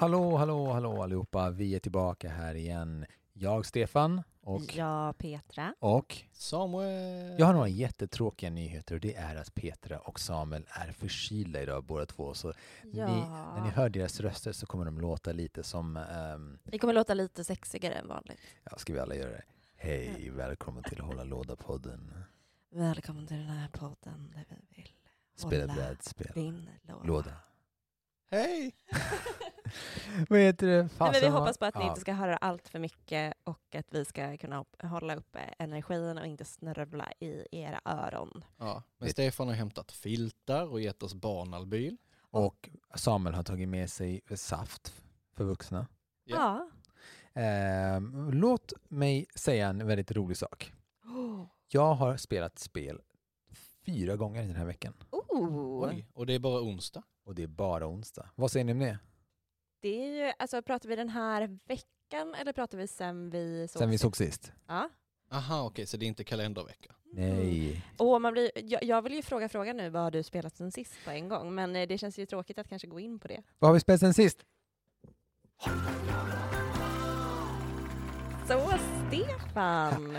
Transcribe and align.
Hallå, 0.00 0.36
hallå, 0.36 0.72
hallå 0.72 1.02
allihopa. 1.02 1.50
Vi 1.50 1.74
är 1.74 1.78
tillbaka 1.80 2.28
här 2.28 2.54
igen. 2.54 3.06
Jag, 3.32 3.66
Stefan 3.66 4.22
och, 4.40 4.74
Ja, 4.76 5.12
Petra. 5.18 5.74
och 5.78 6.16
Samuel! 6.32 7.38
jag 7.38 7.46
har 7.46 7.52
några 7.52 7.68
jättetråkiga 7.68 8.50
nyheter 8.50 8.94
och 8.94 9.00
det 9.00 9.14
är 9.14 9.36
att 9.36 9.54
Petra 9.54 9.98
och 9.98 10.20
Samuel 10.20 10.66
är 10.68 10.92
förkylda 10.92 11.62
idag 11.62 11.84
båda 11.84 12.06
två. 12.06 12.34
Så 12.34 12.52
Ja. 12.92 13.06
ni, 13.06 13.20
när 13.54 13.64
ni 13.64 13.70
hör 13.70 13.88
deras 13.88 14.20
röster 14.20 14.52
så 14.52 14.66
kommer 14.66 14.84
de 14.84 15.00
låta 15.00 15.32
lite 15.32 15.62
som, 15.62 15.96
ehm, 15.96 16.58
Vi 16.64 16.78
kommer 16.78 16.94
låta 16.94 17.14
lite 17.14 17.44
sexigare 17.44 17.94
än 17.94 18.08
vanligt. 18.08 18.40
ja 18.70 18.78
ska 18.78 18.92
vi 18.92 18.98
alla 18.98 19.14
göra 19.14 19.30
det? 19.30 19.42
Hej, 19.76 20.30
välkommen 20.30 20.82
till 20.84 21.00
Hålla 21.00 21.24
Låda-podden. 21.24 22.24
Välkommen 22.70 23.26
till 23.26 23.36
den 23.36 23.46
här 23.46 23.68
podden 23.68 24.32
där 24.34 24.44
vi 24.48 24.76
vill 24.76 24.92
Spela 25.36 25.74
brädspel. 25.74 26.32
din 26.34 26.68
låda. 26.82 27.04
Låda. 27.04 27.32
Hej! 28.30 28.74
Vad 30.28 30.38
heter 30.38 30.66
det? 30.66 30.82
Nej, 30.82 30.90
men 30.98 31.12
vi 31.12 31.14
Fasen, 31.14 31.32
hoppas 31.32 31.58
på 31.58 31.64
att 31.64 31.74
ni 31.74 31.80
ja. 31.80 31.88
inte 31.88 32.00
ska 32.00 32.12
höra 32.12 32.36
allt 32.36 32.68
för 32.68 32.78
mycket 32.78 33.34
och 33.44 33.74
att 33.74 33.86
vi 33.90 34.04
ska 34.04 34.36
kunna 34.36 34.64
hålla 34.82 35.16
uppe 35.16 35.38
energin 35.38 36.18
och 36.18 36.26
inte 36.26 36.44
snörvla 36.44 37.12
i 37.20 37.46
era 37.52 37.80
öron. 37.84 38.44
Ja, 38.58 38.82
men 38.98 39.10
Stefan 39.10 39.48
har 39.48 39.54
hämtat 39.54 39.92
filtar 39.92 40.66
och 40.66 40.80
gett 40.80 41.02
oss 41.02 41.14
barnalbyl. 41.14 41.96
Och 42.30 42.70
Samuel 42.94 43.34
har 43.34 43.42
tagit 43.42 43.68
med 43.68 43.90
sig 43.90 44.20
saft 44.34 44.94
för 45.36 45.44
vuxna. 45.44 45.86
Ja. 46.24 46.36
Ja. 46.36 46.70
Ehm, 47.40 48.30
låt 48.32 48.72
mig 48.88 49.26
säga 49.34 49.68
en 49.68 49.86
väldigt 49.86 50.12
rolig 50.12 50.36
sak. 50.36 50.72
Oh. 51.04 51.46
Jag 51.68 51.94
har 51.94 52.16
spelat 52.16 52.58
spel 52.58 53.00
fyra 53.86 54.16
gånger 54.16 54.42
den 54.42 54.56
här 54.56 54.64
veckan. 54.64 54.94
Oh. 55.10 55.88
Oj, 55.88 56.06
och 56.14 56.26
det 56.26 56.34
är 56.34 56.38
bara 56.38 56.62
onsdag. 56.62 57.02
Och 57.24 57.34
det 57.34 57.42
är 57.42 57.46
bara 57.46 57.86
onsdag. 57.86 58.30
Vad 58.34 58.50
säger 58.50 58.64
ni 58.64 58.72
om 58.72 58.78
det? 58.78 58.98
Det 59.80 60.04
är 60.04 60.26
ju, 60.26 60.32
alltså 60.38 60.62
pratar 60.62 60.88
vi 60.88 60.96
den 60.96 61.08
här 61.08 61.58
veckan 61.64 62.34
eller 62.34 62.52
pratar 62.52 62.78
vi 62.78 62.86
sen 62.86 63.30
vi 63.30 63.68
såg 63.68 63.80
Sen 63.80 63.90
vi 63.90 63.98
såg 63.98 64.16
sist? 64.16 64.52
Ja. 64.66 64.88
Aha, 65.32 65.62
okej, 65.62 65.86
så 65.86 65.96
det 65.96 66.04
är 66.06 66.08
inte 66.08 66.24
kalendervecka. 66.24 66.94
Nej. 67.12 67.84
Och 67.96 68.22
man 68.22 68.32
blir, 68.32 68.50
jag, 68.54 68.84
jag 68.84 69.02
vill 69.02 69.14
ju 69.14 69.22
fråga 69.22 69.48
frågan 69.48 69.76
nu, 69.76 69.90
vad 69.90 70.02
har 70.02 70.10
du 70.10 70.22
spelat 70.22 70.56
sen 70.56 70.72
sist 70.72 70.92
på 71.04 71.10
en 71.10 71.28
gång? 71.28 71.54
Men 71.54 71.76
eh, 71.76 71.88
det 71.88 71.98
känns 71.98 72.18
ju 72.18 72.26
tråkigt 72.26 72.58
att 72.58 72.68
kanske 72.68 72.88
gå 72.88 73.00
in 73.00 73.18
på 73.18 73.28
det. 73.28 73.42
Vad 73.58 73.68
har 73.68 73.74
vi 73.74 73.80
spelat 73.80 74.00
sen 74.00 74.14
sist? 74.14 74.44
Så 78.48 78.72
Stefan, 79.08 80.16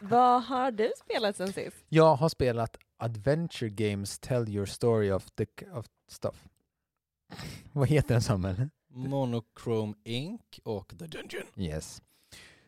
vad 0.00 0.42
har 0.44 0.70
du 0.70 0.92
spelat 1.04 1.36
sen 1.36 1.52
sist? 1.52 1.76
Jag 1.88 2.14
har 2.14 2.28
spelat 2.28 2.76
Adventure 2.96 3.70
Games 3.70 4.18
Tell 4.18 4.48
Your 4.48 4.66
Story 4.66 5.10
of, 5.10 5.30
the, 5.30 5.46
of 5.72 5.86
Stuff. 6.08 6.48
Vad 7.72 7.88
heter 7.88 8.14
den 8.14 8.22
Samuel? 8.22 8.68
Monochrome 8.90 9.94
Ink 10.04 10.60
och 10.64 10.88
The 10.98 11.06
Dungeon. 11.06 11.46
Yes. 11.56 12.02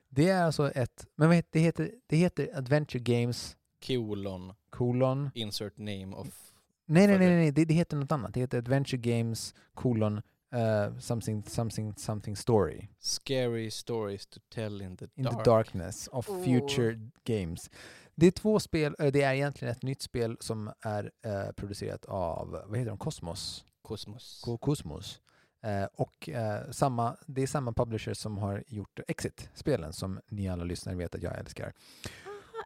Det 0.08 0.28
är 0.28 0.42
alltså 0.44 0.70
ett, 0.70 1.06
men 1.16 1.28
vad 1.28 1.36
heter, 1.36 1.50
det, 1.52 1.60
heter, 1.60 1.90
det 2.06 2.16
heter 2.16 2.48
Adventure 2.58 3.00
Games 3.02 3.56
Kolon 3.86 4.52
kolon 4.70 5.30
insert 5.34 5.78
name 5.78 6.16
of... 6.16 6.52
Nej, 6.86 7.06
nej, 7.06 7.18
nej, 7.18 7.18
Följer. 7.18 7.36
nej. 7.38 7.50
Det, 7.52 7.64
det 7.64 7.74
heter 7.74 7.96
något 7.96 8.12
annat. 8.12 8.34
Det 8.34 8.40
heter 8.40 8.58
Adventure 8.58 8.98
Games 8.98 9.54
kolon 9.74 10.16
uh, 10.54 10.98
something, 10.98 11.44
something, 11.44 11.94
something 11.96 12.36
story. 12.36 12.88
Scary 12.98 13.70
stories 13.70 14.26
to 14.26 14.40
tell 14.54 14.82
in 14.82 14.96
the 14.96 15.04
In 15.14 15.24
dark. 15.24 15.44
the 15.44 15.50
darkness 15.50 16.08
of 16.12 16.28
Oh. 16.30 16.44
future 16.44 17.10
games. 17.24 17.70
Det 18.14 18.26
är 18.26 18.30
två 18.30 18.60
spel, 18.60 18.94
eh, 18.98 19.12
det 19.12 19.22
är 19.22 19.34
egentligen 19.34 19.72
ett 19.72 19.82
nytt 19.82 20.02
spel 20.02 20.36
som 20.40 20.70
är 20.80 21.10
eh, 21.24 21.52
producerat 21.52 22.04
av, 22.04 22.50
vad 22.66 22.78
heter 22.78 22.90
de, 22.90 22.98
Cosmos? 22.98 23.64
Kosmos. 23.82 24.40
Ko- 24.44 24.58
Cosmos. 24.58 25.20
Eh, 25.62 25.84
och 25.92 26.28
eh, 26.28 26.70
samma, 26.70 27.16
det 27.26 27.42
är 27.42 27.46
samma 27.46 27.72
publisher 27.72 28.14
som 28.14 28.38
har 28.38 28.64
gjort 28.66 29.00
Exit-spelen 29.08 29.92
som 29.92 30.20
ni 30.28 30.48
alla 30.48 30.64
lyssnare 30.64 30.96
vet 30.96 31.14
att 31.14 31.22
jag 31.22 31.38
älskar. 31.38 31.72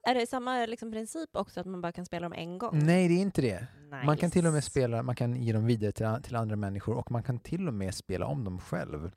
Är 0.03 0.15
det 0.15 0.27
samma 0.27 0.67
liksom, 0.67 0.93
princip 0.93 1.31
också, 1.33 1.61
att 1.61 1.67
man 1.67 1.81
bara 1.81 1.93
kan 1.93 2.07
spela 2.07 2.25
dem 2.29 2.33
en 2.33 2.59
gång? 2.59 2.79
Nej, 2.85 3.09
det 3.09 3.15
är 3.15 3.23
inte 3.23 3.43
det. 3.43 3.67
Man 4.05 4.17
kan 4.17 4.31
till 4.31 4.47
och 4.47 4.53
med 4.53 4.59
Nice. 4.59 4.71
spela, 4.71 5.03
man 5.03 5.15
kan 5.17 5.37
ge 5.37 5.53
dem 5.53 5.67
vidare 5.67 5.93
till, 5.93 6.07
till 6.23 6.37
andra 6.37 6.57
människor 6.57 6.95
och 6.95 7.11
man 7.11 7.23
kan 7.23 7.39
till 7.39 7.69
och 7.69 7.75
med 7.75 7.95
spela 7.95 8.27
om 8.27 8.45
dem 8.45 8.61
själv. 8.61 9.11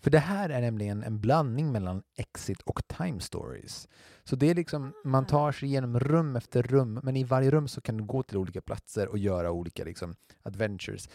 För 0.00 0.10
det 0.10 0.18
här 0.18 0.50
är 0.50 0.60
nämligen 0.60 1.02
en 1.02 1.20
blandning 1.20 1.72
mellan 1.72 2.02
Exit 2.16 2.60
och 2.60 2.88
Time 2.88 3.20
Stories. 3.20 3.88
Så 4.24 4.36
det 4.36 4.50
är 4.50 4.54
liksom, 4.54 4.92
man 5.04 5.26
tar 5.26 5.52
sig 5.52 5.68
igenom 5.68 6.00
rum 6.00 6.36
efter 6.36 6.62
rum, 6.62 7.00
men 7.02 7.16
i 7.16 7.24
varje 7.24 7.50
rum 7.50 7.68
så 7.68 7.80
kan 7.80 7.96
du 7.96 8.04
gå 8.04 8.22
till 8.22 8.36
olika 8.36 8.60
platser 8.60 9.08
och 9.08 9.18
göra 9.18 9.50
olika 9.50 9.84
liksom, 9.84 10.14
adventures. 10.42 11.08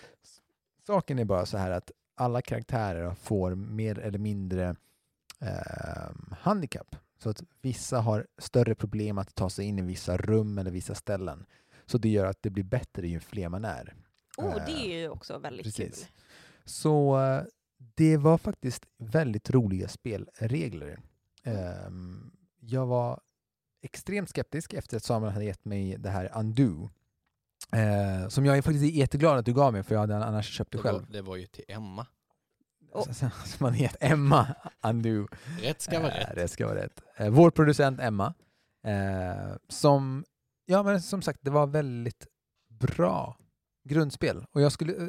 Saken 0.88 1.20
är 1.20 1.26
bara 1.26 1.46
så 1.46 1.58
här 1.58 1.72
att 1.72 1.92
alla 2.16 2.42
karaktärer 2.42 3.14
får 3.16 3.56
mer 3.56 4.00
eller 4.00 4.20
mindre 4.20 4.76
eh, 5.42 6.12
handikapp. 6.40 6.96
Så 7.18 7.30
att 7.30 7.44
vissa 7.62 8.00
har 8.02 8.28
större 8.38 8.76
problem 8.76 9.18
att 9.18 9.36
ta 9.36 9.50
sig 9.50 9.66
in 9.66 9.80
i 9.80 9.82
vissa 9.82 10.18
rum 10.18 10.58
eller 10.58 10.72
vissa 10.72 10.96
ställen. 10.96 11.46
Så 11.86 11.98
det 11.98 12.10
gör 12.10 12.26
att 12.26 12.42
det 12.44 12.50
blir 12.50 12.64
bättre 12.64 13.08
ju 13.08 13.20
fler 13.20 13.50
man 13.50 13.66
är. 13.66 13.96
Oh, 14.38 14.56
det 14.66 14.72
Eh, 14.72 14.82
är 14.82 14.98
ju 14.98 15.10
också 15.10 15.38
väldigt 15.38 15.64
precis. 15.64 16.00
kul. 16.00 16.08
Så 16.66 17.22
eh, 17.22 17.44
det 17.78 18.18
var 18.18 18.38
faktiskt 18.38 18.84
väldigt 18.98 19.50
roliga 19.50 19.88
spelregler. 19.88 21.00
Ehm, 21.44 22.32
jag 22.60 22.86
var 22.86 23.20
extremt 23.82 24.30
skeptisk 24.30 24.74
efter 24.74 24.98
att 24.98 25.04
Samuel 25.04 25.34
hade 25.34 25.46
gett 25.46 25.66
mig 25.66 25.98
det 25.98 26.10
här 26.10 26.32
Undo. 26.36 26.90
Eh, 27.72 28.28
som 28.28 28.46
jag 28.46 28.58
är 28.58 28.62
faktiskt 28.62 28.96
jätteglad 28.96 29.38
att 29.38 29.46
du 29.46 29.54
gav 29.54 29.74
mig 29.74 29.84
för 29.84 29.96
jag 29.96 30.00
hade 30.02 30.26
annars 30.26 30.50
köpt 30.58 30.72
det 30.72 30.78
Det 30.78 30.82
själv. 30.82 31.00
var, 31.02 31.08
det 31.14 31.22
var 31.22 31.36
ju 31.36 31.46
till 31.46 31.64
Emma. 31.68 32.08
Oh. 32.94 33.04
Så, 33.04 33.14
så, 33.14 33.30
så 33.46 33.64
man 33.64 33.74
heter 33.74 33.98
Emma 34.12 34.48
Undo. 34.84 35.28
Rätt 35.62 35.82
ska 35.82 36.00
vara 36.00 36.12
Eh, 36.12 36.20
rätt. 36.28 36.36
Det 36.36 36.48
ska 36.48 36.66
vara 36.68 36.76
rätt. 36.84 37.02
Eh, 37.18 37.30
vår 37.30 37.52
producent 37.52 38.00
Emma, 38.00 38.34
eh, 38.86 39.56
som, 39.70 40.26
ja 40.66 40.84
men 40.84 41.02
som 41.02 41.22
sagt, 41.22 41.40
det 41.42 41.52
var 41.52 41.68
väldigt 41.68 42.28
bra 42.70 43.38
grundspel. 43.90 44.46
Och 44.52 44.62
jag 44.62 44.72
skulle, 44.72 44.94
eh, 44.96 45.08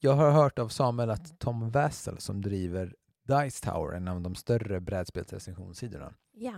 jag 0.00 0.12
har 0.12 0.30
hört 0.30 0.58
av 0.58 0.68
Samuel 0.68 1.10
att 1.10 1.38
Tom 1.38 1.70
Vassel 1.70 2.18
som 2.18 2.40
driver 2.42 2.94
Dice 3.28 3.64
Tower, 3.64 3.96
en 3.96 4.08
av 4.08 4.20
de 4.20 4.34
större 4.34 4.80
brädspelsrecensionssidorna, 4.80 6.14
Ja. 6.32 6.52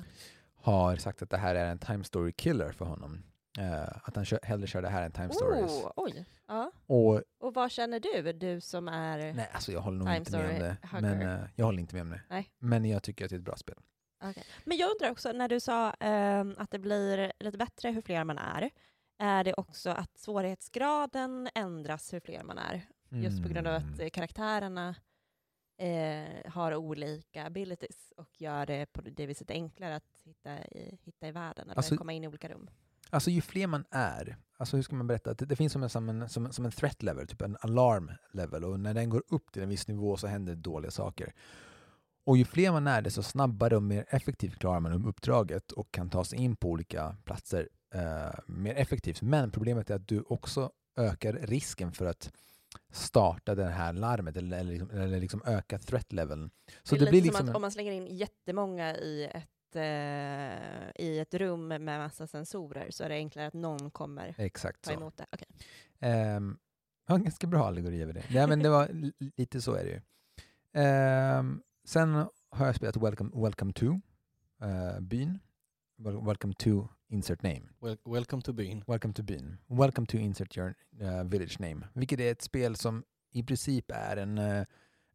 har 0.57 0.97
sagt 0.97 1.23
att 1.23 1.31
det 1.31 1.37
här 1.39 1.55
är 1.55 1.67
en 1.67 1.79
time 1.79 2.05
story 2.05 2.33
killer 2.33 2.73
för 2.73 2.85
honom. 2.85 3.23
Eh, 3.59 3.83
att 4.09 4.17
han 4.17 4.25
kör, 4.25 4.41
hellre 4.43 4.67
kör 4.67 4.83
det 4.83 4.89
här 4.89 5.03
än 5.03 5.13
time 5.13 5.33
stories. 5.33 5.71
Oh, 5.85 5.93
oj. 5.97 6.25
Ja. 6.47 6.73
Och 6.87 7.23
Och 7.39 7.55
vad 7.55 7.71
känner 7.71 8.01
du, 8.01 8.33
du 8.33 8.61
som 8.61 8.89
är... 8.89 9.33
nej, 9.33 9.51
alltså 9.53 9.73
jag 9.73 9.81
håller 9.81 9.99
nog 10.05 10.15
inte 10.17 10.33
med 10.39 10.41
om 10.55 10.59
det. 10.59 10.77
hugger. 10.93 11.01
Men 11.17 11.29
eh, 11.43 11.49
jag 11.57 11.65
håller 11.65 11.79
inte 11.81 11.95
med 11.95 12.03
om 12.03 12.11
det. 12.11 12.21
Nej. 12.31 12.51
Men 12.59 12.85
jag 12.85 13.03
tycker 13.03 13.25
att 13.25 13.29
det 13.31 13.37
är 13.37 13.39
ett 13.39 13.45
bra 13.45 13.57
spel. 13.57 13.77
Okej. 14.25 14.45
Men 14.65 14.77
jag 14.77 14.91
undrar 14.91 15.11
också, 15.11 15.33
när 15.33 15.49
du 15.49 15.61
sa 15.61 15.91
ehm, 16.01 16.55
att 16.59 16.71
det 16.71 16.79
blir 16.79 17.33
lite 17.39 17.59
bättre 17.59 17.91
hur 17.91 18.03
fler 18.03 18.25
man 18.25 18.39
är, 18.39 18.71
är 19.19 19.45
det 19.45 19.55
också 19.55 19.91
att 19.91 20.19
svårighetsgraden 20.19 21.49
ändras 21.55 22.13
hur 22.13 22.21
fler 22.21 22.43
man 22.45 22.59
är? 22.59 22.87
Just 23.09 23.43
på 23.43 23.49
grund 23.49 23.67
av 23.67 23.75
att 23.75 23.99
Mm. 23.99 24.11
karaktärerna 24.11 24.95
eh, 25.79 26.51
har 26.53 26.75
olika 26.75 27.47
abilities 27.47 28.13
och 28.17 28.41
gör 28.41 28.67
det 28.67 28.87
på 28.93 29.01
det 29.01 29.27
viset 29.27 29.51
enklare 29.51 29.97
att 29.97 30.21
hitta 30.25 30.59
i, 30.65 30.99
hitta 31.03 31.29
i 31.29 31.33
världen 31.33 31.65
eller 31.65 31.77
Alltså- 31.77 31.97
komma 31.97 32.13
in 32.13 32.25
i 32.25 32.29
olika 32.29 32.49
rum. 32.49 32.71
Alltså 33.13 33.31
ju 33.31 33.41
fler 33.41 33.67
man 33.67 33.85
är, 33.91 34.37
alltså 34.59 34.77
hur 34.77 34.83
ska 34.83 34.97
man 34.97 35.07
berätta? 35.07 35.35
Det, 35.35 35.45
det 35.47 35.57
finns 35.57 35.73
som 35.73 35.83
en, 35.83 35.91
som, 35.91 36.09
en, 36.09 36.29
som, 36.29 36.53
som 36.53 36.65
en 36.65 36.71
threat 36.71 37.03
level, 37.03 37.27
typ 37.27 37.43
en 37.43 37.57
alarm 37.61 38.11
level 38.33 38.65
och 38.65 38.81
när 38.81 38.95
den 38.95 39.11
går 39.11 39.23
upp 39.29 39.53
till 39.53 39.63
en 39.63 39.69
viss 39.69 39.89
nivå 39.89 40.17
så 40.17 40.27
händer 40.27 40.55
dåliga 40.55 40.91
saker. 40.91 41.33
Och 42.25 42.37
ju 42.37 42.45
fler 42.45 42.73
man 42.73 42.87
är 42.87 43.03
desto 43.03 43.23
snabbare 43.23 43.77
och 43.77 43.83
mer 43.83 44.05
effektivt 44.09 44.59
klarar 44.59 44.81
man 44.81 45.07
uppdraget 45.07 45.73
och 45.73 45.93
kan 45.93 46.11
ta 46.11 46.25
sig 46.25 46.39
in 46.39 46.57
på 46.57 46.69
olika 46.69 47.17
platser 47.25 47.69
eh, 47.95 48.39
mer 48.47 48.75
effektivt. 48.75 49.23
Men 49.23 49.51
problemet 49.51 49.91
är 49.91 49.95
att 49.95 50.09
du 50.09 50.21
också 50.21 50.71
ökar 50.97 51.33
risken 51.33 51.93
för 51.93 52.07
att 52.07 52.33
starta 52.93 53.55
det 53.55 53.65
här 53.65 53.93
larmet 53.93 54.37
eller, 54.37 54.59
eller, 54.59 54.73
liksom, 54.73 54.91
eller 54.91 55.21
liksom 55.21 55.43
öka 55.47 55.79
threat 55.79 56.13
leveln. 56.13 56.51
Så 56.83 56.95
det 56.95 57.01
är 57.01 57.05
det, 57.05 57.11
lite 57.11 57.11
blir 57.11 57.21
som 57.21 57.27
liksom... 57.27 57.49
att 57.49 57.57
om 57.57 57.63
man 57.63 57.73
slänger 57.73 57.93
in 57.93 58.07
jättemånga 58.07 58.97
i 58.97 59.25
ett, 59.25 59.49
eh, 59.77 60.91
i 61.07 61.19
ett 61.19 61.35
rum 61.35 61.69
med 61.69 61.81
massa 61.81 62.27
sensorer 62.27 62.91
så 62.91 63.05
är 63.05 63.09
det 63.09 63.15
enklare 63.15 63.47
att 63.47 63.55
någon 63.55 63.91
kommer 63.91 64.35
Exakt 64.39 64.83
ta 64.83 64.91
så. 64.91 64.97
emot 64.97 65.17
det. 65.17 65.27
Okej. 65.33 65.49
Um, 66.37 66.59
ja, 67.07 67.15
en 67.15 67.23
ganska 67.25 67.47
bra 67.47 67.67
allegori 67.67 68.03
över 68.03 68.13
det. 68.13 68.25
Nej, 68.31 68.47
men 68.47 68.59
det 68.63 68.69
var 68.69 68.89
li- 68.89 69.13
lite 69.37 69.61
så 69.61 69.73
är 69.75 69.85
det 69.85 69.91
ju. 69.91 70.01
Ehm, 70.75 71.63
sen 71.85 72.15
har 72.51 72.67
jag 72.67 72.75
spelat 72.77 72.97
Welcome, 72.97 73.31
Welcome 73.35 73.73
to 73.73 74.01
eh, 74.63 75.01
byn. 75.01 75.39
Wel- 75.99 76.25
Welcome 76.27 76.55
to 76.55 76.89
insert 77.09 77.43
name. 77.43 77.63
Wel 77.81 77.97
welcome 78.05 78.43
to 78.43 78.53
byn. 78.53 78.85
Welcome 78.87 79.15
to 79.15 79.23
byn. 79.23 79.59
Welcome 79.67 80.07
to 80.07 80.17
insert 80.17 80.57
your 80.57 80.75
eh, 81.01 81.25
village 81.25 81.61
name. 81.61 81.87
Vilket 81.95 82.21
är 82.21 82.33
ett 82.33 82.43
spel 82.43 82.77
som 82.77 83.05
i 83.33 83.43
princip 83.43 83.91
är 83.91 84.17
en, 84.17 84.39
eh, 84.39 84.65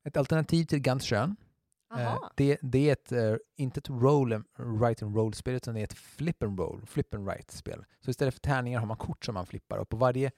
ett 0.04 0.18
alternativ 0.18 0.66
till 0.66 0.80
Gunshön. 0.80 1.30
Eh, 1.30 1.47
Jaha. 1.90 2.32
det, 2.36 2.58
det 2.62 2.90
är 2.90 2.94
ett, 2.94 3.12
eh, 3.12 3.36
inte 3.56 3.78
ett 3.80 3.90
roll, 3.90 4.34
and- 4.34 4.46
write 4.58 5.06
and 5.06 5.16
roll-spel 5.16 5.56
utan 5.56 5.74
det 5.76 5.80
är 5.80 5.84
ett 5.84 5.94
flip 5.94 6.44
and 6.44 6.60
roll, 6.60 6.86
flip 6.86 7.14
and 7.14 7.26
write-spel. 7.30 7.86
Så 8.00 8.12
istället 8.12 8.34
för 8.34 8.42
tärningar 8.42 8.80
har 8.80 8.88
man 8.88 8.98
kort 8.98 9.26
som 9.26 9.34
man 9.34 9.46
flippar 9.46 9.78
och 9.78 9.90
på 9.90 9.98
varje 9.98 10.32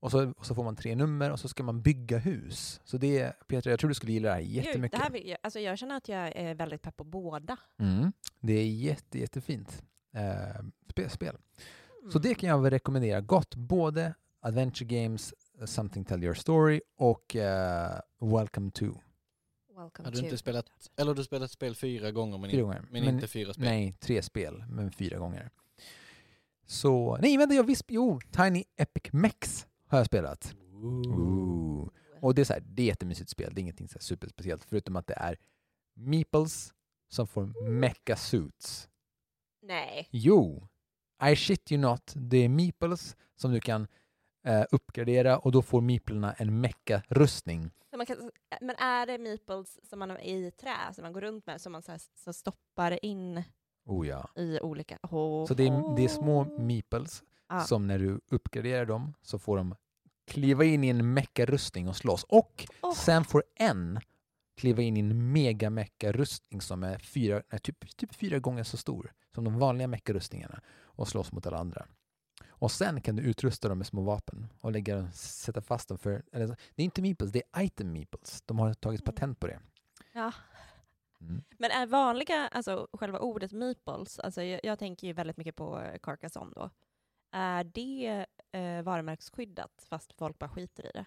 och 0.00 0.10
så, 0.10 0.32
och 0.36 0.46
så 0.46 0.54
får 0.54 0.64
man 0.64 0.76
tre 0.76 0.94
nummer 0.96 1.30
och 1.32 1.40
så 1.40 1.48
ska 1.48 1.62
man 1.62 1.82
bygga 1.82 2.18
hus. 2.18 2.80
Så 2.84 2.98
det 2.98 3.32
Peter, 3.48 3.70
jag 3.70 3.80
tror 3.80 3.88
du 3.88 3.94
skulle 3.94 4.12
gilla 4.12 4.28
det 4.28 4.34
här 4.34 4.40
jättemycket. 4.40 4.98
det 4.98 5.04
här, 5.04 5.10
vill 5.10 5.28
jag, 5.28 5.38
alltså 5.42 5.60
jag 5.60 5.78
känner 5.78 5.96
att 5.96 6.08
jag 6.08 6.36
är 6.36 6.54
väldigt 6.54 6.82
pepp 6.82 6.96
på 6.96 7.04
båda. 7.04 7.56
Mm. 7.78 8.12
Det 8.40 8.52
är 8.52 8.66
jätte, 8.66 9.18
jättefint 9.18 9.82
eh, 10.14 10.62
spel. 10.90 11.10
spel. 11.10 11.36
Så 12.12 12.18
Mm. 12.18 12.22
det 12.28 12.34
kan 12.34 12.48
jag 12.48 12.58
väl 12.62 12.70
rekommendera 12.70 13.20
gott. 13.20 13.54
Både 13.54 14.14
Adventure 14.40 15.02
Games, 15.02 15.34
eh, 15.60 15.64
Something 15.66 16.04
Tell 16.04 16.24
Your 16.24 16.34
Story 16.34 16.80
och 16.98 17.36
eh, 17.36 18.00
Welcome 18.20 18.70
to. 18.70 18.86
Welcome 19.78 20.06
Har 20.06 20.12
du 20.12 20.18
inte 20.18 20.38
spelat, 20.38 20.66
eller 20.96 21.10
har 21.10 21.14
du 21.14 21.24
spelat 21.24 21.50
spel 21.50 21.74
fyra 21.74 22.10
gånger 22.10 22.38
men, 22.38 22.50
Fyra 22.50 22.62
gånger. 22.62 22.84
men, 22.90 23.04
inte 23.04 23.28
fyra 23.28 23.52
spel? 23.54 23.64
Nej, 23.64 23.94
tre 24.00 24.22
spel, 24.22 24.64
men 24.68 24.90
fyra 24.90 25.18
gånger. 25.18 25.50
Så, 26.66 27.18
nej 27.20 27.36
vänta, 27.36 27.54
jag 27.54 27.64
visst, 27.64 27.84
jo, 27.88 28.20
Tiny 28.30 28.64
Epic 28.76 29.12
Mex 29.12 29.66
har 29.86 29.98
jag 29.98 30.06
spelat. 30.06 30.54
Ooh. 30.72 31.88
Och 32.20 32.34
det 32.34 32.42
är 32.42 32.44
så 32.44 32.52
här, 32.52 32.62
det 32.66 32.82
är 32.82 32.86
jättemysigt 32.86 33.30
spel, 33.30 33.52
det 33.54 33.60
är 33.60 33.62
ingenting 33.62 33.88
så 33.88 33.94
här 33.94 34.02
superspeciellt 34.02 34.64
förutom 34.64 34.96
att 34.96 35.06
det 35.06 35.14
är 35.14 35.38
Meeples 35.94 36.74
som 37.08 37.26
får 37.26 37.70
mecha 37.70 38.16
suits. 38.16 38.88
Nej. 39.62 40.08
Jo, 40.10 40.68
I 41.30 41.36
shit 41.36 41.72
you 41.72 41.80
not, 41.80 42.12
det 42.16 42.36
är 42.36 42.48
Meeples 42.48 43.16
som 43.36 43.52
du 43.52 43.60
kan 43.60 43.86
eh, 44.44 44.64
uppgradera 44.70 45.38
och 45.38 45.52
då 45.52 45.62
får 45.62 45.80
Meeplerna 45.80 46.32
en 46.32 46.60
mecha-rustning. 46.60 47.70
Så 47.87 47.87
man 47.98 48.06
kan, 48.06 48.30
men 48.60 48.76
är 48.76 49.06
det 49.06 49.18
meeples 49.18 49.88
som 49.88 49.98
man 49.98 50.10
har 50.10 50.18
i 50.18 50.50
trä 50.50 50.76
som 50.94 51.02
man 51.02 51.12
går 51.12 51.20
runt 51.20 51.46
med 51.46 51.60
som 51.60 51.72
man 51.72 51.82
så 51.82 51.92
här, 51.92 52.00
så 52.24 52.32
stoppar 52.32 53.04
in 53.04 53.42
Oh 53.86 54.06
ja. 54.08 54.28
i 54.36 54.60
olika... 54.60 54.98
Oh, 55.02 55.46
Så 55.46 55.54
det 55.54 55.66
är, 55.66 55.96
det 55.96 56.04
är 56.04 56.08
små 56.08 56.44
Meeples 56.44 57.22
Ja. 57.48 57.60
som 57.60 57.86
när 57.86 57.98
du 57.98 58.20
uppgraderar 58.30 58.86
dem 58.86 59.14
så 59.22 59.38
får 59.38 59.56
de 59.56 59.74
kliva 60.26 60.64
in 60.64 60.84
i 60.84 60.88
en 60.88 61.14
mecha-rustning 61.14 61.88
och 61.88 61.96
slåss. 61.96 62.24
Och 62.24 62.66
Åh. 62.82 62.94
sen 62.94 63.24
får 63.24 63.44
en 63.54 64.00
kliva 64.56 64.82
in 64.82 64.96
i 64.96 65.00
en 65.00 65.32
mega 65.32 65.70
mecha-rustning 65.70 66.60
som 66.60 66.82
är 66.82 66.98
fyra, 66.98 67.42
nej, 67.52 67.60
typ, 67.60 67.96
typ 67.96 68.14
fyra 68.14 68.38
gånger 68.38 68.64
så 68.64 68.76
stor 68.76 69.12
som 69.34 69.44
de 69.44 69.58
vanliga 69.58 69.88
mecha-rustningarna 69.88 70.60
och 70.82 71.08
slåss 71.08 71.32
mot 71.32 71.46
alla 71.46 71.58
andra. 71.58 71.86
Och 72.58 72.70
sen 72.72 73.00
kan 73.00 73.16
du 73.16 73.22
utrusta 73.22 73.68
dem 73.68 73.78
med 73.78 73.86
små 73.86 74.02
vapen 74.02 74.48
och 74.60 74.72
lägga 74.72 74.96
dem, 74.96 75.12
sätta 75.12 75.60
fast 75.62 75.88
dem 75.88 75.98
för... 75.98 76.22
Eller, 76.32 76.46
det 76.46 76.82
är 76.82 76.84
inte 76.84 77.02
meeples, 77.02 77.32
det 77.32 77.42
är 77.52 77.62
item 77.62 77.92
meeples. 77.92 78.42
De 78.46 78.58
har 78.58 78.74
tagit 78.74 79.00
Mm. 79.00 79.14
patent 79.14 79.40
på 79.40 79.46
det. 79.46 79.60
Ja. 80.12 80.32
Mm. 81.20 81.42
Men 81.58 81.70
är 81.70 81.86
vanliga, 81.86 82.48
alltså 82.48 82.88
själva 82.92 83.18
ordet 83.18 83.52
meeples, 83.52 84.18
alltså 84.18 84.42
jag, 84.42 84.60
jag 84.64 84.78
tänker 84.78 85.06
ju 85.06 85.12
väldigt 85.12 85.36
mycket 85.36 85.56
på 85.56 85.80
eh, 85.80 85.98
Carcassonne 85.98 86.52
då. 86.56 86.70
Är 87.32 87.64
det 87.64 88.26
eh, 88.52 88.82
varumärkesskyddat 88.82 89.84
fast 89.88 90.12
folk 90.12 90.38
bara 90.38 90.50
skiter 90.50 90.86
i 90.86 90.90
det? 90.94 91.04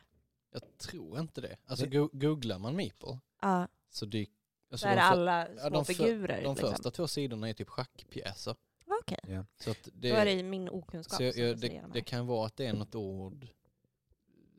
Jag 0.53 0.77
tror 0.77 1.19
inte 1.19 1.41
det. 1.41 1.57
Alltså 1.65 1.85
Det- 1.85 1.97
go 1.97 2.09
googlar 2.13 2.59
man 2.59 2.75
Meeple 2.75 3.19
Ja, 3.41 3.67
så 3.89 4.05
dyk, 4.05 4.29
alltså 4.71 4.83
så 4.83 4.87
är 4.87 4.95
de, 4.95 5.01
det 5.01 5.01
för, 5.07 5.11
alla 5.11 5.49
ja, 5.49 5.59
små 5.59 5.69
de 5.69 5.85
för- 5.85 5.93
figurer. 5.93 6.41
de 6.43 6.49
liksom. 6.53 6.55
första 6.71 6.91
två 6.91 7.07
sidorna 7.07 7.49
är 7.49 7.53
typ 7.53 7.69
schackpjäser. 7.69 8.55
Okej, 9.01 9.43
Så 9.59 9.71
att 9.71 9.83
då 9.83 9.91
det, 9.93 10.09
är 10.09 10.25
det 10.25 10.43
min 10.43 10.69
okunskap 10.69 11.17
så 11.17 11.23
jag, 11.23 11.37
jag, 11.37 11.57
det, 11.57 11.83
det 11.93 12.01
kan 12.01 12.27
vara 12.27 12.45
att 12.45 12.57
det 12.57 12.65
är 12.65 12.73
något 12.73 12.95
ord 12.95 13.47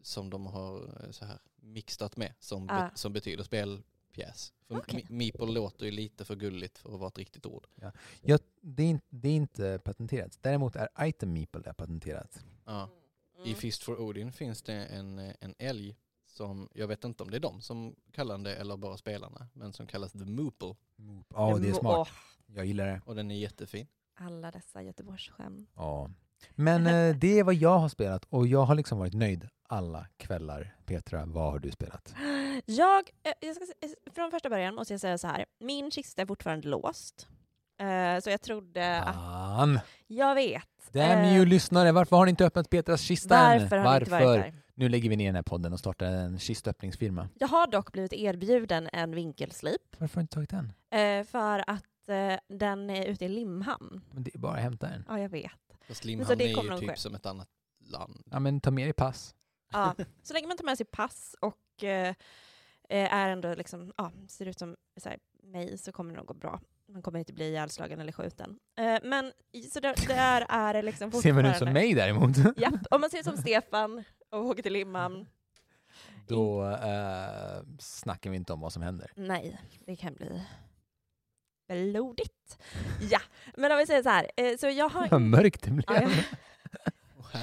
som 0.03 0.31
de 0.31 0.47
har 0.47 1.05
eh, 1.05 1.11
så 1.11 1.25
här 1.25 1.39
mixat 1.57 2.17
med 2.17 2.35
som, 2.39 2.69
Ah. 2.71 2.81
be, 2.81 2.91
som 2.95 3.13
betyder 3.13 3.45
spelpjäs. 3.45 4.53
För 4.67 4.77
okay. 4.77 5.05
Meeple 5.09 5.47
låter 5.47 5.85
ju 5.85 5.91
lite 5.91 6.25
för 6.25 6.37
gulligt 6.37 6.79
för 6.79 6.95
att 6.95 7.01
vara 7.01 7.09
ett 7.09 7.19
riktigt 7.19 7.47
ord. 7.47 7.67
Ja, 7.75 8.39
det, 8.61 8.83
är 8.83 8.87
inte, 8.89 9.07
det 9.11 9.29
är 9.29 9.37
inte 9.37 9.79
patenterat. 9.85 10.39
Däremot 10.41 10.77
är 10.77 10.89
item 11.01 11.33
meeple 11.33 11.63
är 11.67 11.73
patenterat. 11.73 12.45
Ja. 12.65 12.89
I 13.39 13.49
Mm. 13.49 13.55
Fist 13.55 13.83
for 13.83 14.01
Odin 14.01 14.33
finns 14.33 14.63
det 14.63 14.73
en, 14.75 15.19
eh, 15.19 15.35
en 15.41 15.55
älg 15.59 15.97
som, 16.27 16.69
jag 16.75 16.89
vet 16.89 17.05
inte 17.05 17.23
om 17.23 17.31
det 17.31 17.37
är 17.37 17.41
de 17.41 17.61
som 17.61 17.97
kallar 18.13 18.39
det 18.39 18.57
eller 18.57 18.77
bara 18.77 18.97
spelarna, 18.97 19.49
men 19.53 19.73
som 19.73 19.87
kallas 19.87 20.13
The 20.13 20.25
Moople. 20.25 20.75
Ja, 21.29 21.59
det 21.59 21.69
är 21.69 21.73
smart. 21.73 22.09
Jag 22.47 22.67
gillar 22.67 22.87
det. 22.87 23.01
Och 23.07 23.15
den 23.15 23.31
är 23.31 23.35
jättefin. 23.35 23.87
Alla 24.15 24.51
dessa 24.51 24.83
Göteborgsskämt. 24.83 25.71
Ja. 25.77 26.11
Men 26.55 26.87
eh, 26.87 27.17
det 27.17 27.39
är 27.39 27.45
vad 27.45 27.55
jag 27.55 27.79
har 27.79 27.89
spelat 27.89 28.25
och 28.25 28.47
jag 28.47 28.65
har 28.65 28.75
liksom 28.75 28.99
varit 28.99 29.15
nöjd 29.15 29.49
alla 29.69 30.07
kvällar. 30.17 30.77
Petra, 30.87 31.27
vad 31.27 31.53
har 31.53 31.59
du 31.59 31.71
spelat? 31.71 32.15
Jag, 32.67 33.11
eh, 33.23 33.33
jag 33.41 33.57
ska, 33.57 33.65
se- 33.65 34.11
från 34.15 34.31
första 34.31 34.51
början 34.51 34.75
måste 34.75 34.93
jag 34.93 35.01
säga 35.01 35.19
så 35.19 35.27
här, 35.27 35.45
min 35.61 35.91
kista 35.91 36.23
är 36.23 36.27
fortfarande 36.27 36.69
låst. 36.69 37.29
Eh, 37.81 38.21
så 38.21 38.31
jag 38.31 38.41
trodde 38.43 39.01
att, 39.03 39.15
Fan! 39.15 39.81
jag 40.07 40.35
vet. 40.35 40.63
Damn 40.93 41.11
eh, 41.25 41.37
you 41.37 41.47
lyssnare, 41.47 41.93
varför 41.93 42.17
har 42.17 42.25
ni 42.25 42.31
inte 42.31 42.47
öppnat 42.47 42.71
Petras 42.71 43.01
kista 43.01 43.39
än? 43.39 43.61
Varför 43.63 43.77
har 43.77 43.91
ni 43.93 43.99
inte 43.99 44.11
varit 44.11 44.43
där? 44.43 44.55
Nu 44.75 44.89
lägger 44.89 45.11
vi 45.11 45.17
ner 45.17 45.27
den 45.27 45.35
här 45.35 45.43
podden 45.43 45.73
och 45.73 45.79
startar 45.79 46.07
en 46.07 46.39
kistöppningsfirma. 46.39 47.29
Jag 47.35 47.49
har 47.49 47.67
dock 47.67 47.93
blivit 47.93 48.13
erbjuden 48.13 48.89
en 48.93 49.15
vinkelslip 49.15 49.81
Varför 49.99 50.15
har 50.17 50.21
du 50.21 50.23
inte 50.23 50.35
tagit 50.35 50.51
den? 50.51 50.73
eh, 51.01 51.25
för 51.27 51.65
att 51.71 51.85
eh, 52.09 52.39
den 52.49 52.91
är 52.91 53.05
ute 53.07 53.25
i 53.25 53.29
Limhamn. 53.29 54.01
Men 54.11 54.23
det 54.23 54.35
är 54.35 54.39
bara 54.39 54.53
att 54.57 54.63
hämta 54.63 54.89
den. 54.89 55.05
Ja, 55.09 55.19
jag 55.19 55.29
vet. 55.29 55.53
Fast 55.89 56.01
så 56.03 56.07
Limhamn 56.07 56.39
det 56.39 56.51
är 56.51 56.55
kommer 56.55 56.65
ju 56.65 56.71
nog 56.71 56.81
typ 56.81 56.91
ske. 56.91 56.97
som 56.97 57.15
ett 57.15 57.27
annat 57.27 57.49
land. 57.85 58.23
Ja, 58.31 58.39
men 58.41 58.61
ta 58.61 58.71
med 58.71 58.87
dig 58.87 58.93
pass. 58.93 59.35
Ja, 59.73 59.95
så 60.23 60.35
länge 60.35 60.47
man 60.47 60.57
tar 60.57 60.65
med 60.65 60.77
sig 60.77 60.87
pass 60.87 61.37
och 61.41 61.85
eh, 61.85 62.09
eh, 62.89 63.15
är 63.15 63.29
ändå 63.29 63.55
liksom, 63.55 63.93
ja, 63.97 64.13
ser 64.29 64.47
ut 64.47 64.59
som 64.59 64.77
så 64.97 65.09
här, 65.09 65.19
mig 65.43 65.79
så 65.79 65.93
kommer 65.93 66.11
det 66.13 66.17
nog 66.17 66.27
gå 66.27 66.35
bra. 66.35 66.61
Man 66.89 67.03
kommer 67.03 67.19
inte 67.19 67.33
bli 67.33 67.49
ihjälslagen 67.49 68.01
eller 68.01 68.13
skjuten. 68.13 68.59
Eh, 68.79 68.99
men 69.03 69.33
i- 69.53 69.63
så 69.63 69.81
där, 69.81 69.95
där 70.09 70.47
är 70.49 70.75
det 70.75 70.83
liksom 70.83 71.13
Ser 71.23 71.33
man 71.33 71.45
ut 71.45 71.47
som 71.47 71.53
fortfarande- 71.53 71.81
mig 71.81 71.95
däremot, 71.95 72.37
Japp, 72.57 72.75
om 72.91 73.01
man 73.01 73.11
ser 73.11 73.19
ut 73.19 73.25
som 73.25 73.37
Stefan 73.37 74.05
och 74.31 74.45
åker 74.47 74.63
till 74.63 74.73
Limhamn. 74.73 75.27
då 76.29 76.65
eh, 76.71 77.63
snackar 77.79 78.31
vi 78.31 78.37
inte 78.37 78.53
om 78.53 78.61
vad 78.61 78.73
som 78.73 78.83
händer. 78.83 79.11
Nej, 79.17 79.61
det 79.87 79.97
kan 79.97 80.15
bli 80.15 80.43
blodigt. 81.69 82.59
Ja, 83.11 83.21
men 83.57 83.73
om 83.73 83.79
vi 83.79 83.87
säger 83.87 84.03
så 84.03 84.09
här, 84.09 84.31
eh, 84.37 84.57
så 84.57 84.69
jag 84.69 84.89
har... 84.89 85.09
Vad 85.11 85.21
mörkt 85.21 85.63
det 85.63 85.71
blev. 85.71 85.85
Ja. 85.89 86.09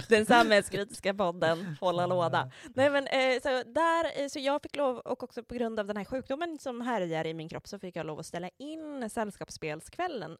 Den 0.10 0.26
samhällskritiska 0.26 1.14
podden, 1.14 1.78
hålla 1.82 2.06
låda. 2.06 2.52
Nej 2.76 2.90
men 2.90 3.08
eh, 3.08 3.42
så 3.42 3.50
där, 3.72 4.22
eh, 4.22 4.28
så 4.28 4.40
jag 4.40 4.62
fick 4.62 4.76
lov, 4.76 4.98
och 4.98 5.24
också 5.24 5.44
på 5.44 5.56
grund 5.56 5.80
av 5.80 5.88
den 5.88 5.98
här 5.98 6.06
sjukdomen 6.06 6.58
som 6.60 6.82
härjar 6.82 7.28
i 7.28 7.34
min 7.34 7.50
kropp, 7.50 7.68
så 7.68 7.80
fick 7.80 7.96
jag 7.96 8.06
lov 8.06 8.20
att 8.20 8.26
ställa 8.26 8.50
in 8.58 9.10
sällskapsspelskvällen 9.10 10.38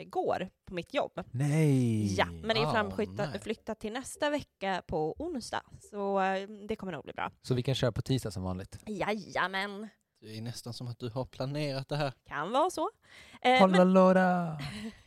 igår 0.00 0.48
på 0.68 0.74
mitt 0.74 0.94
jobb. 0.94 1.12
Nej! 1.30 2.14
Ja, 2.14 2.26
men 2.26 2.48
det 2.48 2.62
är 2.62 2.66
Ah, 2.66 2.72
framflyttat 2.72 3.42
flyttat 3.42 3.80
till 3.80 3.92
nästa 3.92 4.30
vecka 4.30 4.82
på 4.86 5.14
onsdag, 5.18 5.62
så 5.90 6.20
eh, 6.20 6.48
det 6.68 6.76
kommer 6.76 6.92
nog 6.92 7.04
bli 7.04 7.12
bra. 7.12 7.30
Så 7.42 7.54
vi 7.54 7.62
kan 7.62 7.74
köra 7.74 7.92
på 7.92 8.02
tisdag 8.02 8.30
som 8.30 8.42
vanligt. 8.42 8.78
Jajamän, 8.86 9.88
Det 10.22 10.36
är 10.38 10.42
nästan 10.42 10.72
som 10.74 10.88
att 10.88 10.98
du 10.98 11.08
har 11.08 11.24
planerat 11.24 11.88
det 11.88 11.96
här. 11.96 12.12
kan 12.24 12.50
vara 12.52 12.70
så. 12.70 12.90
Eh, 13.40 13.86
låda! 13.86 14.58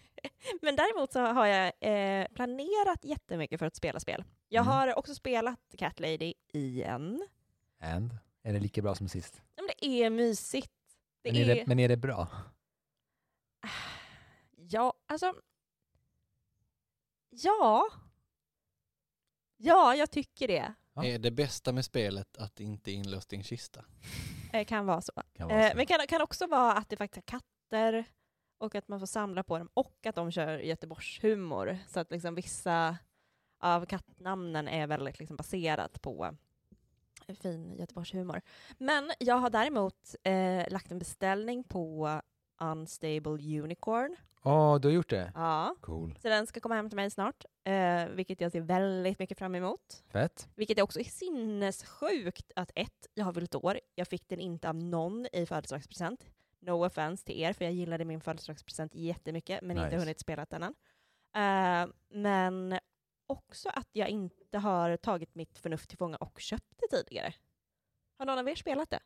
men 0.62 0.76
däremot 0.76 1.12
så 1.12 1.20
har 1.20 1.46
jag 1.46 1.68
eh, 1.80 2.28
planerat 2.28 3.04
jättemycket 3.06 3.60
för 3.60 3.66
att 3.66 3.76
spela 3.76 4.00
spel. 4.00 4.24
Jag 4.50 4.62
Mm. 4.62 4.74
har 4.74 4.98
också 5.00 5.16
spelat 5.16 5.60
Cat 5.78 6.00
Lady 6.00 6.34
igen. 6.54 7.28
And? 7.80 8.18
Är 8.44 8.54
det 8.54 8.60
lika 8.60 8.82
bra 8.82 8.96
som 8.96 9.10
sist? 9.10 9.42
Ja, 9.56 9.64
Men 9.64 9.70
det 9.80 10.04
är 10.04 10.10
mysigt. 10.10 10.72
Det 11.22 11.32
men, 11.32 11.42
är 11.42 11.50
är... 11.50 11.56
det, 11.56 11.68
men 11.68 11.80
är 11.80 11.90
det 11.90 11.98
bra? 11.98 12.28
Ja, 14.58 14.94
alltså... 15.08 15.34
Ja. 17.30 17.88
Ja, 19.58 19.96
jag 19.96 20.12
tycker 20.12 20.48
det. 20.48 20.74
Ja. 20.94 21.06
Är 21.06 21.20
det 21.20 21.32
bästa 21.32 21.72
med 21.72 21.86
spelet 21.86 22.38
att 22.38 22.56
det 22.56 22.64
inte 22.64 22.92
är 22.92 22.94
inlåst 22.94 23.34
i 23.34 23.36
en 23.36 23.44
kista? 23.44 23.86
Eh, 24.60 24.66
kan 24.66 24.86
vara 24.86 25.02
så. 25.02 25.14
Kan 25.34 25.48
vara 25.48 25.60
Eh, 25.60 25.72
så. 25.72 25.78
men 25.78 25.86
kan, 25.86 26.08
kan 26.08 26.22
också 26.22 26.48
vara 26.48 26.74
att 26.74 26.90
det 26.90 26.98
faktiskt 26.98 27.18
är 27.18 27.40
katter 27.40 28.06
och 28.58 28.76
att 28.76 28.88
man 28.88 29.00
får 29.00 29.08
samla 29.08 29.44
på 29.44 29.58
dem 29.58 29.70
och 29.74 30.06
att 30.06 30.16
de 30.16 30.32
kör 30.32 30.58
Göteborgshumor. 30.58 31.78
Så 31.88 32.00
att 32.00 32.12
liksom 32.12 32.36
vissa 32.36 32.98
av 33.60 33.86
kattnamnen 33.86 34.68
är 34.68 34.88
väldigt 34.88 35.20
liksom 35.20 35.38
baserat 35.38 36.02
på 36.02 36.36
fin 37.42 37.76
Göteborgshumor. 37.76 38.42
Men 38.78 39.12
jag 39.20 39.36
har 39.36 39.50
däremot 39.50 40.16
eh, 40.24 40.70
lagt 40.70 40.92
en 40.92 41.00
beställning 41.00 41.64
på 41.64 42.22
Unstable 42.62 43.62
Unicorn. 43.62 44.16
Åh, 44.46 44.80
du 44.80 44.88
har 44.88 44.94
gjort 44.94 45.10
det? 45.10 45.32
Ja. 45.36 45.76
Cool. 45.82 46.16
Så 46.22 46.28
den 46.28 46.48
ska 46.48 46.60
komma 46.60 46.76
hem 46.76 46.90
till 46.90 46.96
mig 46.96 47.10
snart, 47.12 47.46
eh, 47.64 48.06
vilket 48.08 48.42
jag 48.42 48.52
ser 48.52 48.62
väldigt 48.62 49.20
mycket 49.20 49.38
fram 49.38 49.56
emot. 49.56 50.04
Fett. 50.08 50.50
Vilket 50.56 50.78
är 50.78 50.82
också 50.82 51.00
sinnessjukt 51.04 52.52
att 52.56 52.72
ett, 52.76 53.08
jag 53.14 53.26
har 53.26 53.34
fyllt 53.34 53.56
år, 53.56 53.80
jag 53.96 54.08
fick 54.08 54.28
den 54.30 54.40
inte 54.40 54.70
av 54.70 54.76
någon 54.76 55.28
i 55.34 55.46
födelsedagspresent. 55.46 56.26
No 56.60 56.86
offense 56.86 57.26
till 57.26 57.40
er, 57.42 57.54
för 57.54 57.66
jag 57.66 57.74
gillade 57.74 58.06
min 58.06 58.22
födelsedagspresent 58.22 58.96
jättemycket, 58.96 59.62
men 59.62 59.78
inte 59.78 59.86
Nice. 59.90 59.98
hunnit 60.00 60.20
spela 60.20 60.46
den 60.50 60.64
än. 60.64 60.76
Eh, 61.36 61.94
men 62.10 62.80
också 63.28 63.70
att 63.70 63.90
jag 63.92 64.10
inte 64.10 64.58
har 64.58 64.98
tagit 64.98 65.36
mitt 65.36 65.58
förnuft 65.60 65.90
till 65.90 65.98
fånga 65.98 66.18
och 66.18 66.40
köpt 66.40 66.74
det 66.78 66.98
tidigare. 66.98 67.34
Har 68.18 68.26
någon 68.26 68.40
av 68.40 68.50
er 68.50 68.56
spelat 68.56 68.90
det? 68.90 69.00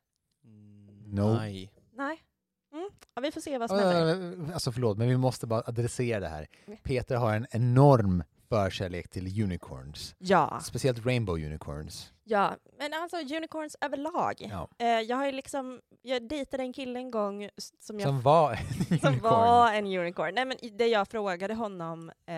Mm, 0.43 1.03
No. 1.15 1.33
Nej. 1.33 1.71
Nej? 1.91 2.23
Mm. 2.73 2.89
Ja, 3.15 3.21
vi 3.21 3.31
får 3.31 3.41
se 3.41 3.57
vad 3.57 3.69
som 3.69 3.79
händer. 3.79 4.53
Alltså 4.53 4.71
förlåt, 4.71 4.97
men 4.97 5.07
vi 5.07 5.17
måste 5.17 5.47
bara 5.47 5.63
adressera 5.65 6.19
det 6.19 6.27
här. 6.27 6.47
Peter 6.83 7.15
har 7.15 7.33
en 7.35 7.47
enorm 7.51 8.23
förkärlek 8.49 9.09
till 9.09 9.43
unicorns. 9.43 10.15
Ja. 10.17 10.59
Speciellt 10.63 11.05
rainbow 11.05 11.35
unicorns. 11.45 12.13
ja, 12.23 12.55
men 12.79 12.93
alltså 12.93 13.17
unicorns 13.17 13.75
överlag. 13.81 14.33
Ja. 14.39 14.69
Eh, 14.79 14.87
jag 14.87 15.17
har 15.17 15.25
ju 15.25 15.31
liksom, 15.31 15.81
jag 16.01 16.27
dejtade 16.27 16.63
en 16.63 16.73
kille 16.73 16.99
en 16.99 17.11
gång 17.11 17.49
som 17.79 17.99
jag 17.99 18.07
Som 18.09 18.21
var 18.21 18.51
en 18.51 18.57
som 18.99 19.09
unicorn. 19.09 19.19
var 19.19 19.73
en 19.73 19.85
unicorn. 19.85 20.35
Nej, 20.35 20.45
men 20.45 20.57
det 20.77 20.87
jag 20.87 21.07
frågade 21.07 21.53
honom, 21.53 22.11
eh, 22.25 22.35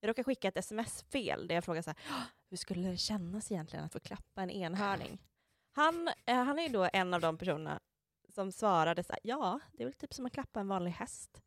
jag 0.00 0.08
råkade 0.08 0.24
skicka 0.24 0.48
ett 0.48 0.56
sms-fel 0.56 1.46
där 1.48 1.54
jag 1.54 1.64
frågade 1.64 1.82
så 1.82 1.90
här, 1.90 1.98
"Åh, 2.10 2.22
hur 2.50 2.56
skulle 2.56 2.88
det 2.88 2.96
kännas 2.96 3.52
egentligen 3.52 3.84
att 3.84 3.92
få 3.92 4.00
klappa 4.00 4.42
en 4.42 4.50
enhörning? 4.50 5.18
Han, 5.76 6.08
eh, 6.26 6.36
han 6.36 6.58
är 6.58 6.62
ju 6.62 6.68
då 6.68 6.88
en 6.92 7.14
av 7.14 7.20
de 7.20 7.38
personerna 7.38 7.80
som 8.34 8.52
svarade 8.52 9.02
så 9.04 9.12
här, 9.12 9.20
ja, 9.22 9.60
det 9.72 9.82
är 9.82 9.86
väl 9.86 9.94
typ 9.94 10.14
som 10.14 10.26
att 10.26 10.32
klappa 10.32 10.60
en 10.60 10.68
vanlig 10.68 10.90
häst. 10.90 11.42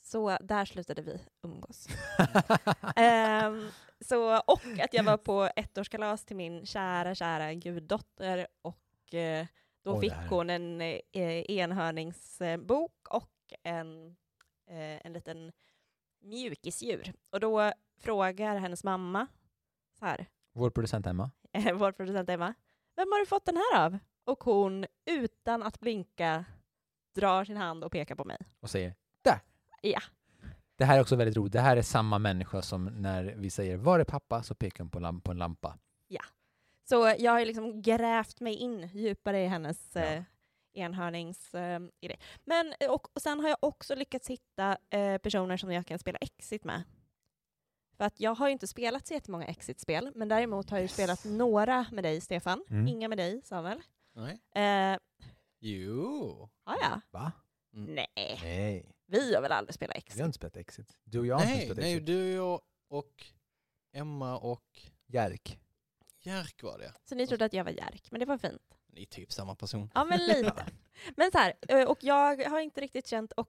Så 0.00 0.38
där 0.40 0.64
slutade 0.64 1.02
vi 1.02 1.20
umgås. 1.42 1.88
Ehm, 2.96 3.68
så, 4.00 4.36
och 4.36 4.62
att 4.80 4.94
jag 4.94 5.04
var 5.04 5.16
på 5.16 5.50
ettårskalas 5.56 6.24
till 6.24 6.36
min 6.36 6.66
kära, 6.66 7.14
kära 7.14 7.54
guddotter 7.54 8.46
och 8.62 9.14
eh, 9.14 9.46
då 9.82 9.94
det 9.94 10.00
fick 10.00 10.30
hon 10.30 10.50
en 10.50 10.80
eh, 10.80 11.50
enhörningsbok 11.50 13.08
och 13.10 13.54
en, 13.62 14.16
eh, 14.66 15.06
en 15.06 15.12
liten 15.12 15.52
mjukisdjur. 16.20 17.12
Och 17.30 17.40
då 17.40 17.72
frågar 17.98 18.56
hennes 18.56 18.84
mamma, 18.84 19.26
så 19.98 20.06
här, 20.06 20.26
Vår 20.52 20.70
producent 20.70 21.06
Emma. 21.06 21.30
vår 21.74 21.92
producent 21.92 22.28
Emma, 22.28 22.54
vem 22.96 23.12
har 23.12 23.20
du 23.20 23.26
fått 23.26 23.46
den 23.46 23.56
här 23.56 23.84
av? 23.84 23.98
Och 24.26 24.44
hon, 24.44 24.86
utan 25.04 25.62
att 25.62 25.80
blinka, 25.80 26.44
drar 27.14 27.44
sin 27.44 27.56
hand 27.56 27.84
och 27.84 27.92
pekar 27.92 28.14
på 28.14 28.24
mig. 28.24 28.38
och 28.60 28.70
säger 28.70 28.94
Ja. 29.82 30.00
det 30.76 30.84
här 30.84 30.96
är 30.96 31.00
också 31.00 31.16
väldigt 31.16 31.36
roligt. 31.36 31.52
Det 31.52 31.60
här 31.60 31.76
är 31.76 31.82
samma 31.82 32.18
människa 32.18 32.62
som 32.62 32.84
när 32.84 33.24
vi 33.24 33.50
säger 33.50 33.76
var 33.76 34.00
är 34.00 34.04
pappa 34.04 34.42
så 34.42 34.54
pekar 34.54 34.84
hon 34.84 34.90
på, 34.90 34.98
lamp- 35.00 35.22
på 35.24 35.30
en 35.30 35.38
lampa. 35.38 35.78
Så 36.88 37.14
jag 37.18 37.32
har 37.32 37.44
liksom 37.44 37.82
grävt 37.82 38.40
mig 38.40 38.54
in 38.54 38.88
djupare 38.92 39.44
i 39.44 39.46
hennes 39.46 39.90
Ja. 39.94 40.00
eh, 40.02 40.22
enhörningsidé. 40.72 41.84
Eh, 42.00 42.18
Men 42.44 42.74
och, 42.90 43.16
och 43.16 43.22
sen 43.22 43.40
har 43.40 43.48
jag 43.48 43.58
också 43.60 43.94
lyckats 43.94 44.30
hitta 44.30 44.78
eh, 44.90 45.18
personer 45.18 45.56
som 45.56 45.72
jag 45.72 45.86
kan 45.86 45.98
spela 45.98 46.18
Exit 46.18 46.64
med. 46.64 46.82
För 47.96 48.04
att 48.04 48.20
jag 48.20 48.34
har 48.34 48.46
ju 48.48 48.52
inte 48.52 48.66
spelat 48.66 49.06
så 49.06 49.14
jättemånga 49.14 49.46
Exit-spel, 49.46 50.12
men 50.14 50.28
däremot 50.28 50.70
har 50.70 50.76
jag 50.76 50.82
ju 50.82 50.88
spelat 50.88 51.24
några 51.24 51.86
med 51.92 52.04
dig, 52.04 52.20
Stefan. 52.20 52.64
Mm. 52.70 52.88
Inga 52.88 53.08
med 53.08 53.18
dig, 53.18 53.40
Samuel. 53.44 53.82
Nej. 54.16 54.40
Eh, 54.54 54.98
Jo. 55.60 56.48
ah, 56.64 56.76
ja. 56.80 57.00
Va? 57.10 57.32
Mm. 57.74 57.94
Nej, 57.94 58.38
Nej, 58.42 58.94
vi 59.06 59.34
har 59.34 59.42
väl 59.42 59.52
aldrig 59.52 59.74
spelat 59.74 59.90
vi 59.94 59.98
har 59.98 59.98
Exit? 59.98 60.20
inte 60.20 60.32
spelat 60.36 60.56
Exit. 60.56 60.96
Du 61.04 61.18
och 61.18 61.26
jag 61.26 61.36
har 61.36 61.42
inte 61.42 61.54
Nej, 61.56 61.64
spelat 61.64 61.78
nej, 61.78 61.92
Exit. 61.94 62.06
du, 62.06 62.32
jag 62.32 62.60
och 62.88 63.26
Emma 63.92 64.38
och 64.38 64.80
Jerk. 65.06 65.58
Jerk 66.22 66.62
var 66.62 66.78
det. 66.78 66.92
Så 67.04 67.14
ni 67.14 67.26
trodde 67.26 67.44
att 67.44 67.52
jag 67.52 67.64
var 67.64 67.70
Jerk, 67.70 68.10
men 68.10 68.20
det 68.20 68.26
var 68.26 68.38
fint. 68.38 68.78
Ni 68.86 69.02
är 69.02 69.06
typ 69.06 69.32
samma 69.32 69.54
person. 69.54 69.90
Ja, 69.94 70.04
men 70.04 70.18
lite. 70.18 70.66
Men 71.16 71.32
så 71.32 71.38
här, 71.38 71.54
eh, 71.68 71.88
och 71.88 71.98
jag 72.00 72.44
har 72.48 72.60
inte 72.60 72.80
riktigt 72.80 73.06
känt, 73.06 73.32
och 73.32 73.48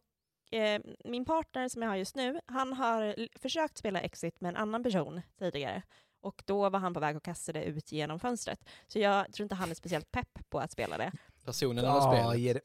eh, 0.51 0.81
min 1.05 1.25
partner 1.25 1.69
som 1.69 1.81
jag 1.81 1.89
har 1.89 1.95
just 1.95 2.15
nu, 2.15 2.39
han 2.45 2.74
har 2.74 3.27
försökt 3.39 3.77
spela 3.77 4.00
Exit 4.01 4.41
med 4.41 4.50
en 4.50 4.55
annan 4.57 4.83
person 4.83 5.21
tidigare. 5.39 5.83
Och 6.27 6.43
då 6.46 6.69
var 6.69 6.79
han 6.79 6.93
på 6.93 7.00
väg 7.00 7.15
att 7.17 7.24
kasta 7.24 7.51
det 7.51 7.63
ut 7.63 7.91
genom 7.91 8.19
fönstret. 8.19 8.60
Så 8.88 9.00
jag 9.00 9.34
tror 9.34 9.43
inte 9.46 9.55
han 9.55 9.72
är 9.72 9.75
speciellt 9.75 10.12
pepp 10.12 10.39
på 10.50 10.60
att 10.60 10.72
spela 10.72 10.98
det. 10.98 11.12
Personen 11.46 11.77
eller 11.77 11.89
Ja, 11.89 12.31
spelet. 12.34 12.63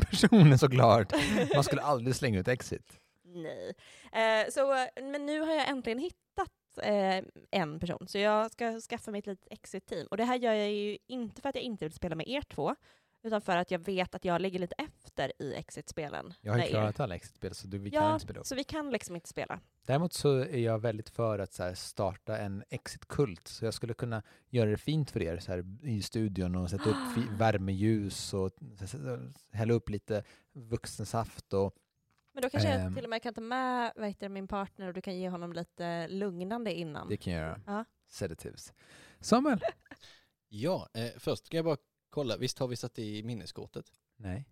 personen 0.10 0.58
såklart. 0.58 1.12
Man 1.54 1.64
skulle 1.64 1.82
aldrig 1.82 2.16
slänga 2.16 2.40
ut 2.40 2.48
Exit. 2.48 3.00
Nej. 3.24 3.74
Eh, 4.12 4.50
så, 4.50 4.86
men 5.02 5.26
nu 5.26 5.40
har 5.40 5.52
jag 5.54 5.68
äntligen 5.68 5.98
hittat 5.98 6.50
eh, 6.82 7.24
en 7.50 7.80
person, 7.80 8.06
så 8.08 8.18
jag 8.18 8.50
ska 8.52 8.80
skaffa 8.80 9.10
mig 9.10 9.18
ett 9.18 9.26
litet 9.26 9.46
Exit-team. 9.50 10.06
Och 10.10 10.16
det 10.16 10.24
här 10.24 10.36
gör 10.36 10.52
jag 10.52 10.72
ju 10.72 10.98
inte 11.06 11.42
för 11.42 11.48
att 11.48 11.54
jag 11.54 11.64
inte 11.64 11.84
vill 11.84 11.92
spela 11.94 12.14
med 12.14 12.28
er 12.28 12.42
två, 12.42 12.74
utan 13.22 13.40
för 13.40 13.56
att 13.56 13.70
jag 13.70 13.78
vet 13.78 14.14
att 14.14 14.24
jag 14.24 14.40
ligger 14.40 14.58
lite 14.58 14.74
efter 14.78 15.32
i 15.42 15.54
Exit-spelen. 15.54 16.34
Jag 16.40 16.52
har 16.52 16.58
ju 16.58 16.64
er. 16.64 16.68
klarat 16.70 17.00
alla 17.00 17.14
Exit-spel 17.14 17.54
så 17.54 17.66
du, 17.66 17.78
vi 17.78 17.90
kan 17.90 18.02
Ja, 18.04 18.12
inte 18.14 18.24
spela 18.24 18.40
upp. 18.40 18.46
så 18.46 18.54
vi 18.54 18.64
kan 18.64 18.90
liksom 18.90 19.14
inte 19.14 19.28
spela. 19.28 19.60
Däremot 19.86 20.12
så 20.12 20.38
är 20.38 20.58
jag 20.58 20.78
väldigt 20.78 21.08
för 21.10 21.38
att 21.38 21.52
så 21.52 21.62
här, 21.62 21.74
starta 21.74 22.38
en 22.38 22.64
Exit-kult. 22.70 23.48
Så 23.48 23.64
jag 23.64 23.74
skulle 23.74 23.94
kunna 23.94 24.22
göra 24.48 24.70
det 24.70 24.76
fint 24.76 25.10
för 25.10 25.22
er 25.22 25.38
så 25.38 25.52
här, 25.52 25.64
i 25.82 26.02
studion 26.02 26.54
och 26.56 26.70
sätta 26.70 26.90
upp 26.90 26.96
värmeljus 27.30 28.34
och 28.34 28.50
hälla 29.52 29.74
upp 29.74 29.88
lite 29.88 30.22
vuxensaft 30.52 31.52
och 31.52 31.74
Men 32.32 32.42
då 32.42 32.50
kanske 32.50 32.68
jag 32.70 32.80
Ehm. 32.80 32.94
till 32.94 33.04
och 33.04 33.10
med 33.10 33.22
kan 33.22 33.34
ta 33.34 33.40
med 33.40 33.92
det, 34.18 34.28
min 34.28 34.48
partner 34.48 34.86
och 34.88 34.94
du 34.94 35.00
kan 35.00 35.16
ge 35.18 35.28
honom 35.28 35.52
lite 35.52 36.08
lugnande 36.08 36.72
innan. 36.74 37.08
det 37.08 37.16
kan 37.16 37.32
jag 37.32 37.42
göra. 37.42 37.60
Ja. 37.66 37.84
Sedatives. 38.08 38.72
Samuel? 39.20 39.60
Ja, 40.48 40.88
eh, 40.94 41.10
först 41.18 41.46
ska 41.46 41.56
jag 41.56 41.64
bara 41.64 41.76
kolla. 42.16 42.36
Visst 42.36 42.58
har 42.58 42.68
vi 42.68 42.76
satt 42.76 42.98
i 42.98 43.22
minneskortet? 43.22 43.92
Nej. 44.16 44.44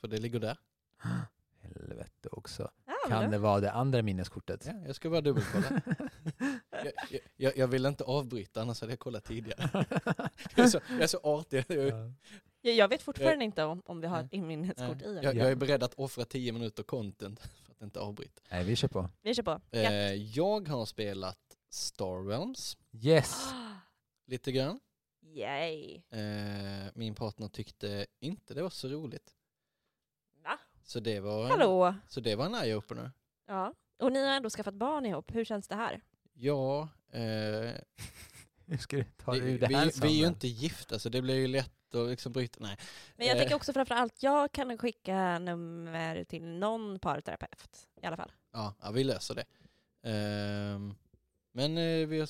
För 0.00 0.08
det 0.08 0.18
ligger 0.18 0.40
där. 0.40 0.58
Helvete 1.60 2.28
också. 2.32 2.70
Men 2.84 2.96
Kan 3.10 3.30
det 3.30 3.38
vara 3.38 3.60
det 3.60 3.72
andra 3.72 4.02
minneskortet? 4.02 4.66
Ja, 4.66 4.72
jag 4.86 4.96
ska 4.96 5.10
bara 5.10 5.20
dubbelkolla. 5.20 5.80
jag, 6.70 6.92
jag- 7.10 7.20
jag, 7.36 7.56
jag 7.56 7.68
vill 7.68 7.86
inte 7.86 8.04
avbryta, 8.04 8.62
annars 8.62 8.80
hade 8.80 8.92
jag 8.92 8.98
kollat 8.98 9.24
tidigare. 9.24 9.70
jag, 10.56 10.64
är 10.64 10.68
så, 10.68 10.80
jag 10.90 11.02
är 11.02 11.06
så 11.06 11.18
artig. 11.22 11.64
Jag, 11.68 11.88
Ja. 11.88 12.12
Jag, 12.60 12.74
jag 12.74 12.88
vet 12.88 13.02
fortfarande 13.02 13.44
inte 13.44 13.64
om, 13.64 13.82
om 13.86 14.00
vi 14.00 14.06
har 14.06 14.16
Nej. 14.22 14.28
ett 14.32 14.46
minneskort 14.46 15.02
i. 15.02 15.20
jag, 15.22 15.36
jag 15.36 15.50
är 15.50 15.54
beredd 15.54 15.82
att 15.82 15.94
offra 15.94 16.24
tio 16.24 16.52
minuter 16.52 16.82
content 16.82 17.40
för 17.64 17.72
att 17.72 17.82
inte 17.82 18.00
avbryta. 18.00 18.42
Nej, 18.50 18.64
vi 18.64 18.76
kör 18.76 18.88
på. 18.88 19.08
Vi 19.22 19.34
kör 19.34 19.42
på. 19.42 19.60
Ja. 19.70 19.78
Eh, 19.78 20.14
jag 20.14 20.68
har 20.68 20.86
spelat 20.86 21.38
Star 21.70 22.28
Realms 22.28 22.76
Yes! 22.92 23.46
lite 24.26 24.52
grann. 24.52 24.80
Yay. 25.34 26.02
Eh, 26.10 26.90
min 26.94 27.14
partner 27.14 27.48
tyckte 27.48 28.06
inte 28.20 28.54
det 28.54 28.62
var 28.62 28.70
så 28.70 28.88
roligt. 28.88 29.34
Va? 30.44 30.58
Så 30.84 31.00
det 31.00 31.20
var 31.20 31.44
en, 31.44 31.50
Hallå? 31.50 31.94
så 32.08 32.20
det 32.20 32.36
var 32.36 32.46
en 32.46 32.54
eye-opener. 32.54 33.10
Ja. 33.46 33.74
Och 33.98 34.12
ni 34.12 34.26
har 34.26 34.32
ändå 34.36 34.50
skaffat 34.50 34.74
barn 34.74 35.06
ihop. 35.06 35.34
Hur 35.34 35.44
känns 35.44 35.68
det 35.68 35.74
här? 35.74 36.00
Ja, 36.32 36.88
eh, 37.12 37.20
Hur 38.66 38.76
ska 38.78 38.96
du 38.96 39.04
ta 39.04 39.32
vi, 39.32 39.38
ur 39.38 39.58
det 39.58 39.66
vi, 39.66 39.74
här 39.74 39.92
vi 40.02 40.08
är 40.08 40.20
ju 40.22 40.26
inte 40.26 40.48
gifta 40.48 40.98
så 40.98 41.08
det 41.08 41.22
blir 41.22 41.34
ju 41.34 41.46
lätt 41.46 41.94
att 41.94 42.08
liksom 42.08 42.32
bryta. 42.32 42.58
Nej. 42.60 42.76
Men 43.16 43.26
jag 43.26 43.36
Eh. 43.36 43.40
tänker 43.40 43.54
också 43.56 43.72
framför 43.72 43.94
allt, 43.94 44.22
jag 44.22 44.52
kan 44.52 44.78
skicka 44.78 45.38
nummer 45.38 46.24
till 46.24 46.44
någon 46.44 46.98
parterapeut 46.98 47.88
i 48.02 48.06
alla 48.06 48.16
fall. 48.16 48.32
Ja, 48.52 48.74
ja 48.82 48.90
vi 48.90 49.04
löser 49.04 49.34
det. 49.34 49.44
Ehm, 50.02 50.94
men 51.52 51.78
eh, 51.78 52.06
vi 52.06 52.18
har, 52.20 52.26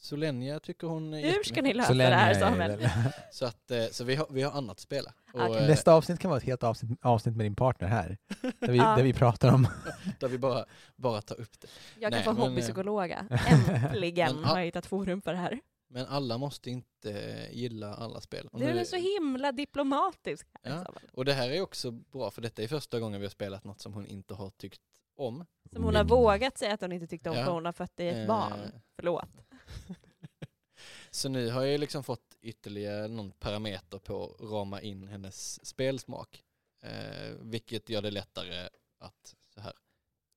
s- 0.00 0.06
Solenia 0.06 0.60
tycker 0.60 0.86
hon 0.86 1.14
är 1.14 1.22
Hur 1.32 1.42
ska 1.44 1.62
ni 1.62 1.74
lösa 1.74 1.94
det 1.94 2.04
här 2.04 2.34
Samuel? 2.34 2.88
Så, 3.32 3.46
att, 3.46 3.70
eh, 3.70 3.84
så 3.90 4.04
vi, 4.04 4.14
har, 4.16 4.26
vi 4.30 4.42
har 4.42 4.52
annat 4.52 4.70
att 4.72 4.80
spela. 4.80 5.12
Och, 5.32 5.40
Okej. 5.40 5.56
eh, 5.62 5.68
Nästa 5.68 5.92
avsnitt 5.94 6.20
kan 6.20 6.28
vara 6.30 6.38
ett 6.38 6.44
helt 6.44 6.62
avsnitt, 6.62 6.98
avsnitt 7.02 7.36
med 7.36 7.46
din 7.46 7.56
partner 7.56 7.88
här. 7.88 8.18
Där 8.60 8.68
vi, 8.72 8.76
Ja. 8.78 8.96
där 8.96 9.02
vi 9.02 9.12
pratar 9.12 9.54
om... 9.54 9.66
där 10.20 10.28
vi 10.28 10.38
bara, 10.38 10.64
bara 10.96 11.22
tar 11.22 11.40
upp 11.40 11.60
det. 11.60 11.68
Jag 12.00 12.12
kan 12.12 12.16
Nej, 12.18 12.24
få 12.24 12.32
men, 12.32 12.42
eh, 12.42 12.48
hobbypsykologa. 12.48 13.26
Äntligen 13.46 14.34
Men, 14.34 14.44
har 14.44 14.54
ja. 14.54 14.58
jag 14.60 14.64
hittat 14.66 14.86
forum 14.86 15.22
för 15.22 15.32
det 15.32 15.38
här. 15.38 15.60
Men 15.92 16.06
alla 16.06 16.38
måste 16.38 16.70
inte 16.70 17.48
gilla 17.52 17.94
alla 17.94 18.20
spel. 18.20 18.48
Och, 18.52 18.60
Du 18.60 18.66
nu- 18.66 18.78
är 18.80 18.84
så 18.84 18.96
himla 18.96 19.52
diplomatisk. 19.52 20.46
här, 20.64 20.72
Ja. 20.72 20.92
Och 21.12 21.24
det 21.24 21.32
här 21.32 21.50
är 21.50 21.60
också 21.62 21.90
bra 21.90 22.30
för 22.30 22.42
detta 22.42 22.62
är 22.62 22.68
första 22.68 23.00
gången 23.00 23.20
vi 23.20 23.26
har 23.26 23.30
spelat 23.30 23.64
något 23.64 23.80
som 23.80 23.94
hon 23.94 24.06
inte 24.06 24.34
har 24.34 24.50
tyckt 24.50 24.80
om. 25.16 25.44
Som 25.72 25.84
hon 25.84 25.94
har 25.94 26.00
Mm. 26.04 26.16
vågat 26.16 26.58
säga 26.58 26.74
att 26.74 26.80
hon 26.80 26.92
inte 26.92 27.06
tyckte 27.06 27.30
om 27.30 27.36
Ja. 27.36 27.44
för 27.44 27.52
hon 27.52 27.64
har 27.64 27.72
fött 27.72 28.00
i 28.00 28.08
ett 28.08 28.16
Eh, 28.16 28.26
barn. 28.26 28.58
Förlåt. 28.96 29.28
Så 31.10 31.28
nu 31.28 31.50
har 31.50 31.62
jag 31.64 31.80
liksom 31.80 32.04
fått 32.04 32.36
ytterligare 32.40 33.08
någon 33.08 33.30
parameter 33.32 33.98
på 33.98 34.24
att 34.24 34.50
rama 34.50 34.80
in 34.80 35.08
hennes 35.08 35.66
spelsmak. 35.66 36.44
Eh, 36.82 37.34
vilket 37.40 37.88
gör 37.88 38.02
det 38.02 38.10
lättare 38.10 38.68
att 38.98 39.34
så 39.54 39.60
här 39.60 39.72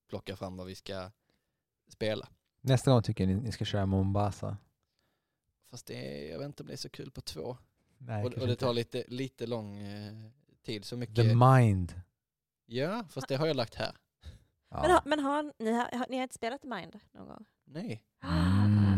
plocka 0.09 0.35
fram 0.35 0.57
vad 0.57 0.67
vi 0.67 0.75
ska 0.75 1.11
spela. 1.87 2.27
Nästa 2.61 2.91
gång 2.91 3.03
tycker 3.03 3.23
jag 3.27 3.35
ni, 3.35 3.41
ni 3.41 3.51
ska 3.51 3.65
köra 3.65 3.85
Mombasa. 3.85 4.57
Fast 5.69 5.85
det 5.85 5.95
är, 5.95 6.31
jag 6.31 6.39
vet 6.39 6.45
inte 6.45 6.63
om 6.63 6.67
det 6.67 6.73
är 6.73 6.77
så 6.77 6.89
kul 6.89 7.11
på 7.11 7.21
två. 7.21 7.57
Nej, 7.97 8.25
och, 8.25 8.33
och 8.33 8.39
det 8.39 8.51
inte. 8.51 8.65
tar 8.65 8.73
lite, 8.73 9.03
lite 9.07 9.47
lång 9.47 9.77
eh, 9.77 10.13
tid. 10.65 10.85
Så 10.85 10.97
mycket. 10.97 11.15
The 11.15 11.35
Mind. 11.35 12.01
ja, 12.65 13.05
fast 13.09 13.27
det 13.27 13.35
har 13.35 13.47
jag 13.47 13.55
lagt 13.55 13.75
här. 13.75 13.95
Ja. 14.69 14.81
Men, 14.81 14.91
har, 14.91 15.01
men 15.05 15.19
har, 15.19 15.53
ni, 15.59 15.71
har, 15.71 15.97
har, 15.97 16.05
ni 16.09 16.15
har 16.15 16.23
inte 16.23 16.35
spelat 16.35 16.63
Mind 16.63 16.99
någon 17.11 17.27
gång? 17.27 17.45
Nej, 17.65 18.03
Mm. 18.23 18.92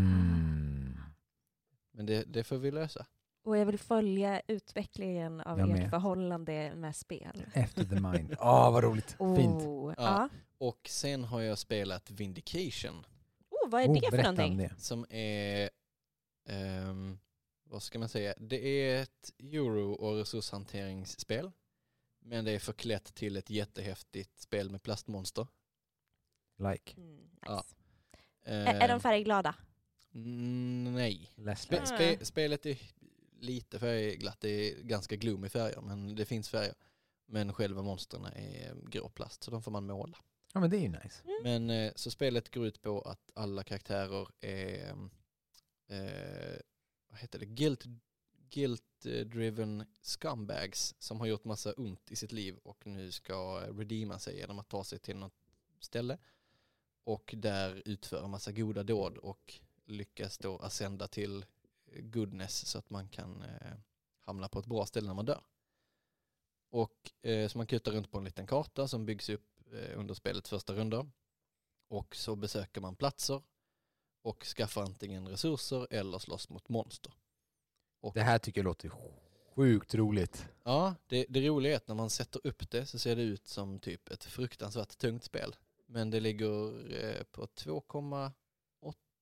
Men 1.96 2.06
det, 2.06 2.24
det 2.24 2.44
får 2.44 2.56
vi 2.58 2.70
lösa. 2.70 3.06
Och 3.44 3.56
jag 3.58 3.66
vill 3.66 3.78
följa 3.78 4.40
utvecklingen 4.46 5.40
av 5.40 5.58
Jag 5.58 5.70
ert 5.70 5.76
med. 5.78 5.90
förhållande 5.90 6.74
med 6.76 6.96
spel. 6.96 7.46
Efter 7.54 7.84
the 7.84 8.00
mind. 8.00 8.36
Åh, 8.40 8.72
vad 8.72 8.84
roligt. 8.84 9.10
Fint. 9.36 9.62
Oh, 9.62 9.94
Ja. 9.96 10.04
ja. 10.04 10.28
Och 10.58 10.80
sen 10.88 11.24
har 11.24 11.40
jag 11.40 11.58
spelat 11.58 12.10
Vindication 12.10 13.06
Oh, 13.50 13.70
vad 13.70 13.82
är 13.82 13.88
Oh, 13.88 13.94
det 13.94 14.00
för 14.00 14.10
berätta 14.10 14.28
om 14.30 14.34
någonting? 14.36 14.58
det. 14.68 14.80
som 14.80 15.06
är, 15.10 15.70
ehm, 16.48 17.18
vad 17.64 17.82
ska 17.82 17.98
man 17.98 18.08
säga, 18.08 18.34
det 18.38 18.56
är 18.66 19.02
ett 19.02 19.32
euro 19.38 19.92
och 19.92 20.16
resurshanteringsspel. 20.16 21.52
Men 22.20 22.44
det 22.44 22.52
är 22.52 22.58
förklätt 22.58 23.14
till 23.14 23.36
ett 23.36 23.50
jättehäftigt 23.50 24.38
spel 24.38 24.70
med 24.70 24.82
plastmonster. 24.82 25.46
Like. 26.58 26.94
Mm, 26.96 27.16
nice. 27.16 27.30
Ja. 27.46 27.64
Är, 28.42 28.66
är 28.74 28.88
de 28.88 28.94
Ehm, 28.94 29.00
färgglada? 29.00 29.54
Mm, 30.16 30.94
Nej. 30.94 31.30
Less 31.34 31.62
Spe, 31.62 31.80
Ah. 31.80 31.86
spe, 31.86 32.24
spelet 32.24 32.66
är 32.66 32.78
lite 33.40 33.78
färgglatt, 33.78 34.40
det 34.40 34.48
är 34.48 34.82
ganska 34.82 35.16
gloomy 35.16 35.48
färger 35.48 35.80
men 35.80 36.14
det 36.14 36.24
finns 36.24 36.48
färger. 36.48 36.74
Men 37.26 37.52
själva 37.52 37.82
monstren 37.82 38.24
är 38.24 38.74
grå 38.90 39.08
plast 39.08 39.42
så 39.42 39.50
de 39.50 39.62
får 39.62 39.70
man 39.70 39.86
måla. 39.86 40.18
Ja, 40.52 40.60
men 40.60 40.70
det 40.70 40.76
är 40.76 40.80
ju 40.80 40.88
nice. 40.88 41.22
Mm. 41.24 41.42
Men 41.42 41.70
eh, 41.70 41.92
så 41.96 42.10
spelet 42.10 42.54
går 42.54 42.66
ut 42.66 42.82
på 42.82 43.00
att 43.00 43.30
alla 43.34 43.62
karaktärer 43.64 44.28
är 44.40 44.88
eh, 45.88 46.58
vad 47.08 47.18
heter 47.20 47.38
det? 47.38 47.46
Guilt, 47.46 47.84
guilt 48.50 48.82
driven 49.26 49.84
scumbags 50.02 50.94
som 50.98 51.20
har 51.20 51.26
gjort 51.26 51.44
massa 51.44 51.72
ont 51.72 52.10
i 52.10 52.16
sitt 52.16 52.32
liv 52.32 52.56
och 52.62 52.86
nu 52.86 53.12
ska 53.12 53.60
redeema 53.60 54.18
sig 54.18 54.36
genom 54.36 54.58
att 54.58 54.68
ta 54.68 54.84
sig 54.84 54.98
till 54.98 55.16
något 55.16 55.34
ställe 55.80 56.18
och 57.04 57.34
där 57.36 57.82
utföra 57.84 58.26
massa 58.26 58.52
goda 58.52 58.82
dåd 58.82 59.18
och 59.18 59.60
lyckas 59.86 60.38
då 60.38 60.58
ascenda 60.58 61.08
till 61.08 61.44
goodness 61.98 62.66
så 62.66 62.78
att 62.78 62.90
man 62.90 63.08
kan 63.08 63.42
eh, 63.42 63.72
hamna 64.20 64.48
på 64.48 64.58
ett 64.58 64.66
bra 64.66 64.86
ställe 64.86 65.06
när 65.06 65.14
man 65.14 65.24
dör. 65.24 65.44
Och 66.70 67.12
eh, 67.22 67.48
så 67.48 67.58
man 67.58 67.66
kutar 67.66 67.92
runt 67.92 68.10
på 68.10 68.18
en 68.18 68.24
liten 68.24 68.46
karta 68.46 68.88
som 68.88 69.06
byggs 69.06 69.28
upp 69.28 69.72
eh, 69.72 69.98
under 69.98 70.14
spelets 70.14 70.50
första 70.50 70.74
runda. 70.74 71.06
Och 71.88 72.16
så 72.16 72.36
besöker 72.36 72.80
man 72.80 72.96
platser 72.96 73.42
och 74.22 74.44
skaffar 74.44 74.82
antingen 74.82 75.28
resurser 75.28 75.86
eller 75.90 76.18
slåss 76.18 76.48
mot 76.48 76.68
monster. 76.68 77.12
Och 78.00 78.14
Det 78.14 78.22
här 78.22 78.38
tycker 78.38 78.60
jag 78.60 78.64
låter 78.64 78.90
sjukt 79.54 79.94
roligt. 79.94 80.46
Ja, 80.62 80.94
det, 81.06 81.26
det 81.28 81.48
roliga 81.48 81.72
är 81.72 81.76
att 81.76 81.88
när 81.88 81.94
man 81.94 82.10
sätter 82.10 82.40
upp 82.46 82.70
det 82.70 82.86
så 82.86 82.98
ser 82.98 83.16
det 83.16 83.22
ut 83.22 83.46
som 83.46 83.78
typ 83.78 84.08
ett 84.08 84.24
fruktansvärt 84.24 84.98
tungt 84.98 85.24
spel. 85.24 85.56
Men 85.86 86.10
det 86.10 86.20
ligger 86.20 86.92
eh, 87.04 87.22
på 87.22 87.46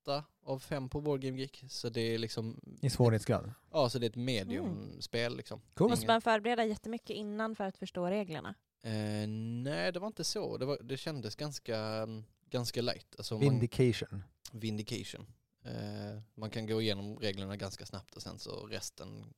2,8 0.04 0.22
av 0.44 0.58
5 0.58 0.88
på 0.88 1.00
Board 1.00 1.20
Game 1.20 1.38
Geek. 1.38 1.64
Så 1.68 1.88
det 1.88 2.00
är 2.00 2.18
liksom, 2.18 2.60
I 2.82 2.90
svårighetsgrad. 2.90 3.52
ja 3.70 3.88
så 3.88 3.98
det 3.98 4.06
är 4.06 4.10
ett 4.10 4.16
mediumspel 4.16 5.36
liksom. 5.36 5.60
Cool. 5.74 5.90
Måste 5.90 6.06
man 6.06 6.20
förbereda 6.20 6.64
jättemycket 6.64 7.16
innan 7.16 7.56
för 7.56 7.64
att 7.64 7.76
förstå 7.76 8.06
reglerna? 8.06 8.54
Eh, 8.82 9.28
nej, 9.28 9.92
det 9.92 9.98
var 9.98 10.06
inte 10.06 10.24
så. 10.24 10.56
Det, 10.56 10.66
var, 10.66 10.78
det 10.82 10.96
kändes 10.96 11.36
ganska, 11.36 11.78
mm, 11.78 12.24
ganska 12.50 12.82
light. 12.82 13.14
Alltså 13.18 13.34
man, 13.34 13.40
Vindication. 13.40 14.24
vindication. 14.52 15.26
Eh, 15.62 16.22
man 16.34 16.50
kan 16.50 16.66
gå 16.66 16.82
igenom 16.82 17.18
reglerna 17.18 17.56
ganska 17.56 17.86
snabbt 17.86 18.14
och 18.14 18.22
sen 18.22 18.38
så 18.38 18.66
resten 18.66 19.34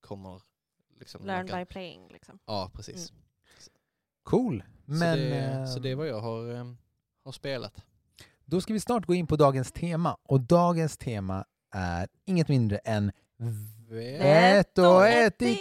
kommer 0.00 0.42
liksom... 0.98 1.26
Learn 1.26 1.48
kan, 1.48 1.60
by 1.60 1.64
playing 1.64 2.08
liksom. 2.08 2.38
Ja, 2.46 2.70
precis. 2.74 3.12
Cool. 4.22 4.64
Men 4.84 4.98
så, 4.98 5.16
det, 5.16 5.38
eh, 5.38 5.66
så 5.66 5.78
det 5.78 5.90
är 5.90 5.94
vad 5.94 6.08
jag 6.08 6.20
har, 6.20 6.54
eh, 6.54 6.72
har 7.24 7.32
spelat. 7.32 7.84
Då 8.52 8.60
ska 8.60 8.72
vi 8.72 8.80
snart 8.80 9.06
gå 9.06 9.14
in 9.14 9.26
på 9.26 9.36
dagens 9.36 9.72
tema. 9.72 10.16
Och 10.22 10.40
dagens 10.40 10.96
tema 10.96 11.44
är 11.74 12.08
inget 12.24 12.48
mindre 12.48 12.78
än 12.78 13.12
vett 13.88 14.78
och 14.78 15.08
etikett. 15.08 15.52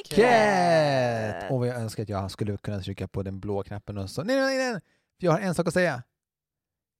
Och 1.51 1.67
jag 1.67 1.75
önskar 1.75 2.03
att 2.03 2.09
jag 2.09 2.31
skulle 2.31 2.57
kunna 2.57 2.81
trycka 2.81 3.07
på 3.07 3.23
den 3.23 3.39
blå 3.39 3.63
knappen 3.63 3.97
och 3.97 4.09
så 4.09 4.23
nej, 4.23 4.35
nej, 4.35 4.57
nej. 4.57 4.73
För 5.19 5.25
jag 5.25 5.31
har 5.31 5.39
en 5.39 5.55
sak 5.55 5.67
att 5.67 5.73
säga. 5.73 6.03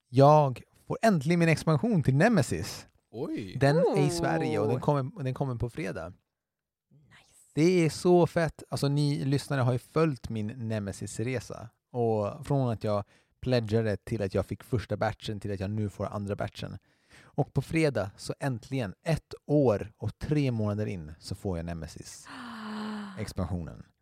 Jag 0.10 0.62
får 0.88 0.98
äntligen 1.02 1.40
min 1.40 1.50
expansion 1.50 2.04
till 2.04 2.16
Nemesis. 2.16 2.88
Oj! 3.12 3.58
Den 3.60 3.78
är 3.78 4.08
i. 4.08 4.10
Sverige 4.10 4.60
och 4.60 4.68
den 4.68 4.80
kommer, 4.80 5.24
den 5.24 5.34
kommer 5.34 5.56
på 5.56 5.70
fredag. 5.70 6.10
Nice. 6.10 7.52
Det 7.54 7.86
är 7.86 7.90
så 7.90 8.28
fett. 8.28 8.64
Alltså 8.70 8.88
ni 8.88 9.26
lyssnare 9.26 9.62
har 9.62 9.74
ju 9.74 9.80
följt 9.80 10.30
min 10.30 10.48
Nemesis-resa. 10.48 11.70
Och 11.92 12.48
från 12.48 12.70
att 12.70 12.84
jag 12.84 13.04
pledgade 13.42 13.98
till 13.98 14.22
att 14.22 14.34
jag 14.34 14.46
fick 14.46 14.64
första 14.64 14.98
batchen 14.98 15.40
till 15.40 15.52
att 15.54 15.60
jag 15.60 15.70
nu 15.70 15.90
får 15.90 16.06
andra 16.06 16.36
batchen. 16.36 16.78
Och 17.22 17.54
på 17.54 17.62
fredag 17.62 18.12
så 18.18 18.34
äntligen, 18.40 18.94
ett 19.04 19.34
år 19.46 19.92
och 19.98 20.20
tre 20.20 20.52
månader 20.52 20.86
in, 20.86 21.12
så 21.20 21.36
får 21.36 21.58
jag 21.58 21.66
Nemesis-expansionen. 21.66 23.84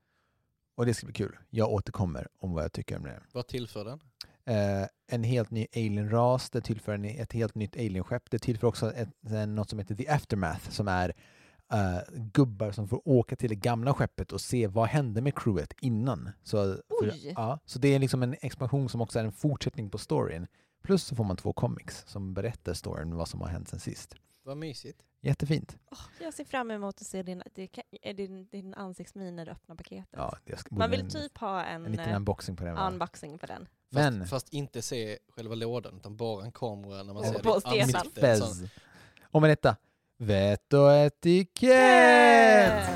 Och 0.75 0.85
det 0.85 0.93
ska 0.93 1.05
bli 1.05 1.13
kul. 1.13 1.37
Jag 1.49 1.71
återkommer 1.71 2.27
om 2.39 2.53
vad 2.53 2.63
jag 2.63 2.73
tycker 2.73 2.97
om 2.97 3.03
det. 3.03 3.19
Vad 3.31 3.47
tillför 3.47 3.85
den? 3.85 3.99
Eh, 4.45 4.87
en 5.07 5.23
helt 5.23 5.51
ny 5.51 5.67
alien-ras, 5.75 6.49
det 6.49 6.61
tillför 6.61 6.93
en, 6.93 7.05
ett 7.05 7.33
helt 7.33 7.55
nytt 7.55 7.75
alienskepp. 7.75 8.31
Det 8.31 8.39
tillför 8.39 8.67
också 8.67 8.93
ett, 8.93 9.09
en- 9.29 9.55
något 9.55 9.69
som 9.69 9.79
heter 9.79 9.95
The 9.95 10.07
Aftermath 10.07 10.69
som 10.69 10.87
är 10.87 11.13
eh, 11.73 11.99
gubbar 12.15 12.71
som 12.71 12.87
får 12.87 13.01
åka 13.07 13.35
till 13.35 13.49
det 13.49 13.55
gamla 13.55 13.93
skeppet 13.93 14.31
och 14.31 14.41
se 14.41 14.67
vad 14.67 14.87
hände 14.87 15.21
med 15.21 15.35
crewet 15.35 15.73
innan. 15.81 16.29
Så, 16.43 16.75
för, 16.99 17.13
ja, 17.35 17.59
så 17.65 17.79
det 17.79 17.87
är 17.95 17.99
liksom 17.99 18.23
en 18.23 18.35
expansion 18.41 18.89
som 18.89 19.01
också 19.01 19.19
är 19.19 19.23
en 19.23 19.31
fortsättning 19.31 19.89
på 19.89 19.97
storyn. 19.97 20.47
Plus 20.81 21.03
så 21.03 21.15
får 21.15 21.23
man 21.23 21.37
två 21.37 21.53
comics 21.53 22.03
som 22.07 22.33
berättar 22.33 22.73
storyn, 22.73 23.15
vad 23.15 23.27
som 23.27 23.41
har 23.41 23.47
hänt 23.47 23.69
sen 23.69 23.79
sist. 23.79 24.15
Vad 24.43 24.57
mysigt. 24.57 25.01
Jättefint. 25.21 25.77
Åh, 25.91 25.97
jag 26.21 26.33
ser 26.33 26.43
fram 26.43 26.71
emot 26.71 27.01
att 27.01 27.07
se 27.07 27.23
din, 27.23 27.43
är 28.01 28.13
din, 28.13 28.47
din 28.47 28.73
ansiktsmin 28.73 29.35
när 29.35 29.45
du 29.45 29.51
öppnar 29.51 29.75
paketet. 29.75 30.09
Ja, 30.11 30.37
Man 30.69 30.91
vill 30.91 30.99
en, 30.99 31.09
typ 31.09 31.37
ha 31.37 31.63
en, 31.63 31.85
en 31.85 31.91
liten 31.91 32.09
eh, 32.09 32.15
unboxing 32.15 32.55
på 32.55 32.63
den. 32.63 32.77
unboxing 32.77 33.37
på 33.37 33.45
den. 33.45 33.65
Fast, 33.65 33.93
Men- 33.93 34.27
fast 34.27 34.49
inte 34.49 34.81
se 34.81 35.19
själva 35.29 35.55
lådan 35.55 35.97
utan 35.97 36.17
bara 36.17 36.45
en 36.45 36.51
kamera 36.51 37.03
när 37.03 37.13
man 37.13 37.23
ser 37.23 37.39
på 37.39 37.55
ditt 37.55 37.65
ansikte. 37.65 38.41
Och 39.31 39.41
med 39.41 39.49
detta, 39.49 39.75
vett 40.29 40.73
och 40.73 40.91
etikett! 40.93 42.89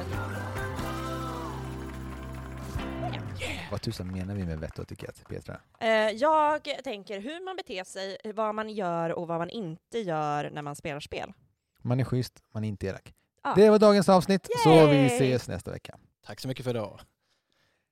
Vad 3.71 3.81
tusan 3.81 4.11
menar 4.11 4.35
vi 4.35 4.45
med 4.45 4.59
vett 4.59 4.79
och 4.79 4.83
etikett, 4.83 5.23
Petra? 5.29 5.59
Eh, 5.79 5.89
jag 6.09 6.63
tänker 6.83 7.19
hur 7.19 7.45
man 7.45 7.55
beter 7.55 7.83
sig, 7.83 8.17
vad 8.33 8.55
man 8.55 8.69
gör 8.69 9.09
och 9.09 9.27
vad 9.27 9.37
man 9.37 9.49
inte 9.49 9.99
gör 9.99 10.49
när 10.49 10.61
man 10.61 10.75
spelar 10.75 10.99
spel. 10.99 11.33
Man 11.81 11.99
är 11.99 12.03
schysst, 12.03 12.43
man 12.53 12.63
är 12.63 12.67
inte 12.67 12.87
elak. 12.87 13.13
Ja. 13.43 13.53
Det 13.55 13.69
var 13.69 13.79
dagens 13.79 14.09
avsnitt, 14.09 14.47
så 14.63 14.85
vi 14.87 14.95
Yay! 14.95 15.05
ses 15.05 15.47
nästa 15.47 15.71
vecka. 15.71 15.97
Tack 16.25 16.39
så 16.39 16.47
mycket 16.47 16.63
för 16.63 16.71
idag. 16.71 16.99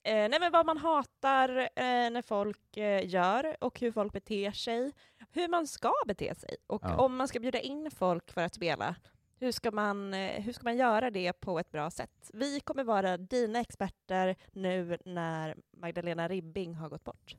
Eh, 0.04 0.14
nej 0.14 0.40
men 0.40 0.52
vad 0.52 0.66
man 0.66 0.78
hatar 0.78 1.50
eh, 1.60 1.66
när 2.12 2.22
folk 2.22 2.78
eh, 2.78 3.08
gör 3.10 3.56
och 3.64 3.80
hur 3.80 3.92
folk 3.92 4.14
beter 4.14 4.52
sig. 4.52 4.92
Hur 5.32 5.48
man 5.48 5.68
ska 5.68 5.94
bete 6.08 6.36
sig 6.36 6.56
och 6.68 6.82
Ja. 6.84 6.96
om 6.96 7.16
man 7.16 7.28
ska 7.28 7.40
bjuda 7.40 7.60
in 7.60 7.92
folk 7.92 8.32
för 8.32 8.42
att 8.42 8.54
spela. 8.56 8.96
Hur 9.42 9.52
ska, 9.52 9.72
man, 9.72 10.14
eh, 10.14 10.42
hur 10.42 10.54
ska 10.54 10.64
man 10.64 10.78
göra 10.78 11.12
det 11.12 11.34
på 11.34 11.60
ett 11.60 11.72
bra 11.72 11.92
sätt? 11.92 12.32
Vi 12.34 12.60
kommer 12.60 12.84
vara 12.84 13.18
dina 13.18 13.60
experter 13.60 14.36
nu 14.52 14.98
när 15.06 15.56
Magdalena 15.78 16.28
Ribbing 16.28 16.76
har 16.76 16.90
gått 16.90 17.04
bort. 17.04 17.36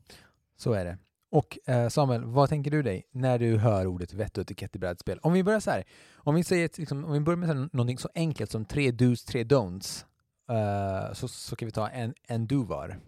Så 0.57 0.73
är 0.73 0.85
det. 0.85 0.99
Och 1.31 1.59
eh, 1.69 1.89
Samuel, 1.89 2.25
vad 2.25 2.49
tänker 2.49 2.71
du 2.71 2.83
dig 2.83 3.07
när 3.11 3.39
du 3.39 3.57
hör 3.59 3.87
ordet 3.87 4.13
vett 4.13 4.39
och 4.39 4.43
etikett 4.43 4.77
i 4.77 4.79
brädspel? 4.79 5.19
Om 5.23 5.33
vi 5.33 5.45
börjar 5.45 5.61
så 5.61 5.71
här, 5.71 5.85
om 6.15 6.35
vi, 6.35 6.45
säger, 6.45 6.71
liksom, 6.79 7.05
om 7.05 7.13
vi 7.13 7.21
börjar 7.21 7.37
med 7.37 7.49
så 7.49 7.55
här, 7.55 7.69
någonting 7.73 7.99
så 7.99 8.09
enkelt 8.15 8.51
som 8.51 8.65
tre 8.65 8.91
dos, 8.91 9.25
tre 9.25 9.45
don'ts, 9.45 10.05
eh, 10.51 11.13
så, 11.15 11.29
så 11.29 11.57
kan 11.57 11.67
vi 11.67 11.73
ta 11.73 11.89
en, 11.89 12.15
en 12.27 12.47
do 12.47 12.63
var. 12.65 13.01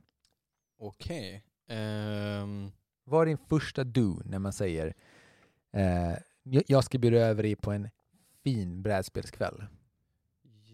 Okej. 0.78 1.44
Ehm, 1.68 2.72
Vad 3.04 3.22
är 3.22 3.26
din 3.26 3.38
första 3.48 3.84
do 3.84 4.20
när 4.24 4.38
man 4.38 4.52
säger 4.52 4.94
jag- 6.42 6.64
jag 6.66 6.84
ska 6.84 6.98
bjuda 6.98 7.18
över 7.18 7.42
dig 7.42 7.56
på 7.56 7.72
en 7.72 7.88
fin 8.44 8.82
brädspelskväll? 8.82 9.64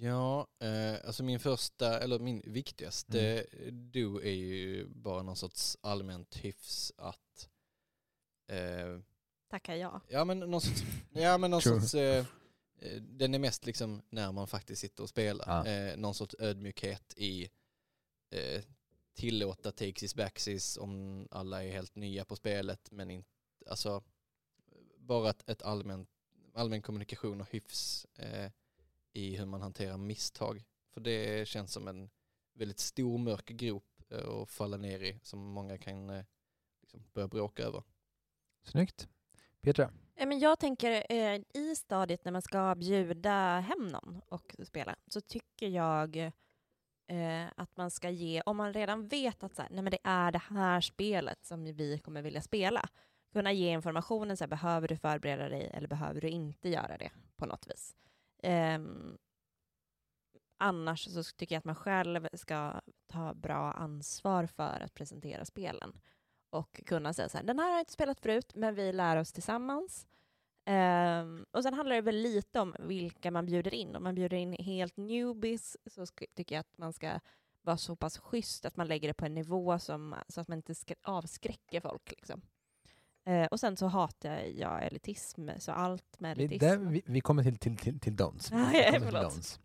ja, 0.01 0.47
eh, 0.59 1.07
alltså 1.07 1.23
min 1.23 1.41
första, 1.41 2.01
eller 2.01 2.19
min 2.19 2.43
viktigaste 2.47 3.47
do 3.71 4.21
är 4.21 4.31
ju 4.31 4.87
bara 4.89 5.23
någon 5.23 5.37
sorts 5.37 5.77
allmänt 5.81 6.37
hyfs 6.37 6.93
att 6.97 7.49
eh, 8.47 9.01
Tackar 9.51 9.75
jag. 9.75 10.01
Ja 10.09 10.25
men 10.25 10.39
någon 10.41 10.61
sorts, 10.61 10.83
ja, 11.13 11.39
men 11.39 11.51
någon 11.51 11.63
sorts 11.81 11.95
eh, 11.95 12.27
eh, 12.79 13.03
den 13.03 13.35
är 13.35 13.39
mest 13.39 13.67
liksom 13.67 14.03
när 14.09 14.33
man 14.33 14.47
faktiskt 14.47 14.81
sitter 14.81 15.03
och 15.03 15.09
spelar. 15.09 15.67
Ja. 15.67 15.73
Eh, 15.73 15.97
någon 15.97 16.15
sorts 16.15 16.35
ödmjukhet 16.39 17.15
i 17.17 17.51
eh, 18.31 18.63
tillåta 19.15 19.73
takesies 19.73 20.15
backsies 20.15 20.77
om 20.77 21.29
alla 21.31 21.65
är 21.65 21.73
helt 21.73 21.97
nya 21.97 22.25
på 22.25 22.37
spelet 22.37 22.91
men 22.91 23.11
inte, 23.11 23.29
alltså 23.67 24.03
bara 24.97 25.31
ett, 25.31 25.51
ett 25.51 25.63
allmän, 25.63 26.07
allmän 26.55 26.83
kommunikation 26.83 27.41
och 27.41 27.51
hyfs 27.51 28.07
eh, 28.19 28.51
i 29.13 29.37
hur 29.37 29.47
man 29.47 29.63
hanterar 29.63 29.97
misstag. 29.97 30.65
För 30.95 31.01
det 31.01 31.49
känns 31.49 31.73
som 31.73 31.89
en 31.89 32.11
väldigt 32.55 32.79
stor 32.79 33.19
mörk 33.19 33.47
grop 33.47 34.03
eh, 34.11 34.29
att 34.29 34.51
falla 34.51 34.77
ner 34.77 35.01
i 35.01 35.21
som 35.23 35.41
många 35.41 35.79
kan 35.79 36.11
eh, 36.11 36.25
liksom 36.81 37.05
börja 37.13 37.29
bråka 37.29 37.63
över. 37.63 37.83
Snyggt. 38.65 39.09
Petra? 39.61 39.93
Men 40.15 40.39
jag 40.39 40.59
tänker 40.59 41.07
eh, 41.13 41.41
i 41.55 41.77
stadiet 41.77 42.25
när 42.25 42.33
man 42.33 42.43
ska 42.43 42.75
bjuda 42.75 43.61
hem 43.61 43.89
någon 43.89 44.21
och 44.27 44.57
spela 44.65 44.97
så 45.07 45.21
tycker 45.21 45.69
jag 45.69 46.33
att 47.57 47.77
man 47.77 47.91
ska 47.91 48.11
ge, 48.11 48.43
om 48.47 48.57
man 48.57 48.73
redan 48.73 49.09
vet 49.09 49.43
att 49.43 49.55
så 49.55 49.63
här, 49.63 49.71
nej 49.71 49.83
men 49.83 49.91
det 49.91 49.99
är 50.05 50.33
det 50.33 50.43
här 50.49 50.81
spelet 50.81 51.45
som 51.45 51.65
vi 51.65 51.99
kommer 51.99 52.23
vilja 52.23 52.43
spela, 52.43 52.89
kunna 53.33 53.53
ge 53.53 53.73
informationen 53.73 54.37
så 54.37 54.45
här, 54.45 54.49
behöver 54.49 54.89
du 54.89 54.97
förbereda 54.97 55.49
dig 55.49 55.71
eller 55.75 55.89
behöver 55.89 56.21
du 56.21 56.29
inte 56.29 56.69
göra 56.69 56.99
det 56.99 57.11
på 57.37 57.47
något 57.47 57.67
vis. 57.67 57.97
Um, 58.43 59.19
annars 60.59 61.05
så 61.05 61.23
tycker 61.23 61.55
jag 61.55 61.59
att 61.59 61.65
man 61.65 61.75
själv 61.75 62.29
ska 62.33 62.81
ta 63.07 63.35
bra 63.35 63.73
ansvar 63.73 64.47
för 64.47 64.81
att 64.81 64.95
presentera 64.95 65.45
spelen 65.45 66.01
och 66.51 66.81
kunna 66.87 67.13
säga 67.13 67.29
så 67.29 67.39
här, 67.39 67.45
den 67.45 67.59
här 67.59 67.67
har 67.67 67.73
jag 67.73 67.81
inte 67.81 67.93
spelat 67.93 68.21
förut, 68.21 68.53
men 68.55 68.75
vi 68.75 68.93
lär 68.93 69.17
oss 69.17 69.33
tillsammans. 69.33 70.07
Um, 70.67 71.47
och 71.51 71.63
sen 71.63 71.75
handlar 71.75 71.97
det 71.97 72.03
väl 72.03 72.17
lite 72.17 72.61
om 72.61 72.77
vilka 72.79 73.31
man 73.31 73.47
bjuder 73.47 73.75
in. 73.75 73.97
Om 73.97 74.03
man 74.03 74.15
bjuder 74.15 74.37
in 74.37 74.53
helt 74.53 74.97
newbies 74.97 75.77
så 75.87 76.07
tycker 76.07 76.55
jag 76.55 76.61
att 76.61 76.79
man 76.79 76.93
ska 76.93 77.21
vara 77.63 77.77
så 77.77 77.97
pass 77.97 78.19
schysst 78.19 78.65
att 78.65 78.77
man 78.77 78.89
lägger 78.89 79.09
det 79.09 79.15
på 79.15 79.27
en 79.27 79.35
nivå 79.35 79.79
som, 79.79 80.15
så 80.29 80.41
att 80.41 80.49
man 80.49 80.59
inte 80.59 80.75
avskräcker 81.03 81.81
folk. 81.81 82.11
Liksom. 82.11 82.43
Eh, 83.27 83.47
och 83.47 83.61
sen 83.61 83.77
så 83.77 83.87
hatar 83.87 84.39
jag 84.39 84.87
elitism, 84.87 85.49
så 85.59 85.73
allt 85.73 86.21
med 86.21 86.39
elitism. 86.39 86.65
där, 86.67 86.77
vi, 86.77 87.03
vi 87.07 87.21
kommer 87.21 87.43
till, 87.43 87.57
till, 87.59 87.77
till, 87.77 88.01
till 88.01 88.17
don'ts. 88.17 88.51
Ah, 88.53 88.73
ja, 88.73 88.93
till 88.93 89.03
don'ts. 89.03 89.61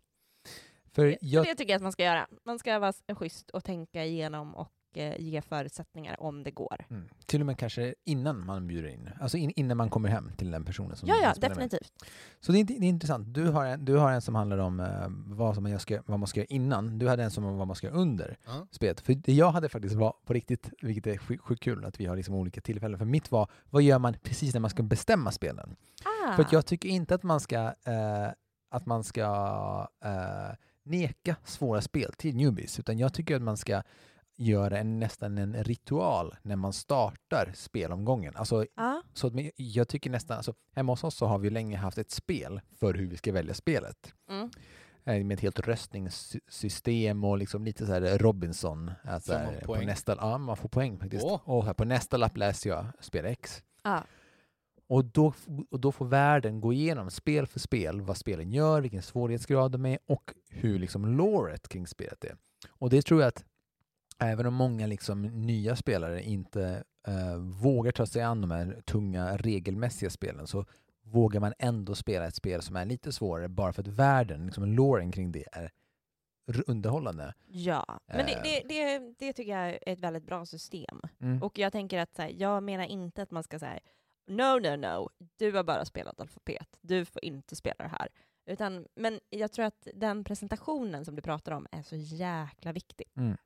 För 0.92 1.18
jag, 1.20 1.44
Det 1.44 1.54
tycker 1.54 1.72
jag 1.72 1.76
att 1.76 1.82
man 1.82 1.92
ska 1.92 2.04
göra. 2.04 2.26
Man 2.44 2.58
ska 2.58 2.78
vara 2.78 2.92
schysst 3.08 3.50
och 3.50 3.64
tänka 3.64 4.04
igenom 4.04 4.54
och 4.54 4.72
eh, 4.96 5.14
ge 5.20 5.42
förutsättningar 5.42 6.16
om 6.20 6.42
det 6.42 6.50
går. 6.50 6.86
mm, 6.90 7.08
till 7.26 7.40
och 7.40 7.46
med 7.46 7.58
kanske 7.58 7.94
innan 8.04 8.46
man 8.46 8.66
bjuder 8.66 8.88
in, 8.88 9.10
alltså 9.20 9.36
in, 9.36 9.52
innan 9.56 9.76
man 9.76 9.90
kommer 9.90 10.08
hem 10.08 10.30
till 10.36 10.50
den 10.50 10.64
personen 10.64 10.96
som 10.96 11.08
Ja, 11.08 11.14
ja, 11.22 11.34
spelar 11.34 11.48
med. 11.56 11.64
definitivt. 11.64 11.92
Så 12.40 12.52
det 12.52 12.58
är, 12.60 12.64
det 12.64 12.72
är 12.74 12.82
intressant. 12.82 13.34
Du 13.34 13.44
har, 13.48 13.64
en, 13.66 13.84
du 13.84 13.96
har 13.96 14.12
en 14.12 14.20
som 14.22 14.34
handlar 14.34 14.58
om 14.58 14.80
eh, 14.80 14.86
vad, 15.36 15.54
som 15.54 15.62
man 15.64 15.78
ska, 15.78 16.02
vad 16.06 16.18
man 16.18 16.26
ska 16.26 16.40
göra 16.40 16.46
innan. 16.50 16.98
Du 16.98 17.08
hade 17.08 17.24
en 17.24 17.30
som 17.30 17.44
om 17.44 17.56
vad 17.58 17.66
man 17.66 17.76
ska 17.76 17.86
göra 17.86 17.96
under 17.96 18.36
Ja. 18.46 18.66
spelet. 18.70 19.00
För 19.00 19.14
det 19.14 19.32
jag 19.32 19.50
hade 19.50 19.68
faktiskt 19.68 19.94
var 19.94 20.14
på 20.24 20.32
riktigt, 20.32 20.70
vilket 20.82 21.06
är 21.06 21.18
sjukt 21.18 21.42
sjukt 21.44 21.62
kul 21.62 21.84
att 21.84 22.00
vi 22.00 22.06
har 22.06 22.16
liksom 22.16 22.34
olika 22.34 22.60
tillfällen. 22.60 22.98
För 22.98 23.04
mitt 23.06 23.30
var, 23.30 23.50
vad 23.70 23.82
gör 23.82 23.98
man 23.98 24.14
precis 24.22 24.54
när 24.54 24.60
man 24.60 24.70
ska 24.70 24.82
bestämma 24.82 25.30
spelen? 25.32 25.76
Ah. 26.04 26.36
För 26.36 26.42
att 26.42 26.52
jag 26.52 26.66
tycker 26.66 26.88
inte 26.88 27.14
att 27.14 27.22
man 27.22 27.40
ska, 27.40 27.56
eh, 27.64 28.28
att 28.70 28.86
man 28.86 29.04
ska 29.04 29.22
eh, 30.04 30.54
neka 30.82 31.36
svåra 31.44 31.80
spel 31.80 32.12
till 32.18 32.36
newbies, 32.36 32.78
utan 32.78 32.98
jag 32.98 33.14
tycker 33.14 33.36
att 33.36 33.42
man 33.42 33.56
ska 33.56 33.82
göra 34.36 34.78
en, 34.78 34.98
nästan 34.98 35.38
en 35.38 35.64
ritual 35.64 36.34
när 36.42 36.56
man 36.56 36.72
startar 36.72 37.52
spelomgången. 37.54 38.36
Alltså, 38.36 38.64
Ja. 38.76 39.02
så 39.12 39.26
att, 39.26 39.32
jag 39.56 39.88
tycker 39.88 40.10
nästan, 40.10 40.36
alltså, 40.36 40.54
hemma 40.74 40.92
hos 40.92 41.04
oss 41.04 41.14
så 41.16 41.26
har 41.26 41.38
vi 41.38 41.50
länge 41.50 41.76
haft 41.76 41.98
ett 41.98 42.10
spel 42.10 42.60
för 42.78 42.94
hur 42.94 43.06
vi 43.06 43.16
ska 43.16 43.32
välja 43.32 43.54
spelet. 43.54 44.14
Mm. 44.30 44.50
Eh, 45.04 45.24
Med 45.24 45.34
ett 45.34 45.40
helt 45.40 45.60
röstningssystem 45.60 47.24
och 47.24 47.38
liksom 47.38 47.64
lite 47.64 47.86
så 47.86 47.92
här 47.92 48.18
Robinson. 48.18 48.90
Alltså 49.04 49.32
här, 49.32 49.60
på 49.60 49.66
poäng? 49.66 49.86
nästa, 49.86 50.16
ja, 50.20 50.38
man 50.38 50.56
får 50.56 50.68
poäng 50.68 50.98
faktiskt. 50.98 51.24
Åh. 51.24 51.40
Och 51.44 51.64
här 51.64 51.74
på 51.74 51.84
nästa 51.84 52.16
lapp 52.16 52.36
läser 52.36 52.70
jag 52.70 52.86
spel 53.00 53.24
X. 53.24 53.62
Ja. 53.84 54.02
Och 54.88 55.04
då, 55.04 55.34
och 55.70 55.80
då 55.80 55.92
får 55.92 56.06
världen 56.06 56.60
gå 56.60 56.72
igenom 56.72 57.10
spel 57.10 57.46
för 57.46 57.60
spel 57.60 58.00
vad 58.00 58.16
spelen 58.16 58.52
gör, 58.52 58.80
vilken 58.80 59.02
svårighetsgrad 59.02 59.72
de 59.72 59.86
är 59.86 59.98
och 60.06 60.34
hur 60.50 60.78
liksom 60.78 61.06
loret 61.16 61.68
kring 61.68 61.86
spelet 61.86 62.24
är. 62.24 62.36
Och 62.68 62.90
det 62.90 63.02
tror 63.02 63.20
jag 63.20 63.28
att 63.28 63.44
även 64.18 64.46
om 64.46 64.54
många 64.54 64.86
liksom 64.86 65.22
nya 65.22 65.76
spelare 65.76 66.22
inte 66.22 66.84
eh, 67.08 67.36
vågar 67.36 67.92
ta 67.92 68.06
sig 68.06 68.22
an 68.22 68.40
de 68.40 68.50
här 68.50 68.82
tunga 68.86 69.36
regelmässiga 69.36 70.10
spelen 70.10 70.46
så 70.46 70.64
vågar 71.02 71.40
man 71.40 71.52
ändå 71.58 71.94
spela 71.94 72.26
ett 72.26 72.34
spel 72.34 72.62
som 72.62 72.76
är 72.76 72.84
lite 72.84 73.12
svårare 73.12 73.48
bara 73.48 73.72
för 73.72 73.82
att 73.82 73.88
världen, 73.88 74.46
liksom 74.46 74.64
loren 74.64 75.12
kring 75.12 75.32
det 75.32 75.44
är 75.52 75.70
underhållande. 76.66 77.34
Ja, 77.46 78.00
men 78.06 78.26
det, 78.26 78.32
Eh. 78.32 78.42
det, 78.42 78.62
det, 78.68 79.14
det 79.18 79.32
tycker 79.32 79.52
jag 79.52 79.68
är 79.68 79.78
ett 79.86 80.00
väldigt 80.00 80.26
bra 80.26 80.46
system. 80.46 81.00
Mm. 81.20 81.42
Och 81.42 81.58
jag 81.58 81.72
tänker 81.72 81.98
att 81.98 82.14
så 82.14 82.22
här, 82.22 82.32
jag 82.36 82.62
menar 82.62 82.84
inte 82.84 83.22
att 83.22 83.30
man 83.30 83.42
ska 83.42 83.58
säga 83.58 83.80
no, 84.26 84.58
no, 84.60 84.76
no, 84.76 85.10
du 85.36 85.52
har 85.52 85.64
bara 85.64 85.84
spelat 85.84 86.20
alfabet, 86.20 86.78
du 86.80 87.04
får 87.04 87.24
inte 87.24 87.56
spela 87.56 87.84
det 87.84 87.88
här. 87.98 88.08
Utan, 88.46 88.86
men 88.94 89.20
jag 89.30 89.52
tror 89.52 89.64
att 89.64 89.88
den 89.94 90.24
presentationen 90.24 91.04
som 91.04 91.14
du 91.16 91.22
pratar 91.22 91.52
om 91.52 91.66
är 91.72 91.82
så 91.82 91.96
jäkla 91.96 92.72
viktig. 92.72 93.06
Mm. 93.16 93.36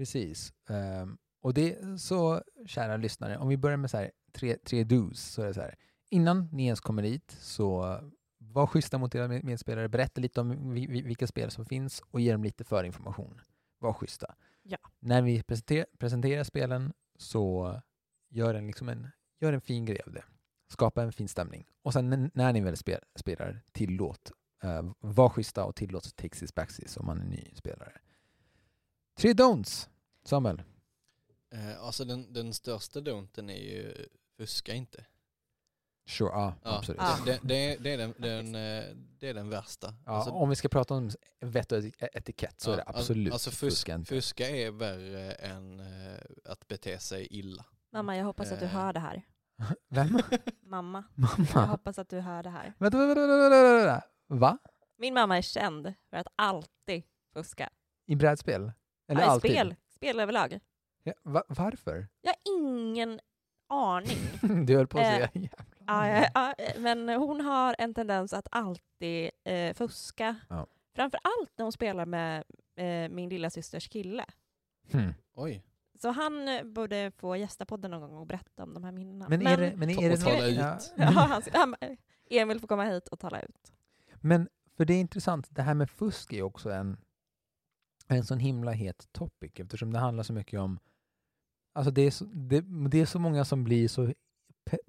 Precis. 0.00 0.52
Ehm, 0.68 1.18
och 1.42 1.54
det 1.54 2.00
så, 2.00 2.42
kära 2.66 2.96
lyssnare, 2.96 3.38
om 3.38 3.48
vi 3.48 3.56
börjar 3.56 3.76
med 3.76 3.90
så 3.90 3.96
här, 3.96 4.10
tre, 4.32 4.56
tre 4.56 4.84
dos, 4.84 5.20
så 5.20 5.42
är 5.42 5.46
det 5.46 5.54
så 5.54 5.60
här. 5.60 5.74
Innan 6.10 6.48
ni 6.52 6.64
ens 6.64 6.80
kommer 6.80 7.02
dit, 7.02 7.36
så 7.40 7.98
var 8.38 8.66
schyssta 8.66 8.98
mot 8.98 9.14
era 9.14 9.28
med- 9.28 9.44
medspelare, 9.44 9.88
berätta 9.88 10.20
lite 10.20 10.40
om 10.40 10.72
vi, 10.72 10.86
vi, 10.86 11.02
vilka 11.02 11.26
spel 11.26 11.50
som 11.50 11.64
finns 11.64 12.02
och 12.10 12.20
ge 12.20 12.32
dem 12.32 12.44
lite 12.44 12.64
förinformation. 12.64 13.40
Var 13.78 13.92
schyssta. 13.92 14.34
Ja. 14.62 14.78
När 15.00 15.22
vi 15.22 15.42
presenter, 15.42 15.86
presenterar 15.98 16.44
spelen, 16.44 16.92
så 17.18 17.74
gör 18.30 18.54
en, 18.54 18.66
liksom 18.66 18.88
en, 18.88 19.08
gör 19.40 19.52
en 19.52 19.60
fin 19.60 19.84
grej 19.84 20.00
av 20.06 20.12
det. 20.12 20.24
Skapa 20.68 21.02
en 21.02 21.12
fin 21.12 21.28
stämning. 21.28 21.66
Och 21.82 21.92
sen 21.92 22.30
när 22.34 22.52
ni 22.52 22.60
väl 22.60 22.76
spel, 22.76 23.00
spelar, 23.14 23.62
tillåt. 23.72 24.32
Uh, 24.64 24.92
var 25.00 25.28
schyssta 25.28 25.64
och 25.64 25.76
tillåt 25.76 26.16
takesies 26.16 26.54
backsies 26.54 26.96
om 26.96 27.06
man 27.06 27.20
är 27.20 27.24
ny 27.24 27.50
spelare. 27.54 27.99
Tre 29.20 29.32
don'ts, 29.32 29.88
Samuel. 30.24 30.62
Eh, 31.52 31.80
alltså 31.84 32.04
den, 32.04 32.32
den 32.32 32.54
största 32.54 33.00
don'ten 33.00 33.50
är 33.50 33.60
ju 33.62 33.94
fuska 34.36 34.74
inte. 34.74 35.04
Sure, 36.08 36.30
ja, 36.32 36.54
Ja, 36.64 36.78
absolut. 36.78 37.00
Ja. 37.00 37.18
Det, 37.26 37.38
det, 37.42 37.76
det, 37.80 37.90
är 37.92 37.98
den, 37.98 38.14
den, 38.18 38.46
eh, 38.54 38.96
det 39.18 39.28
är 39.28 39.34
den 39.34 39.50
värsta. 39.50 39.94
Ja, 40.06 40.12
Alltså, 40.12 40.30
om 40.30 40.48
vi 40.48 40.56
ska 40.56 40.68
prata 40.68 40.94
om 40.94 41.10
vett 41.40 41.72
och 41.72 41.78
et- 41.78 41.94
etikett 42.14 42.60
så 42.60 42.72
är 42.72 42.76
det 42.76 42.82
ja, 42.86 42.92
absolut 42.96 43.32
Alltså 43.32 43.50
fusk, 43.50 43.60
fuska 43.60 43.94
inte. 43.94 44.08
fuska 44.08 44.48
är 44.50 44.70
värre 44.70 45.32
än 45.32 45.80
eh, 45.80 46.20
att 46.44 46.68
bete 46.68 46.98
sig 46.98 47.26
illa. 47.26 47.64
Mamma, 47.92 48.16
jag 48.16 48.24
hoppas 48.24 48.52
att 48.52 48.58
du 48.60 48.64
Eh. 48.66 48.70
hör 48.72 48.92
det 48.92 49.00
här. 49.00 49.22
Vem? 49.88 50.18
Mamma, 50.62 51.04
jag 51.16 51.54
Mamma? 51.54 51.66
hoppas 51.66 51.98
att 51.98 52.08
du 52.08 52.20
hör 52.20 52.42
det 52.42 52.50
här. 52.50 52.74
Vänta, 52.78 52.98
vänta, 52.98 53.14
vänta, 53.26 53.36
vänta, 53.48 53.74
vänta. 53.74 54.02
Va? 54.26 54.58
Min 54.98 55.14
mamma 55.14 55.38
är 55.38 55.42
känd 55.42 55.94
för 56.10 56.16
att 56.16 56.26
alltid 56.36 57.02
fuska. 57.34 57.70
I 58.06 58.16
brädspel? 58.16 58.72
Eller 59.10 59.20
Ja, 59.22 59.26
alltid? 59.30 59.50
spel, 59.50 59.74
spel 59.88 60.20
överlag. 60.20 60.58
Ja, 61.02 61.12
va, 61.22 61.42
varför? 61.48 62.06
Jag 62.22 62.30
har 62.30 62.58
ingen 62.58 63.20
aning. 63.68 64.18
Du 64.66 64.76
höll 64.76 64.86
på 64.86 64.98
att 64.98 65.04
Eh, 65.04 65.10
säga 65.10 65.28
jävlar. 65.34 65.66
Ja, 65.86 66.08
ja, 66.34 66.54
ja, 66.58 66.72
men 66.78 67.08
hon 67.08 67.40
har 67.40 67.76
en 67.78 67.94
tendens 67.94 68.32
att 68.32 68.48
alltid 68.50 69.30
eh, 69.44 69.74
fuska. 69.74 70.36
Ja. 70.48 70.66
Framför 70.94 71.20
allt 71.22 71.50
när 71.56 71.62
hon 71.62 71.72
spelar 71.72 72.06
med 72.06 72.44
eh, 72.76 73.08
min 73.10 73.28
lilla 73.28 73.50
systers 73.50 73.88
kille. 73.88 74.24
Hmm. 74.92 75.14
Oj. 75.34 75.62
Så 76.02 76.08
han 76.10 76.48
eh, 76.48 76.62
borde 76.64 77.12
få 77.16 77.36
gästa 77.36 77.66
podden 77.66 77.90
någon 77.90 78.00
gång 78.00 78.16
och 78.20 78.26
berätta 78.26 78.62
om 78.62 78.74
de 78.74 78.84
här 78.84 78.92
minnena. 78.92 79.26
Men 79.28 79.46
är 79.46 79.56
det, 79.56 79.72
men 79.76 79.94
Ta- 79.94 80.02
är 80.02 80.10
det 80.10 80.16
tala 80.16 80.46
ut. 80.46 80.56
Ja, 80.58 80.78
Ja, 80.96 81.04
han, 81.04 81.42
han, 81.52 81.74
Emil 82.30 82.60
får 82.60 82.68
komma 82.68 82.84
hit 82.84 83.08
och 83.08 83.18
tala 83.18 83.40
ut. 83.42 83.72
Men 84.14 84.48
för 84.76 84.84
det 84.84 84.94
är 84.94 85.00
intressant, 85.00 85.46
det 85.50 85.62
här 85.62 85.74
med 85.74 85.90
fusk 85.90 86.32
är 86.32 86.42
också 86.42 86.70
en, 86.70 86.96
en 88.14 88.24
sån 88.24 88.38
himla 88.38 88.72
het 88.72 89.08
topic 89.12 89.52
eftersom 89.54 89.92
det 89.92 89.98
handlar 89.98 90.24
så 90.24 90.32
mycket 90.32 90.60
om 90.60 90.78
Alltså 91.72 91.90
det 91.90 92.02
är 92.02 92.10
så, 92.10 92.24
det, 92.24 92.60
det 92.90 93.00
är 93.00 93.06
så 93.06 93.18
många 93.18 93.44
som 93.44 93.64
blir 93.64 93.88
så 93.88 94.12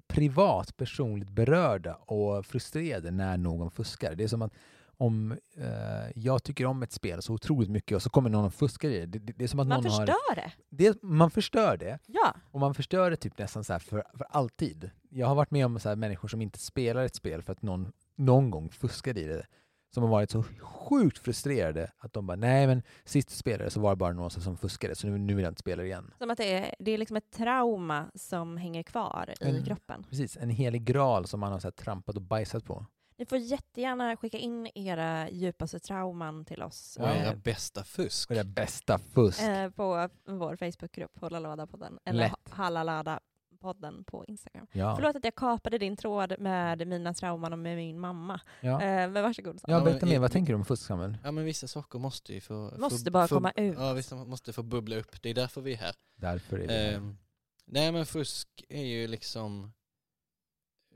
privat, 0.06 0.76
personligt 0.76 1.30
berörda 1.30 1.94
och 1.94 2.46
frustrerade 2.46 3.10
när 3.10 3.36
någon 3.36 3.70
fuskar. 3.70 4.14
Det 4.14 4.24
är 4.24 4.28
som 4.28 4.42
att 4.42 4.52
om 4.96 5.32
eh, 5.56 6.10
jag 6.14 6.42
tycker 6.42 6.66
om 6.66 6.82
ett 6.82 6.92
spel 6.92 7.22
så 7.22 7.32
otroligt 7.34 7.70
mycket 7.70 7.96
och 7.96 8.02
så 8.02 8.10
kommer 8.10 8.30
någon 8.30 8.44
och 8.44 8.54
fuskar 8.54 8.88
i 8.88 8.98
det. 8.98 9.06
Det, 9.06 9.18
det, 9.18 9.32
det 9.36 9.44
är 9.44 9.48
som 9.48 9.60
att 9.60 9.66
Man 9.66 9.82
någon 9.82 9.92
har... 9.92 10.06
förstör 10.06 10.34
det. 10.34 10.52
Det, 10.70 11.02
man 11.02 11.30
förstör 11.30 11.76
det 11.76 11.98
Ja. 12.06 12.34
och 12.50 12.60
man 12.60 12.74
förstör 12.74 13.10
det 13.10 13.16
typ 13.16 13.38
nästan 13.38 13.64
så 13.64 13.78
för, 13.78 14.04
för 14.14 14.26
alltid. 14.30 14.90
Jag 15.08 15.26
har 15.26 15.34
varit 15.34 15.50
med 15.50 15.66
om 15.66 15.80
så 15.80 15.96
människor 15.96 16.28
som 16.28 16.42
inte 16.42 16.58
spelar 16.58 17.04
ett 17.04 17.14
spel 17.14 17.42
för 17.42 17.52
att 17.52 17.62
någon 17.62 17.92
någon 18.14 18.50
gång 18.50 18.70
fuskade 18.70 19.20
i 19.20 19.24
det. 19.24 19.46
Som 19.94 20.02
har 20.02 20.10
varit 20.10 20.30
så 20.30 20.44
sjukt 20.60 21.18
frustrerade 21.18 21.90
att 21.98 22.12
de 22.12 22.26
bara, 22.26 22.36
nej 22.36 22.66
men 22.66 22.82
sist 23.04 23.28
du 23.28 23.34
spelade 23.34 23.70
så 23.70 23.80
var 23.80 23.90
det 23.90 23.96
bara 23.96 24.12
någon 24.12 24.30
som 24.30 24.56
fuskade 24.56 24.94
så 24.94 25.06
nu, 25.06 25.18
nu 25.18 25.34
vill 25.34 25.42
jag 25.42 25.50
inte 25.50 25.60
spela 25.60 25.84
igen. 25.84 26.14
Som 26.18 26.30
att 26.30 26.38
det 26.38 26.52
är, 26.54 26.74
det 26.78 26.90
är 26.90 26.98
liksom 26.98 27.16
ett 27.16 27.30
trauma 27.30 28.10
som 28.14 28.56
hänger 28.56 28.82
kvar 28.82 29.34
i 29.40 29.48
Mm. 29.50 29.64
kroppen. 29.64 30.04
Precis, 30.10 30.36
en 30.36 30.50
helig 30.50 30.84
graal 30.84 31.26
som 31.26 31.40
man 31.40 31.52
har 31.52 31.58
så 31.58 31.66
här 31.66 31.72
trampat 31.72 32.16
och 32.16 32.22
bajsat 32.22 32.64
på. 32.64 32.86
Ni 33.18 33.26
får 33.26 33.38
jättegärna 33.38 34.16
skicka 34.16 34.38
in 34.38 34.70
era 34.74 35.30
djupaste 35.30 35.78
trauman 35.78 36.44
till 36.44 36.62
oss. 36.62 36.96
Och 37.00 37.06
Ja. 37.06 37.14
era 37.14 37.30
eh, 37.32 37.36
bästa 37.38 37.84
fusk. 37.84 38.30
Och 38.30 38.36
det 38.36 38.44
bästa 38.44 38.98
fusk. 38.98 39.42
eh, 39.42 39.70
på 39.70 40.08
vår 40.28 40.56
Facebookgrupp, 40.56 41.18
Hålla 41.20 41.38
låda 41.40 41.66
podden, 41.66 41.98
eller 42.04 42.18
Lätt. 42.18 42.30
ha- 42.30 42.56
Halla 42.64 42.82
lada 42.82 43.20
podden 43.62 44.04
på 44.04 44.24
Instagram. 44.24 44.66
Ja. 44.72 44.96
Förlåt 44.96 45.16
att 45.16 45.24
jag 45.24 45.34
kapade 45.34 45.78
din 45.78 45.96
tråd 45.96 46.34
med 46.38 46.86
mina 46.88 47.14
trauman 47.14 47.52
och 47.52 47.58
med 47.58 47.76
min 47.76 48.00
mamma. 48.00 48.40
Ja. 48.60 48.82
Eh, 48.82 49.10
men 49.10 49.22
varsågod. 49.22 49.60
Ja, 49.66 49.80
berätta 49.80 50.06
mer, 50.06 50.18
vad 50.18 50.32
tänker 50.32 50.52
du 50.52 50.56
om 50.58 50.64
fusk 50.64 50.82
Samuel? 50.86 51.16
Ja 51.24 51.32
men 51.32 51.44
vissa 51.44 51.68
saker 51.68 51.98
måste 51.98 52.34
ju 52.34 52.40
få... 52.40 52.72
Måste 52.78 53.04
få, 53.04 53.10
bara 53.10 53.28
få, 53.28 53.34
komma 53.34 53.52
ut. 53.56 53.74
Ja 53.78 53.92
vissa 53.92 54.16
måste 54.16 54.52
få 54.52 54.62
bubbla 54.62 54.96
upp. 54.96 55.22
Det 55.22 55.30
är 55.30 55.34
därför 55.34 55.60
vi 55.60 55.72
är 55.72 55.76
här. 55.76 55.94
Därför 56.16 56.58
är 56.58 56.66
det 56.66 56.94
Ehm, 56.94 57.16
nej 57.64 57.92
men 57.92 58.06
fusk 58.06 58.48
är 58.68 58.84
ju 58.84 59.06
liksom... 59.06 59.72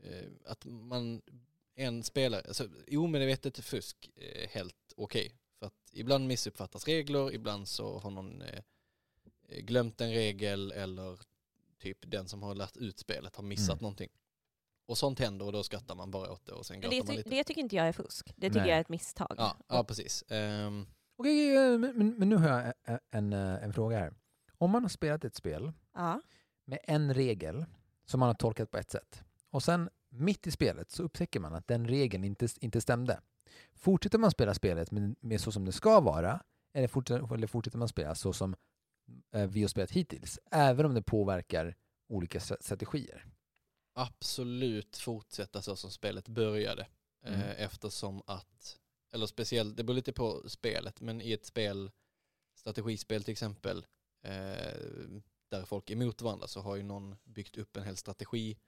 eh, 0.02 0.50
att 0.50 0.64
man, 0.64 1.22
en 1.74 2.02
spelare, 2.02 2.42
alltså 2.48 2.68
omedvetet 2.90 3.58
fusk 3.58 4.10
är 4.16 4.48
helt 4.48 4.92
okej. 4.96 5.32
För 5.58 5.66
att 5.66 5.90
ibland 5.92 6.26
missuppfattas 6.26 6.86
regler, 6.86 7.32
ibland 7.34 7.68
så 7.68 7.98
har 7.98 8.10
någon 8.10 8.42
eh, 8.42 8.62
glömt 9.60 10.00
en 10.00 10.10
regel 10.10 10.72
eller 10.72 11.18
typ 11.78 11.98
den 12.10 12.28
som 12.28 12.42
har 12.42 12.54
lärt 12.54 12.76
ut 12.76 12.98
spelet 12.98 13.36
har 13.36 13.42
missat 13.42 13.68
Mm. 13.74 13.82
någonting. 13.82 14.08
Och 14.88 14.98
sånt 14.98 15.18
händer 15.18 15.46
och 15.46 15.52
då 15.52 15.62
skrattar 15.62 15.94
man 15.94 16.10
bara 16.10 16.32
åt 16.32 16.46
det 16.46 16.52
och 16.52 16.66
sen 16.66 16.80
gråter 16.80 16.96
det, 16.96 17.06
man 17.06 17.16
lite. 17.16 17.30
det 17.30 17.44
tycker 17.44 17.60
inte 17.60 17.76
jag 17.76 17.88
är 17.88 17.92
fusk. 17.92 18.32
Det 18.36 18.48
tycker 18.48 18.60
Nej. 18.60 18.68
jag 18.68 18.76
är 18.76 18.80
ett 18.80 18.88
misstag. 18.88 19.34
Ja, 19.38 19.56
ja 19.68 19.84
precis. 19.84 20.24
Ehm, 20.28 20.86
Okej, 21.16 21.58
okej, 21.58 21.78
men, 21.78 21.96
men, 21.98 22.14
men 22.18 22.28
nu 22.28 22.36
har 22.36 22.48
jag 22.48 22.72
en, 22.84 22.98
en, 23.10 23.32
en 23.32 23.72
fråga 23.72 23.98
här. 23.98 24.14
Om 24.58 24.70
man 24.70 24.82
har 24.82 24.88
spelat 24.88 25.24
ett 25.24 25.34
spel 25.34 25.72
Ja. 25.94 26.20
med 26.64 26.78
en 26.84 27.14
regel 27.14 27.64
som 28.04 28.20
man 28.20 28.26
har 28.26 28.34
tolkat 28.34 28.70
på 28.70 28.78
ett 28.78 28.90
sätt 28.90 29.22
och 29.50 29.62
sen 29.62 29.90
mitt 30.08 30.46
i 30.46 30.50
spelet 30.50 30.90
så 30.90 31.02
upptäcker 31.02 31.40
man 31.40 31.54
att 31.54 31.66
den 31.68 31.88
regeln 31.88 32.24
inte, 32.24 32.48
inte 32.60 32.80
stämde. 32.80 33.20
Fortsätter 33.74 34.18
man 34.18 34.30
spela 34.30 34.54
spelet 34.54 34.90
med, 34.90 35.14
med 35.20 35.40
så 35.40 35.52
som 35.52 35.64
det 35.64 35.72
ska 35.72 36.00
vara 36.00 36.42
eller 36.74 36.88
fortsätter, 36.88 37.34
eller 37.34 37.46
fortsätter 37.46 37.78
man 37.78 37.88
spela 37.88 38.14
så 38.14 38.32
som 38.32 38.52
eh, 38.52 38.58
vi 39.48 39.60
har 39.62 39.68
spelat 39.68 39.90
hittills 39.90 40.38
även 40.50 40.86
om 40.86 40.94
det 40.94 41.02
påverkar 41.02 41.76
olika 42.08 42.38
stra- 42.38 42.60
strategier? 42.62 43.26
absolut 43.98 44.96
fortsätta 44.96 45.62
så 45.62 45.76
som 45.76 45.90
spelet 45.90 46.28
började. 46.28 46.86
Mm. 47.24 47.40
Eh, 47.40 47.62
eftersom 47.62 48.22
att, 48.26 48.78
eller 49.12 49.26
speciellt, 49.26 49.76
det 49.76 49.84
beror 49.84 49.94
lite 49.96 50.12
på 50.12 50.48
spelet, 50.48 51.00
men 51.00 51.20
i 51.20 51.32
ett 51.32 51.46
spel, 51.46 51.90
strategispel 52.54 53.24
till 53.24 53.32
exempel, 53.32 53.86
eh, 54.22 54.32
där 55.50 55.64
folk 55.64 55.90
är 55.90 55.94
emot 55.94 56.22
varandra 56.22 56.46
så 56.46 56.60
har 56.60 56.76
ju 56.76 56.82
någon 56.82 57.16
byggt 57.24 57.56
upp 57.58 57.76
en 57.76 57.84
hel 57.84 57.96
strategi 57.96 58.58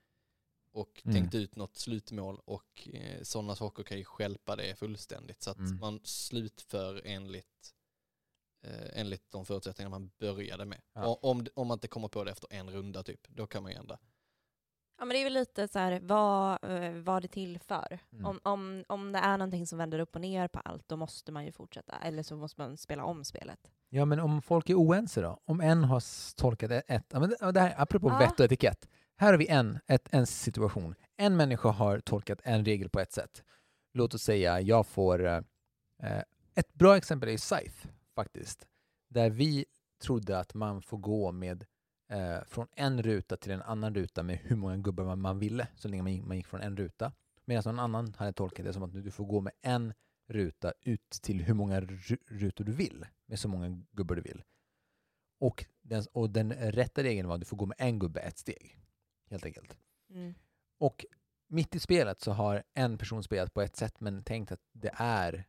och 0.71 1.01
Mm. 1.05 1.15
tänkt 1.15 1.35
ut 1.35 1.55
något 1.55 1.77
slutmål 1.77 2.39
och 2.45 2.89
eh, 2.93 3.21
sådana 3.23 3.55
saker 3.55 3.83
kan 3.83 3.97
ju 3.97 4.03
stjälpa 4.05 4.55
det 4.55 4.75
fullständigt. 4.75 5.41
Så 5.43 5.51
att 5.51 5.57
Mm. 5.57 5.79
man 5.79 5.99
slutför 6.03 7.01
enligt, 7.05 7.75
eh, 8.63 8.99
enligt 8.99 9.31
de 9.31 9.45
förutsättningar 9.45 9.89
man 9.89 10.11
började 10.19 10.65
med. 10.65 10.81
Ja. 10.93 11.07
Och 11.07 11.23
om, 11.25 11.45
om 11.53 11.67
man 11.67 11.75
inte 11.75 11.87
kommer 11.87 12.07
på 12.07 12.23
det 12.23 12.31
efter 12.31 12.47
en 12.51 12.69
runda 12.69 13.03
typ, 13.03 13.27
då 13.27 13.47
kan 13.47 13.63
man 13.63 13.71
ju 13.71 13.77
ändra. 13.77 13.97
Ja 14.97 15.05
men 15.05 15.13
det 15.15 15.19
är 15.19 15.23
väl 15.23 15.33
lite 15.33 15.67
så 15.67 15.79
här, 15.79 15.99
vad, 15.99 16.51
eh, 16.71 16.91
vad 16.91 17.21
det 17.21 17.25
är 17.25 17.29
till 17.29 17.59
för. 17.59 17.99
Mm. 18.13 18.25
Om, 18.25 18.39
om, 18.43 18.83
om 18.87 19.11
det 19.11 19.19
är 19.19 19.37
någonting 19.37 19.67
som 19.67 19.77
vänder 19.77 19.99
upp 19.99 20.15
och 20.15 20.21
ner 20.21 20.47
på 20.47 20.59
allt, 20.59 20.89
då 20.89 20.95
måste 20.97 21.31
man 21.31 21.45
ju 21.45 21.51
fortsätta. 21.51 21.95
Eller 21.97 22.23
så 22.23 22.35
måste 22.35 22.61
man 22.61 22.77
spela 22.77 23.03
om 23.03 23.23
spelet. 23.25 23.71
Ja, 23.89 24.05
men 24.05 24.19
om 24.19 24.41
folk 24.41 24.69
är 24.69 24.75
oense 24.75 25.21
då? 25.21 25.39
Om 25.45 25.61
en 25.61 25.83
har 25.83 26.35
tolkat 26.35 26.71
ett... 26.71 27.13
men 27.13 27.53
det 27.53 27.59
här, 27.59 27.73
apropå 27.77 28.09
Ja. 28.09 28.17
vett 28.19 28.39
och 28.39 28.45
etikett. 28.45 28.87
Här 29.17 29.27
har 29.33 29.37
vi 29.37 29.47
en, 29.47 29.79
ett, 29.87 30.07
en 30.11 30.27
situation. 30.27 30.95
En 31.17 31.37
människa 31.37 31.69
har 31.69 31.99
tolkat 31.99 32.39
en 32.43 32.65
regel 32.65 32.89
på 32.89 32.99
ett 32.99 33.11
sätt. 33.11 33.43
Låt 33.93 34.13
oss 34.13 34.23
säga 34.23 34.61
jag 34.61 34.87
får... 34.87 35.25
eh, 35.25 35.41
Eh, 36.03 36.21
ett 36.55 36.73
bra 36.73 36.97
exempel 36.97 37.29
är 37.29 37.37
Scythe 37.37 37.87
faktiskt. 38.23 38.67
Där 39.07 39.29
vi 39.29 39.65
trodde 40.03 40.39
att 40.39 40.53
man 40.53 40.81
får 40.81 40.97
gå 40.97 41.31
med 41.31 41.65
eh, 42.09 42.43
från 42.47 42.67
en 42.71 43.03
ruta 43.03 43.37
till 43.37 43.51
en 43.51 43.61
annan 43.61 43.95
ruta 43.95 44.23
med 44.23 44.37
hur 44.37 44.55
många 44.55 44.77
gubbar 44.77 45.05
man, 45.05 45.21
man 45.21 45.39
ville 45.39 45.67
så 45.75 45.87
länge 45.87 46.03
man 46.03 46.13
gick, 46.13 46.25
man 46.25 46.37
gick 46.37 46.47
från 46.47 46.61
en 46.61 46.77
ruta. 46.77 47.11
Medan 47.45 47.75
någon 47.75 47.79
annan 47.79 48.13
hade 48.17 48.33
tolkat 48.33 48.65
det 48.65 48.73
som 48.73 48.83
att 48.83 48.93
du 48.93 49.11
får 49.11 49.25
gå 49.25 49.41
med 49.41 49.53
en 49.61 49.93
ruta 50.27 50.73
ut 50.81 51.09
till 51.09 51.41
hur 51.41 51.53
många 51.53 51.81
ru- 51.81 52.23
rutor 52.27 52.63
du 52.63 52.71
vill 52.71 53.05
med 53.25 53.39
så 53.39 53.47
många 53.47 53.83
gubbar 53.91 54.15
du 54.15 54.21
vill. 54.21 54.43
Och 55.39 55.65
den, 55.81 56.05
och 56.11 56.29
den 56.29 56.53
rätta 56.53 57.03
regeln 57.03 57.27
var 57.27 57.35
att 57.35 57.41
du 57.41 57.45
får 57.45 57.57
gå 57.57 57.65
med 57.65 57.77
en 57.79 57.99
gubbe 57.99 58.19
ett 58.19 58.37
steg. 58.37 58.79
Helt 59.29 59.45
enkelt. 59.45 59.77
Mm. 60.09 60.33
Och 60.79 61.05
mitt 61.47 61.75
i 61.75 61.79
spelet 61.79 62.21
så 62.21 62.31
har 62.31 62.63
en 62.73 62.97
person 62.97 63.23
spelat 63.23 63.53
på 63.53 63.61
ett 63.61 63.75
sätt 63.75 63.99
men 63.99 64.23
tänkt 64.23 64.51
att 64.51 64.61
det 64.71 64.91
är 64.93 65.45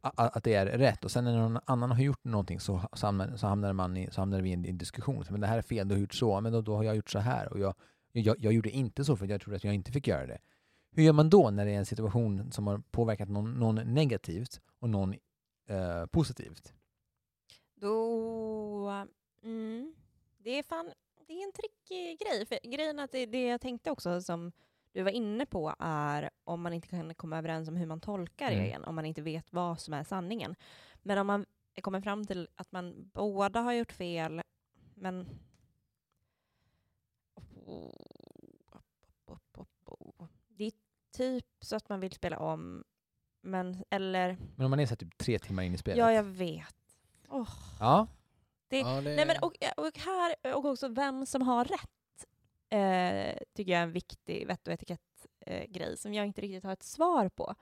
att 0.00 0.44
det 0.44 0.54
är 0.54 0.66
rätt 0.66 1.04
och 1.04 1.10
sen 1.10 1.24
när 1.24 1.36
någon 1.36 1.58
annan 1.64 1.90
har 1.90 2.02
gjort 2.02 2.24
någonting 2.24 2.60
så, 2.60 2.82
så, 2.92 3.06
hamnar, 3.06 3.36
så, 3.36 3.46
hamnar, 3.46 3.72
man 3.72 3.96
i, 3.96 4.10
så 4.10 4.20
hamnar 4.20 4.40
vi 4.40 4.50
i 4.50 4.52
en, 4.52 4.78
diskussion. 4.78 5.24
Men 5.30 5.40
det 5.40 5.46
här 5.46 5.58
är 5.58 5.62
fel, 5.62 5.88
du 5.88 5.94
har 5.94 6.00
gjort 6.00 6.14
så, 6.14 6.40
men 6.40 6.52
då, 6.52 6.60
då 6.60 6.76
har 6.76 6.84
jag 6.84 6.96
gjort 6.96 7.10
så 7.10 7.18
här 7.18 7.52
och 7.52 7.60
jag, 7.60 7.74
jag, 8.12 8.36
jag 8.38 8.52
gjorde 8.52 8.70
inte 8.70 9.04
så 9.04 9.16
för 9.16 9.26
jag 9.26 9.40
trodde 9.40 9.56
att 9.56 9.64
jag 9.64 9.74
inte 9.74 9.92
fick 9.92 10.06
göra 10.06 10.26
det. 10.26 10.38
Hur 10.92 11.02
gör 11.02 11.12
man 11.12 11.30
då 11.30 11.50
när 11.50 11.64
det 11.64 11.72
är 11.72 11.78
en 11.78 11.86
situation 11.86 12.52
som 12.52 12.66
har 12.66 12.78
påverkat 12.78 13.28
någon, 13.28 13.52
någon 13.52 13.74
negativt 13.74 14.60
och 14.78 14.90
någon 14.90 15.14
eh, 15.68 16.06
positivt? 16.06 16.72
Då... 17.74 19.06
Mm, 19.42 19.94
det 20.38 20.50
är 20.50 20.62
fan... 20.62 20.92
Det 21.26 21.32
är 21.32 21.46
en 21.46 21.52
trickig 21.52 22.18
grej. 22.20 22.46
För 22.46 22.70
grejen 22.70 22.98
är 22.98 23.04
att 23.04 23.12
det, 23.12 23.26
det 23.26 23.46
jag 23.46 23.60
tänkte 23.60 23.90
också 23.90 24.20
som 24.20 24.52
du 24.92 25.02
var 25.02 25.10
inne 25.10 25.46
på 25.46 25.74
är 25.78 26.30
om 26.44 26.62
man 26.62 26.72
inte 26.72 26.88
kan 26.88 27.14
komma 27.14 27.38
överens 27.38 27.68
om 27.68 27.76
hur 27.76 27.86
man 27.86 28.00
tolkar 28.00 28.50
Mm. 28.52 28.60
regeln, 28.64 28.84
om 28.84 28.94
man 28.94 29.04
inte 29.06 29.22
vet 29.22 29.52
vad 29.52 29.80
som 29.80 29.94
är 29.94 30.04
sanningen. 30.04 30.54
Men 31.02 31.18
om 31.18 31.26
man 31.26 31.46
kommer 31.82 32.00
fram 32.00 32.26
till 32.26 32.48
att 32.54 32.72
man 32.72 33.10
båda 33.14 33.60
har 33.60 33.72
gjort 33.72 33.92
fel, 33.92 34.42
men... 34.94 35.28
Det 40.48 40.64
är 40.64 40.72
typ 41.16 41.46
så 41.60 41.76
att 41.76 41.88
man 41.88 42.00
vill 42.00 42.12
spela 42.12 42.38
om, 42.38 42.84
men 43.40 43.84
eller... 43.90 44.36
Men 44.56 44.64
om 44.64 44.70
man 44.70 44.80
är 44.80 44.86
så 44.86 44.96
typ 44.96 45.18
tre 45.18 45.38
timmar 45.38 45.62
in 45.62 45.74
i 45.74 45.78
spelet? 45.78 45.98
Ja, 45.98 46.12
jag 46.12 46.22
vet. 46.22 46.76
Åh. 47.28 47.48
Ja, 47.80 48.06
Det- 48.68 48.78
Ja, 48.80 49.00
det, 49.00 49.16
Nej, 49.16 49.26
men 49.26 49.36
och, 49.42 49.52
och 49.76 49.98
här, 49.98 50.54
och 50.56 50.64
också 50.64 50.88
vem 50.88 51.26
som 51.26 51.42
har 51.42 51.64
rätt, 51.64 51.90
eh, 52.70 53.36
tycker 53.56 53.72
jag 53.72 53.78
är 53.78 53.82
en 53.82 53.92
viktig 53.92 54.46
vett 54.46 54.68
och 54.68 54.74
etikett-grej 54.74 55.96
som 55.96 56.14
jag 56.14 56.26
inte 56.26 56.40
riktigt 56.40 56.64
har 56.64 56.72
ett 56.72 56.82
svar 56.82 57.28
på. 57.28 57.54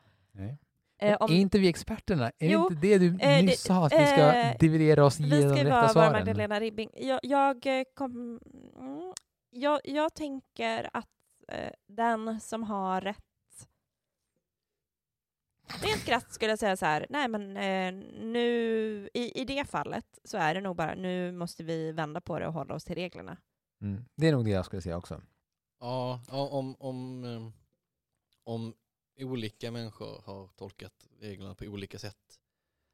Eh, 1.01 1.16
om, 1.21 1.31
är 1.31 1.37
inte 1.37 1.59
vi 1.59 1.68
experterna? 1.68 2.33
Är 2.38 2.51
Jo, 2.51 2.62
inte 2.62 2.75
det 2.75 2.99
du 2.99 3.18
eh, 3.21 3.44
nyss 3.44 3.61
sa, 3.61 3.87
att 3.87 3.92
vi 3.92 4.07
ska 4.07 4.35
eh, 4.35 4.57
dividera 4.59 5.05
oss 5.05 5.21
vi 5.21 5.29
genom 5.29 5.57
ska 5.57 5.64
rätta 5.64 5.71
vara 5.71 5.81
vara 5.81 5.88
svaren? 5.88 6.12
Magdalena 6.12 6.61
Ribbing. 6.61 6.90
Jag, 6.97 7.21
jag, 7.23 7.66
eh, 7.66 7.85
kom, 7.94 8.40
mm, 8.77 9.12
jag, 9.51 9.81
jag 9.85 10.14
tänker 10.14 10.90
att 10.92 11.09
eh, 11.49 11.71
den 11.87 12.40
som 12.40 12.62
har 12.62 13.01
rätt 13.01 13.18
Rent 15.83 16.05
krasst 16.05 16.33
skulle 16.33 16.53
jag 16.53 16.59
säga 16.59 16.77
så 16.77 16.87
här, 16.87 17.07
nej 17.11 17.29
men 17.29 17.57
eh, 17.57 17.92
nu 18.21 19.09
i, 19.14 19.40
i 19.40 19.44
det 19.44 19.64
fallet 19.64 20.18
så 20.25 20.37
är 20.37 20.55
det 20.55 20.61
nog 20.61 20.77
bara 20.77 20.94
nu 20.94 21.33
måste 21.33 21.64
vi 21.64 21.92
vända 21.92 22.21
på 22.21 22.38
det 22.38 22.47
och 22.47 22.53
hålla 22.53 22.75
oss 22.75 22.85
till 22.85 22.94
reglerna. 22.94 23.37
Mm. 23.81 24.05
Det 24.17 24.29
är 24.29 24.33
nog 24.33 24.45
det 24.45 24.51
jag 24.51 24.64
skulle 24.64 24.83
säga 24.83 24.97
också. 24.97 25.23
Ja, 25.81 26.21
ja, 26.29 26.49
om, 26.49 26.77
om, 26.79 27.25
eh, 27.25 27.49
om 28.45 28.75
olika 29.21 29.71
människor 29.71 30.23
har 30.25 30.49
tolkat 30.49 31.07
reglerna 31.21 31.55
på 31.55 31.64
olika 31.64 31.99
sätt. 31.99 32.38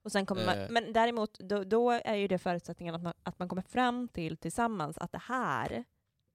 Och 0.04 0.12
sen 0.12 0.26
kommer 0.26 0.46
man, 0.46 0.58
Eh. 0.58 0.70
men 0.70 0.92
däremot, 0.92 1.38
då, 1.38 1.64
då 1.64 1.90
är 1.90 2.14
ju 2.14 2.28
det 2.28 2.38
förutsättningen 2.38 2.94
att 2.94 3.02
man, 3.02 3.12
att 3.22 3.38
man 3.38 3.48
kommer 3.48 3.62
fram 3.62 4.08
till 4.08 4.36
tillsammans 4.36 4.98
att 4.98 5.12
det 5.12 5.22
här 5.22 5.84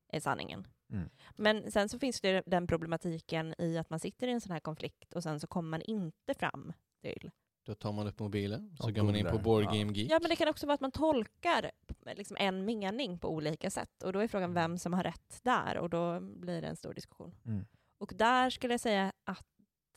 är 0.07 0.19
sanningen. 0.19 0.67
Mm. 0.91 1.09
Men 1.35 1.71
sen 1.71 1.89
så 1.89 1.99
finns 1.99 2.21
det 2.21 2.43
den 2.45 2.67
problematiken 2.67 3.55
i 3.57 3.77
att 3.77 3.89
man 3.89 3.99
sitter 3.99 4.27
i 4.27 4.31
en 4.31 4.41
sån 4.41 4.51
här 4.51 4.59
konflikt 4.59 5.13
och 5.13 5.23
sen 5.23 5.39
så 5.39 5.47
kommer 5.47 5.69
man 5.69 5.81
inte 5.81 6.33
fram 6.33 6.73
till. 7.01 7.31
Då 7.69 7.75
tar 7.75 7.91
man 7.91 8.07
upp 8.07 8.19
mobilen, 8.19 8.75
så 8.77 8.83
Och 8.83 8.95
går 8.95 9.03
man 9.03 9.15
in 9.15 9.25
på. 9.25 9.37
Board 9.39 9.63
Ja. 9.63 9.71
Game 9.71 9.93
Geek. 9.93 10.11
Ja, 10.11 10.19
men 10.21 10.29
det 10.29 10.35
kan 10.35 10.47
också 10.47 10.65
vara 10.67 10.73
att 10.73 10.81
man 10.81 10.91
tolkar 10.91 11.71
liksom 12.15 12.37
en 12.39 12.65
mening 12.65 13.19
på 13.19 13.29
olika 13.29 13.69
sätt 13.69 14.03
och 14.03 14.13
då 14.13 14.19
är 14.19 14.27
frågan 14.27 14.53
vem 14.53 14.77
som 14.77 14.93
har 14.93 15.03
rätt 15.03 15.39
där 15.43 15.77
och 15.77 15.89
då 15.89 16.19
blir 16.19 16.61
det 16.61 16.67
en 16.67 16.75
stor 16.75 16.93
diskussion. 16.93 17.35
Mm. 17.45 17.65
Och 17.97 18.13
där 18.15 18.49
skulle 18.49 18.73
jag 18.73 18.79
säga 18.81 19.11
att 19.23 19.45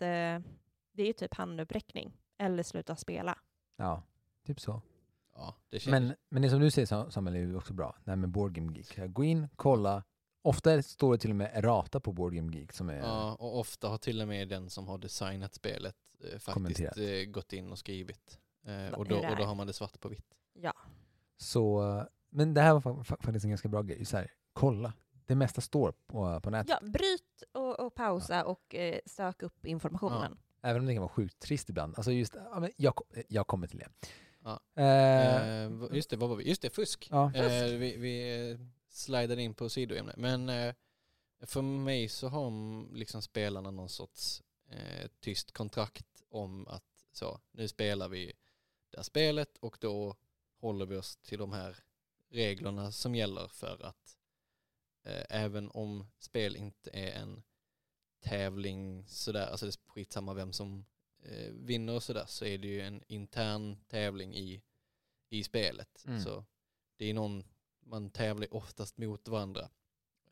eh, 0.01 0.41
det 0.93 1.03
är 1.03 1.07
ju 1.07 1.13
typ 1.13 1.35
handuppräckning 1.35 2.13
eller 2.39 2.63
sluta 2.63 2.97
spela. 2.97 3.39
Ja, 3.77 4.03
typ 4.47 4.61
så. 4.61 4.83
Ja, 5.35 5.57
det 5.69 5.81
känns 5.81 5.91
Men, 5.91 6.15
men 6.29 6.43
det 6.43 6.51
som 6.51 6.61
du 6.61 6.71
säger 6.71 6.87
Sam- 6.87 7.11
Samuel 7.11 7.37
är 7.37 7.41
ju 7.41 7.57
också 7.57 7.75
bra. 7.75 7.97
Det 8.05 8.11
här 8.11 8.17
med 8.17 8.29
Board 8.31 8.55
Game 8.55 8.73
Geek. 8.77 9.13
Gå 9.15 9.25
in, 9.25 9.49
kolla. 9.57 10.05
Ofta 10.43 10.83
står 10.83 11.13
det 11.13 11.19
till 11.19 11.31
och 11.31 11.37
med 11.37 11.51
errata 11.55 12.01
på 12.01 12.13
Board 12.13 12.35
Game 12.35 12.57
Geek 12.57 12.73
som 12.73 12.89
är... 12.89 12.99
Ja, 12.99 13.35
och 13.35 13.59
ofta 13.59 13.89
har 13.89 13.99
till 13.99 14.21
och 14.23 14.29
med 14.29 14.49
den 14.49 14.71
som 14.71 14.89
har 14.89 14.99
designat 14.99 15.55
spelet 15.55 15.97
eh, 16.21 16.29
faktiskt 16.31 16.53
Kommenterat. 16.55 16.97
eh, 16.99 17.25
gått 17.31 17.53
in 17.53 17.73
och 17.73 17.79
skrivit. 17.79 18.39
Eh, 18.67 18.95
och, 18.99 19.09
då, 19.09 19.17
och 19.17 19.37
då 19.37 19.45
har 19.45 19.55
man 19.55 19.67
det 19.67 19.73
svart 19.73 20.01
på 20.01 20.09
vitt. 20.09 20.35
Ja. 20.53 20.73
Så, 21.37 21.83
men 22.31 22.55
det 22.55 22.61
här 22.61 22.73
var 22.75 22.81
fa- 22.81 23.05
fa- 23.05 23.23
faktiskt 23.23 23.45
en 23.45 23.51
ganska 23.51 23.69
bra 23.69 23.83
grej. 23.83 24.05
Så 24.05 24.17
här, 24.17 24.31
kolla. 24.53 24.93
Det 25.27 25.35
mesta 25.35 25.61
står 25.61 25.93
på, 26.07 26.41
på 26.41 26.51
nätet. 26.51 26.77
Ja, 26.83 26.89
bryt 26.89 27.43
och, 27.53 27.81
och 27.81 27.95
pausa 27.95 28.45
och 28.45 28.75
eh, 28.75 28.99
sök 29.07 29.43
upp 29.43 29.67
informationen. 29.67 30.39
Även 30.63 30.81
om 30.83 30.87
det 30.87 30.93
kan 30.95 31.01
vara 31.03 31.13
sjukt 31.13 31.39
trist 31.39 31.69
ibland. 31.71 31.95
Alltså 31.97 32.13
just, 32.13 32.35
ja, 32.53 32.61
men 32.61 32.71
jag, 32.77 32.95
jag 33.29 33.47
kommer 33.47 33.67
till 33.67 33.79
det. 33.79 33.89
Ja. 34.45 34.61
Eh, 34.83 35.63
Eh, 35.63 35.71
v- 35.71 35.89
just 35.93 36.11
det, 36.11 36.17
vad 36.17 36.29
var 36.29 36.37
vi? 36.37 36.49
Just 36.49 36.63
det, 36.63 36.71
fusk. 36.71 37.09
ja. 37.11 37.35
Eh, 37.35 37.65
vi 37.65 37.97
vi 37.97 38.59
slidade 38.95 39.43
in 39.43 39.55
på 39.55 39.69
sidoämne. 39.69 40.15
Men 40.17 40.49
eh, 40.49 40.75
för 41.41 41.63
mig 41.63 42.09
så 42.09 42.29
har 42.29 42.51
liksom 42.95 43.23
spelarna 43.23 43.71
någon 43.71 43.89
sorts 43.89 44.43
eh, 44.69 45.11
tyst 45.21 45.53
kontrakt 45.53 46.23
om 46.29 46.67
att 46.69 46.85
så, 47.13 47.41
nu 47.51 47.69
spelar 47.69 48.09
vi 48.09 48.33
det 48.91 48.99
här 48.99 49.03
spelet 49.03 49.57
och 49.57 49.77
då 49.81 50.17
håller 50.61 50.87
vi 50.87 50.97
oss 50.97 51.17
till 51.17 51.39
de 51.39 51.53
här 51.53 51.77
reglerna 52.29 52.93
som 52.93 53.15
gäller 53.15 53.49
för 53.49 53.83
att 53.85 54.17
eh, 55.03 55.25
även 55.29 55.71
om 55.71 56.07
spel 56.19 56.57
inte 56.57 56.91
är 56.93 57.13
en 57.13 57.43
tävling 58.21 59.07
sådär, 59.07 59.47
alltså 59.47 59.67
det 59.67 59.71
är 59.71 59.91
skitsamma 59.91 60.35
vem 60.35 60.53
som 60.53 60.85
eh, 61.23 61.53
vinner 61.53 61.95
och 61.95 62.03
sådär, 62.03 62.27
så 62.27 62.45
är 62.45 62.59
det 62.59 62.69
ju 62.69 62.81
en 62.81 63.03
intern 63.07 63.77
tävling 63.89 64.37
i, 64.37 64.63
i 65.29 65.45
spelet. 65.45 66.05
Mm. 66.07 66.21
Så 66.21 66.45
det 66.97 67.11
är 67.11 67.15
någon, 67.15 67.45
man 67.83 68.11
tävlar 68.11 68.55
oftast 68.55 68.99
mot 68.99 69.29
varandra. 69.29 69.69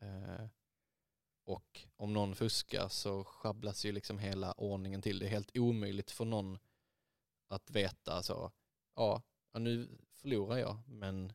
Eh, 0.01 0.45
och 1.43 1.87
om 1.95 2.13
någon 2.13 2.35
fuskar 2.35 2.87
så 2.87 3.23
schabblas 3.23 3.85
ju 3.85 3.91
liksom 3.91 4.19
hela 4.19 4.51
ordningen 4.51 5.01
till. 5.01 5.19
Det 5.19 5.25
är 5.25 5.29
helt 5.29 5.57
omöjligt 5.57 6.11
för 6.11 6.25
någon 6.25 6.59
att 7.47 7.71
veta 7.71 8.23
så, 8.23 8.51
ja, 8.95 9.21
ja 9.51 9.59
nu 9.59 9.97
förlorar 10.13 10.57
jag, 10.57 10.79
men 10.87 11.33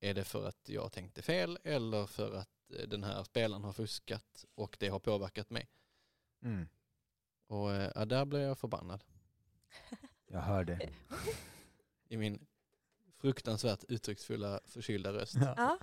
är 0.00 0.14
det 0.14 0.24
för 0.24 0.48
att 0.48 0.68
jag 0.68 0.92
tänkte 0.92 1.22
fel 1.22 1.58
eller 1.64 2.06
för 2.06 2.34
att 2.34 2.70
eh, 2.70 2.88
den 2.88 3.04
här 3.04 3.24
spelaren 3.24 3.64
har 3.64 3.72
fuskat 3.72 4.44
och 4.54 4.76
det 4.80 4.88
har 4.88 4.98
påverkat 4.98 5.50
mig? 5.50 5.68
Mm. 6.42 6.68
Och 7.46 7.72
eh, 7.74 7.92
ja, 7.94 8.04
där 8.04 8.24
blev 8.24 8.42
jag 8.42 8.58
förbannad 8.58 9.04
Jag 10.26 10.40
hör 10.40 10.64
det. 10.64 10.90
i 12.08 12.16
min 12.16 12.46
fruktansvärt 13.20 13.84
uttrycksfulla 13.88 14.60
förkylda 14.64 15.12
röst. 15.12 15.34
Ja. 15.40 15.54
Ja. 15.56 15.78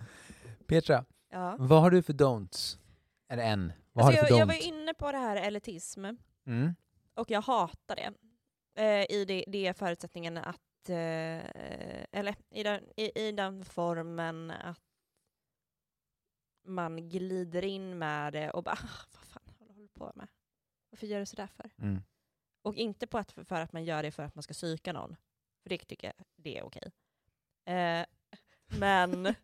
Petra, 0.67 1.05
ja. 1.29 1.55
vad 1.59 1.81
har 1.81 1.91
du 1.91 2.01
för 2.01 2.13
don'ts? 2.13 2.77
Eller 3.29 3.43
en. 3.43 3.73
Vad 3.93 4.05
Alltså 4.05 4.05
har 4.05 4.11
du 4.11 4.17
jag, 4.17 4.27
för 4.27 4.39
jag 4.39 4.45
var 4.45 4.53
don't? 4.53 4.57
ju 4.57 4.81
inne 4.81 4.93
på 4.93 5.11
det 5.11 5.17
här 5.17 5.35
elitism, 5.35 6.05
Mm. 6.45 6.75
och 7.15 7.31
jag 7.31 7.41
hatar 7.41 7.95
det. 7.95 8.13
Eh, 8.81 9.15
I 9.17 9.25
det, 9.25 9.43
det 9.47 9.77
förutsättningen 9.77 10.37
att, 10.37 10.89
eh, 10.89 10.95
eller 12.11 12.35
i 12.49 12.63
den, 12.63 12.83
i, 12.97 13.27
i 13.27 13.31
den 13.31 13.65
formen 13.65 14.51
att 14.51 14.79
man 16.65 17.09
glider 17.09 17.63
in 17.63 17.97
med 17.97 18.33
det 18.33 18.51
och 18.51 18.63
bara, 18.63 18.75
ah, 18.75 19.05
vad 19.13 19.23
fan 19.23 19.53
håller 19.59 19.73
du 19.73 19.87
på 19.87 20.11
med? 20.15 20.27
Varför 20.89 21.07
gör 21.07 21.19
du 21.19 21.25
sådär 21.25 21.47
för? 21.47 21.69
Mm. 21.77 22.03
Och 22.61 22.75
inte 22.75 23.07
på 23.07 23.17
att, 23.17 23.31
för 23.31 23.61
att 23.61 23.73
man 23.73 23.83
gör 23.83 24.03
det 24.03 24.11
för 24.11 24.23
att 24.23 24.35
man 24.35 24.43
ska 24.43 24.53
psyka 24.53 24.93
någon. 24.93 25.15
För 25.63 25.69
det 25.69 25.77
tycker 25.77 26.07
jag 26.07 26.25
det 26.35 26.57
är 26.57 26.63
okej. 26.63 26.91
Eh, 27.65 28.05
men 28.79 29.35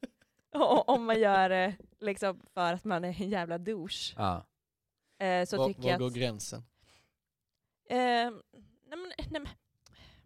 om 0.88 1.06
man 1.06 1.20
gör 1.20 1.50
det 1.50 1.76
liksom 2.00 2.40
för 2.54 2.74
att 2.74 2.84
man 2.86 3.04
är 3.06 3.22
en 3.22 3.30
jävla 3.30 3.58
douche 3.58 4.14
Ja. 4.18 4.46
eh, 5.26 5.46
så 5.46 5.58
Var, 5.58 5.68
tycker 5.68 5.82
var 5.82 5.90
jag 5.90 6.00
går 6.00 6.08
att... 6.08 6.14
gränsen? 6.14 6.60
Eh, 7.86 7.98
nej 7.98 8.32
men, 8.90 9.12
nej 9.18 9.28
men, 9.30 9.48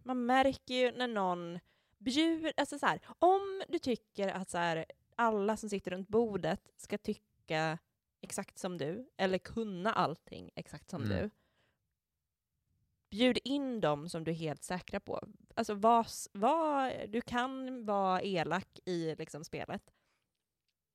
man 0.02 0.26
märker 0.26 0.74
ju 0.74 0.92
när 0.92 1.08
någon 1.08 1.58
bjuder, 1.98 2.52
alltså 2.56 2.78
så 2.78 2.86
här, 2.86 3.00
om 3.18 3.62
du 3.68 3.78
tycker 3.78 4.28
att 4.28 4.50
så 4.50 4.58
här, 4.58 4.84
alla 5.16 5.56
som 5.56 5.68
sitter 5.68 5.90
runt 5.90 6.08
bordet 6.08 6.70
ska 6.76 6.98
tycka 6.98 7.78
exakt 8.20 8.58
som 8.58 8.78
du, 8.78 9.08
eller 9.16 9.38
kunna 9.38 9.92
allting 9.92 10.50
exakt 10.54 10.90
som 10.90 11.02
Mm. 11.02 11.16
du, 11.18 11.30
bjud 13.10 13.38
in 13.44 13.80
dem 13.80 14.08
som 14.08 14.24
du 14.24 14.30
är 14.30 14.34
helt 14.34 14.62
säkra 14.62 15.00
på. 15.00 15.28
Alltså 15.54 15.74
var, 15.74 16.06
var, 16.38 17.06
du 17.06 17.20
kan 17.20 17.84
vara 17.84 18.22
elak 18.22 18.78
i 18.84 19.14
liksom 19.14 19.44
spelet, 19.44 19.94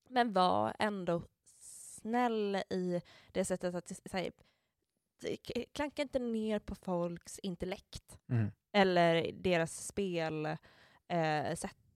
men 0.09 0.33
var 0.33 0.75
ändå 0.79 1.21
snäll 1.59 2.55
i 2.69 3.01
det 3.31 3.45
sättet 3.45 3.75
att 3.75 3.87
säga 4.11 4.31
klanka 5.73 6.01
inte 6.01 6.19
ner 6.19 6.59
på 6.59 6.75
folks 6.75 7.39
intellekt 7.39 8.19
Mm. 8.29 8.51
eller 8.71 9.31
deras 9.31 9.87
spel 9.87 10.45
eh, 11.07 11.51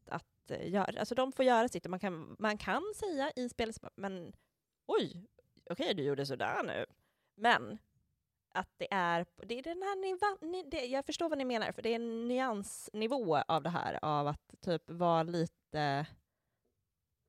att 0.08 0.52
eh, 0.52 0.70
göra. 0.70 1.00
Alltså 1.00 1.16
de 1.16 1.32
får 1.32 1.46
göra 1.46 1.68
sitt 1.68 1.86
och 1.86 1.90
man 1.92 2.00
kan, 2.00 2.36
man 2.40 2.58
kan 2.58 2.84
säga 2.96 3.32
i 3.36 3.50
spelet, 3.50 3.78
men 3.96 4.34
oj, 4.86 5.28
okej 5.70 5.94
du 5.94 6.04
gjorde 6.04 6.26
sådär 6.26 6.64
nu. 6.64 6.86
Men 7.36 7.78
att 8.54 8.70
det 8.78 8.88
är, 8.94 9.26
det 9.48 9.60
är 9.60 9.64
den 9.64 9.82
här 9.82 10.02
nivån, 10.02 10.52
ni, 10.52 10.64
det, 10.72 10.86
jag 10.86 11.06
förstår 11.06 11.30
vad 11.30 11.38
ni 11.38 11.46
menar, 11.46 11.72
för 11.72 11.82
det 11.82 11.90
är 11.90 11.96
en 11.96 12.28
nyansnivå 12.28 13.38
av 13.38 13.64
det 13.64 13.70
här, 13.70 14.00
av 14.02 14.28
att 14.28 14.54
typ 14.62 14.90
vara 14.90 15.24
lite 15.24 16.06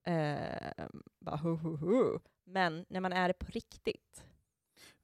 eh, 0.07 0.85
bara 1.21 1.37
hu, 1.37 1.57
hu, 1.57 1.77
hu. 1.77 2.19
Men 2.47 2.87
när 2.89 3.01
man 3.01 3.13
är 3.13 3.29
det 3.29 3.35
på 3.35 3.47
riktigt. 3.47 4.25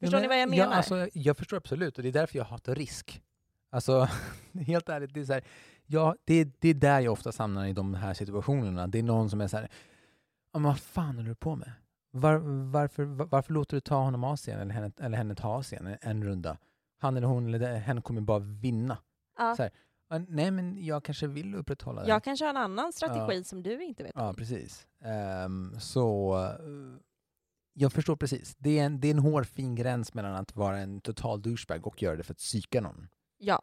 Förstår 0.01 0.19
Ja, 0.19 0.23
ni 0.23 0.29
vad 0.29 0.37
jag 0.41 0.43
Ja, 0.49 0.51
menar? 0.51 0.77
alltså, 0.77 1.09
jag 1.15 1.37
förstår 1.37 1.57
absolut 1.57 1.97
och 1.97 2.03
det 2.03 2.09
är 2.09 2.13
därför 2.13 2.39
jag 2.39 2.45
hatar 2.45 2.75
risk. 2.75 3.23
Alltså, 3.71 4.09
helt 4.67 4.89
ärligt, 4.89 5.15
det 5.15 5.21
är, 5.21 5.25
så 5.25 5.33
här, 5.33 5.45
ja, 5.87 6.17
det, 6.25 6.45
det 6.61 6.69
är 6.69 6.75
där 6.75 7.01
jag 7.01 7.13
ofta 7.13 7.33
hamnar 7.39 7.67
i 7.67 7.73
de 7.73 7.95
här 7.95 8.15
situationerna. 8.15 8.87
Det 8.87 8.99
är 8.99 9.03
någon 9.03 9.31
som 9.31 9.41
är 9.41 9.49
så 9.49 9.57
här, 9.57 9.69
"Ja, 10.53 10.59
men 10.59 10.63
vad 10.63 10.81
fan 10.81 11.17
håller 11.17 11.29
du 11.29 11.35
på 11.35 11.57
med? 11.57 11.73
Var, 12.11 12.37
varför, 12.71 13.05
var, 13.05 13.27
varför 13.27 13.53
låter 13.53 13.77
du 13.77 13.81
ta 13.81 13.97
honom 13.97 14.25
Asien 14.25 14.61
eller 14.61 14.75
henne, 14.75 14.93
eller 15.01 15.17
henne 15.19 15.35
ta 15.35 15.59
Asien 15.59 15.87
en, 15.87 15.99
en 16.01 16.25
runda? 16.25 16.59
Han 16.99 17.17
eller 17.17 17.27
hon 17.27 17.55
eller 17.55 17.75
hen 17.77 18.03
kommer 18.03 18.21
bara 18.21 18.39
vinna. 18.39 18.99
Ja. 19.39 19.57
Så 19.57 19.63
här, 19.63 19.71
"Ja, 20.09 20.19
Nej, 20.29 20.51
men 20.51 20.85
jag 20.85 21.05
kanske 21.05 21.27
vill 21.27 21.55
upprätthålla 21.55 22.03
det. 22.03 22.09
Jag 22.09 22.25
kanske 22.25 22.45
har 22.45 22.51
en 22.51 22.57
annan 22.57 22.93
strategi 22.93 23.45
som 23.45 23.63
du 23.63 23.83
inte 23.85 24.03
vet 24.03 24.13
Ja, 24.15 24.29
om. 24.29 24.35
precis. 24.35 24.87
Ehm, 25.05 25.81
så 25.81 26.35
eh, 26.45 27.01
jag 27.73 27.93
förstår 27.93 28.17
precis. 28.17 28.57
Det 28.59 28.79
är, 28.79 28.85
en, 28.87 29.01
det 29.01 29.09
är 29.09 29.11
en 29.11 29.19
hårfin 29.19 29.75
gräns 29.75 30.15
mellan 30.15 30.35
att 30.35 30.57
vara 30.57 30.79
en 30.79 31.01
total 31.01 31.43
douchebag 31.43 31.87
och 31.87 32.03
göra 32.03 32.17
det 32.17 32.23
för 32.23 32.33
att 32.35 32.39
psyka 32.39 32.81
någon. 32.81 33.09
Ja. 33.39 33.63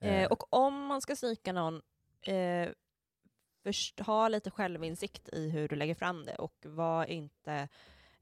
Eh, 0.00 0.14
Eh, 0.22 0.26
och 0.32 0.52
om 0.54 0.86
man 0.86 1.00
ska 1.00 1.14
psyka 1.14 1.52
någon, 1.52 1.74
eh, 2.22 2.68
först, 3.64 4.00
ha 4.00 4.28
lite 4.28 4.50
självinsikt 4.50 5.28
i 5.28 5.50
hur 5.50 5.68
du 5.68 5.76
lägger 5.76 5.94
fram 5.94 6.24
det 6.24 6.34
och 6.34 6.54
var 6.66 7.04
inte, 7.06 7.68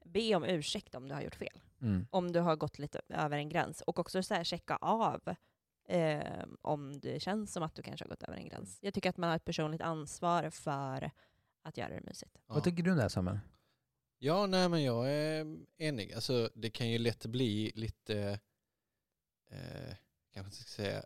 be 0.05 0.35
om 0.35 0.43
ursäkt 0.43 0.95
om 0.95 1.07
du 1.07 1.13
har 1.15 1.21
gjort 1.21 1.35
fel. 1.35 1.61
mm, 1.81 2.07
Om 2.11 2.31
du 2.31 2.39
har 2.39 2.55
gått 2.55 2.79
lite 2.79 3.01
över 3.09 3.37
en 3.37 3.49
gräns. 3.49 3.81
Och 3.81 3.99
också 3.99 4.23
så 4.23 4.33
här, 4.33 4.43
checka 4.43 4.75
av 4.75 5.35
eh, 5.87 6.43
om 6.61 6.99
det 6.99 7.19
känns 7.19 7.53
som 7.53 7.63
att 7.63 7.75
du 7.75 7.81
kanske 7.81 8.05
har 8.05 8.09
gått 8.09 8.23
över 8.23 8.37
en 8.37 8.47
gräns. 8.47 8.79
Jag 8.81 8.93
tycker 8.93 9.09
att 9.09 9.17
man 9.17 9.29
har 9.29 9.35
ett 9.35 9.45
personligt 9.45 9.81
ansvar 9.81 10.49
för 10.49 11.11
att 11.61 11.77
göra 11.77 11.89
det 11.89 12.01
mysigt. 12.01 12.31
Ja. 12.47 12.53
Vad 12.53 12.63
tycker 12.63 12.83
du 12.83 12.91
om 12.91 12.97
det 12.97 13.01
här 13.03 13.09
Samuel? 13.09 13.39
Ja, 14.17 14.45
nej 14.45 14.69
men 14.69 14.83
jag 14.83 15.11
är 15.13 15.57
enig. 15.77 16.13
Alltså 16.13 16.49
det 16.55 16.69
kan 16.69 16.89
ju 16.89 16.97
lätt 16.97 17.25
bli 17.25 17.71
lite, 17.75 18.39
eh, 19.49 19.95
kanske 20.33 20.47
inte 20.47 20.55
ska 20.57 20.69
säga 20.83 21.03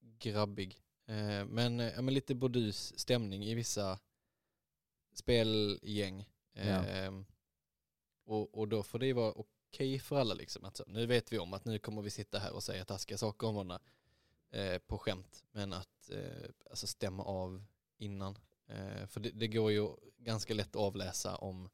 grabbig, 0.00 0.76
men, 1.44 1.80
eh, 1.80 1.92
ja, 1.94 2.02
men 2.02 2.14
lite 2.14 2.34
burdus 2.34 2.98
stämning 2.98 3.44
i 3.44 3.54
vissa 3.54 3.98
spelgäng. 5.12 6.28
Ja. 6.52 6.86
Eh, 6.86 7.12
och, 8.24 8.58
och 8.58 8.68
då 8.68 8.82
får 8.82 8.98
det 8.98 9.06
ju 9.06 9.12
vara 9.12 9.32
okej 9.32 9.98
för 9.98 10.20
alla 10.20 10.34
liksom. 10.34 10.64
Att 10.64 10.76
så, 10.76 10.84
nu 10.86 11.06
vet 11.06 11.32
vi 11.32 11.38
om 11.38 11.54
att 11.54 11.64
nu 11.64 11.78
kommer 11.78 12.02
vi 12.02 12.10
sitta 12.10 12.38
här 12.38 12.52
och 12.52 12.62
säga 12.62 12.84
taskiga 12.84 13.18
saker 13.18 13.46
om 13.46 13.54
varandra 13.54 13.80
eh, 14.50 14.78
på 14.78 14.98
skämt. 14.98 15.44
Men 15.50 15.72
att 15.72 16.10
eh, 16.10 16.50
alltså 16.70 16.86
stämma 16.86 17.24
av 17.24 17.64
innan. 17.96 18.38
Eh, 18.66 19.06
för 19.06 19.20
det, 19.20 19.30
det 19.30 19.48
går 19.48 19.72
ju 19.72 19.88
ganska 20.18 20.54
lätt 20.54 20.68
att 20.68 20.82
avläsa 20.82 21.36
om 21.36 21.70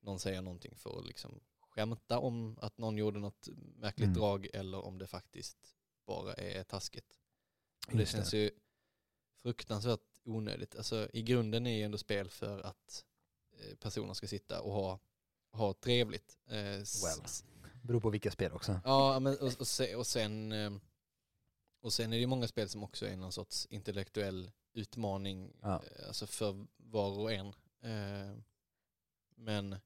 någon 0.00 0.18
säger 0.18 0.42
någonting 0.42 0.76
för 0.76 0.98
att 0.98 1.06
liksom 1.06 1.40
skämta 1.60 2.18
om 2.18 2.58
att 2.60 2.78
någon 2.78 2.96
gjorde 2.96 3.18
något 3.18 3.48
märkligt 3.76 4.06
Mm. 4.06 4.18
drag 4.18 4.48
eller 4.54 4.84
om 4.84 4.98
det 4.98 5.06
faktiskt 5.06 5.76
bara 6.06 6.34
är 6.34 6.64
taskigt. 6.64 7.18
Och 7.88 7.96
det 7.96 8.06
känns 8.06 8.34
ju 8.34 8.50
fruktansvärt 9.44 10.00
onödigt. 10.24 10.76
Alltså 10.76 11.08
i 11.12 11.22
grunden 11.22 11.66
är 11.66 11.76
ju 11.76 11.82
ändå 11.82 11.98
spel 11.98 12.30
för 12.30 12.60
att 12.60 13.04
eh, 13.58 13.74
personer 13.76 14.14
ska 14.14 14.26
sitta 14.26 14.60
och 14.60 14.72
ha, 14.72 14.98
ha 15.52 15.74
trevligt. 15.74 16.38
Eh, 16.46 16.54
Well. 16.54 16.84
Beror 17.82 18.00
på 18.00 18.10
vilka 18.10 18.30
spel 18.30 18.52
också. 18.52 18.80
Ja, 18.84 19.20
men 19.20 19.38
och, 19.38 19.60
och, 19.60 19.66
se, 19.66 19.94
och, 19.94 20.06
sen, 20.06 20.52
eh, 20.52 20.72
och 21.80 21.92
sen 21.92 22.12
är 22.12 22.16
det 22.16 22.20
ju 22.20 22.26
många 22.26 22.48
spel 22.48 22.68
som 22.68 22.82
också 22.82 23.06
är 23.06 23.16
någon 23.16 23.32
sorts 23.32 23.66
intellektuell 23.70 24.50
utmaning 24.72 25.52
Ja. 25.62 25.82
alltså 26.06 26.26
för 26.26 26.66
var 26.76 27.18
och 27.18 27.32
en. 27.32 27.52
Men 29.36 29.76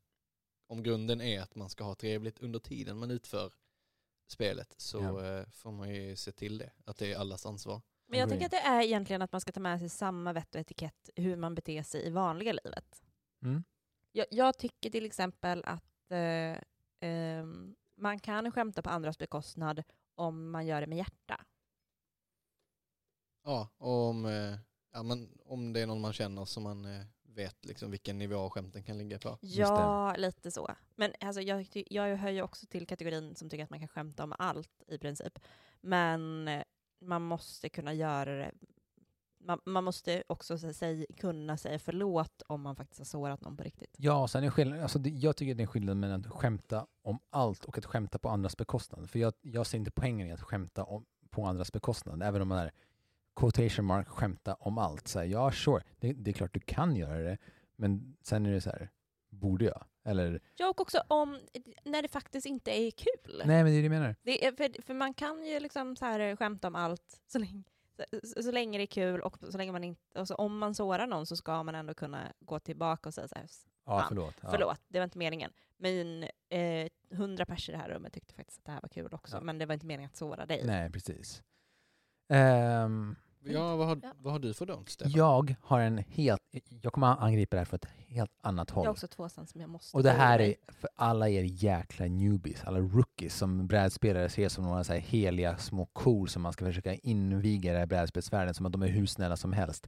om 0.66 0.82
grunden 0.82 1.20
är 1.20 1.40
att 1.40 1.54
man 1.54 1.70
ska 1.70 1.84
ha 1.84 1.94
trevligt 1.94 2.38
under 2.38 2.58
tiden 2.58 2.98
man 2.98 3.10
utför 3.10 3.52
spelet 4.26 4.74
så 4.76 4.98
Ja. 5.02 5.44
får 5.50 5.72
man 5.72 5.94
ju 5.94 6.16
se 6.16 6.32
till 6.32 6.58
det, 6.58 6.70
att 6.84 6.96
det 6.96 7.12
är 7.12 7.16
allas 7.16 7.46
ansvar. 7.46 7.80
Men 8.08 8.20
jag 8.20 8.28
tänker 8.28 8.46
att 8.46 8.50
det 8.50 8.58
är 8.58 8.82
egentligen 8.82 9.22
att 9.22 9.32
man 9.32 9.40
ska 9.40 9.52
ta 9.52 9.60
med 9.60 9.78
sig 9.78 9.88
samma 9.88 10.32
vett 10.32 10.54
och 10.54 10.60
etikett 10.60 11.10
hur 11.16 11.36
man 11.36 11.54
beter 11.54 11.82
sig 11.82 12.06
i 12.06 12.10
vanliga 12.10 12.52
livet. 12.52 13.02
Mm. 13.42 13.64
Jag, 14.12 14.26
jag 14.30 14.58
tycker 14.58 14.90
till 14.90 15.06
exempel 15.06 15.64
att 15.64 16.10
eh, 16.10 16.58
ehm, 17.00 17.74
man 17.96 18.20
kan 18.20 18.52
skämta 18.52 18.82
på 18.82 18.90
andras 18.90 19.18
bekostnad 19.18 19.82
om 20.14 20.50
man 20.50 20.66
gör 20.66 20.80
det 20.80 20.86
med 20.86 20.98
hjärta. 20.98 21.44
Ja, 23.44 23.68
om, 23.78 24.26
eh, 24.26 24.58
ja, 24.92 25.02
men 25.02 25.38
om 25.44 25.72
det 25.72 25.80
är 25.80 25.86
någon 25.86 26.00
man 26.00 26.12
känner 26.12 26.44
som 26.44 26.62
man 26.62 26.84
eh, 26.84 27.06
vet 27.22 27.64
liksom 27.64 27.90
vilken 27.90 28.18
nivå 28.18 28.50
skämten 28.50 28.82
kan 28.82 28.98
ligga 28.98 29.18
på. 29.18 29.38
Ja, 29.40 30.14
lite 30.16 30.50
så. 30.50 30.74
Men 30.94 31.12
alltså, 31.20 31.40
jag, 31.40 31.66
jag 31.72 32.16
hör 32.16 32.30
ju 32.30 32.42
också 32.42 32.66
till 32.66 32.86
kategorin 32.86 33.36
som 33.36 33.50
tycker 33.50 33.64
att 33.64 33.70
man 33.70 33.78
kan 33.78 33.88
skämta 33.88 34.24
om 34.24 34.34
allt 34.38 34.82
i 34.86 34.98
princip. 34.98 35.38
Men 35.80 36.48
eh, 36.48 36.62
man 37.00 37.22
måste 37.22 37.68
kunna 37.68 37.94
göra 37.94 38.34
det 38.34 38.52
man, 39.48 39.60
man 39.64 39.84
måste 39.84 40.22
också 40.26 40.58
så, 40.58 40.72
säg, 40.72 41.06
kunna 41.16 41.56
säga 41.56 41.78
förlåt 41.78 42.42
om 42.46 42.62
man 42.62 42.76
faktiskt 42.76 42.98
har 43.00 43.04
sårat 43.04 43.40
någon 43.40 43.56
på 43.56 43.62
riktigt. 43.62 43.94
Ja, 43.98 44.28
sen 44.28 44.44
är 44.44 44.50
skillnad, 44.50 44.80
alltså 44.80 44.98
det, 44.98 45.10
jag 45.10 45.36
tycker 45.36 45.54
det 45.54 45.62
är 45.62 45.66
skillnad 45.66 45.96
mellan 45.96 46.20
att 46.20 46.26
skämta 46.26 46.86
om 47.02 47.18
allt 47.30 47.64
och 47.64 47.78
att 47.78 47.84
skämta 47.84 48.18
på 48.18 48.28
andras 48.28 48.56
bekostnad. 48.56 49.10
För 49.10 49.18
jag, 49.18 49.32
jag 49.40 49.66
ser 49.66 49.78
inte 49.78 49.90
poängen 49.90 50.28
i 50.28 50.32
att 50.32 50.42
skämta 50.42 50.84
om, 50.84 51.04
på 51.30 51.44
andras 51.44 51.72
bekostnad, 51.72 52.22
även 52.22 52.42
om 52.42 52.48
man 52.48 52.58
är 52.58 52.72
quotation 53.36 53.84
mark 53.84 54.08
skämta 54.08 54.54
om 54.54 54.78
allt. 54.78 55.08
Så 55.08 55.18
här, 55.18 55.26
ja, 55.26 55.52
sure, 55.52 55.82
det, 55.98 56.12
det 56.12 56.30
är 56.30 56.32
klart 56.32 56.54
du 56.54 56.60
kan 56.60 56.96
göra 56.96 57.18
det, 57.18 57.38
men 57.76 58.16
sen 58.22 58.46
är 58.46 58.52
det 58.52 58.60
så 58.60 58.70
här, 58.70 58.90
borde 59.30 59.64
jag? 59.64 59.84
Eller, 60.04 60.40
Ja, 60.56 60.68
och 60.68 60.80
också 60.80 61.02
om 61.08 61.40
när 61.84 62.02
det 62.02 62.08
faktiskt 62.08 62.46
inte 62.46 62.70
är 62.70 62.90
kul. 62.90 63.42
nej 63.44 63.64
men 63.64 63.64
det 63.64 63.70
är 63.70 63.76
det 63.76 63.82
jag 63.82 63.90
menar. 63.90 64.16
Det 64.22 64.46
är, 64.46 64.52
för, 64.52 64.82
för 64.82 64.94
man 64.94 65.14
kan 65.14 65.44
ju 65.46 65.60
liksom 65.60 65.96
så 65.96 66.04
här 66.04 66.36
skämta 66.36 66.68
om 66.68 66.74
allt 66.74 67.20
så 67.26 67.38
länge, 67.38 67.62
så, 68.22 68.42
så 68.42 68.50
länge 68.50 68.78
det 68.78 68.84
är 68.84 68.86
kul 68.86 69.20
och 69.20 69.36
så 69.50 69.58
länge 69.58 69.72
man 69.72 69.84
inte, 69.84 70.20
och 70.20 70.28
så 70.28 70.34
om 70.34 70.58
man 70.58 70.74
sårar 70.74 71.06
någon 71.06 71.26
så 71.26 71.36
ska 71.36 71.62
man 71.62 71.74
ändå 71.74 71.94
kunna 71.94 72.32
gå 72.40 72.58
tillbaka 72.60 73.08
och 73.08 73.14
säga 73.14 73.28
så 73.28 73.34
här, 73.34 73.46
Ja, 73.86 74.04
förlåt. 74.08 74.34
Ja. 74.40 74.48
förlåt, 74.50 74.80
det 74.88 74.98
var 74.98 75.04
inte 75.04 75.18
meningen. 75.18 75.50
Men 75.76 76.22
eh, 76.48 76.88
hundra 77.10 77.46
personer 77.46 77.78
i 77.78 77.78
det 77.78 77.82
här 77.82 77.90
rummet 77.94 78.12
tyckte 78.12 78.34
faktiskt 78.34 78.58
att 78.58 78.64
det 78.64 78.72
här 78.72 78.80
var 78.80 78.88
kul 78.88 79.14
också, 79.14 79.36
Ja. 79.36 79.40
men 79.40 79.58
det 79.58 79.66
var 79.66 79.74
inte 79.74 79.86
meningen 79.86 80.10
att 80.10 80.16
såra 80.16 80.46
dig. 80.46 80.62
Nej, 80.64 80.90
precis. 80.90 81.42
Ehm, 82.28 83.16
Ja, 83.44 83.76
vad 83.76 83.86
har, 83.86 84.00
Ja. 84.02 84.12
vad 84.22 84.32
har 84.32 84.40
du 84.40 84.54
för 84.54 84.66
dömt, 84.66 84.88
Stefan? 84.88 85.12
jag 85.12 85.54
har 85.62 85.80
en 85.80 85.98
helt, 85.98 86.40
jag 86.82 86.92
kommer 86.92 87.06
att 87.12 87.20
angripa 87.20 87.56
det 87.56 87.60
här 87.60 87.64
från 87.64 87.76
ett 87.82 87.88
helt 88.08 88.30
annat 88.40 88.68
Jag 88.68 88.74
håll. 88.74 88.86
har 88.86 88.92
också 88.92 89.08
två 89.08 89.28
sen 89.28 89.46
som 89.46 89.60
jag 89.60 89.70
måste 89.70 89.96
Och 89.96 90.02
det 90.02 90.10
här 90.10 90.38
är 90.40 90.54
för 90.68 90.90
alla 90.96 91.28
er 91.28 91.42
jäkla 91.42 92.06
newbies, 92.06 92.64
alla 92.64 92.78
rookies 92.78 93.34
som 93.36 93.66
brädspelare 93.66 94.28
ser 94.28 94.48
som 94.48 94.64
några 94.64 94.84
så 94.84 94.92
här 94.92 95.00
heliga 95.00 95.56
små 95.58 95.86
kor 95.86 96.26
som 96.26 96.42
man 96.42 96.52
ska 96.52 96.64
försöka 96.64 96.94
inviga 96.94 97.82
i 97.82 97.86
brädspelsvärlden 97.86 98.54
som 98.54 98.66
att 98.66 98.72
de 98.72 98.82
är 98.82 98.88
hur 98.88 99.06
snälla 99.06 99.36
som 99.36 99.52
helst. 99.52 99.86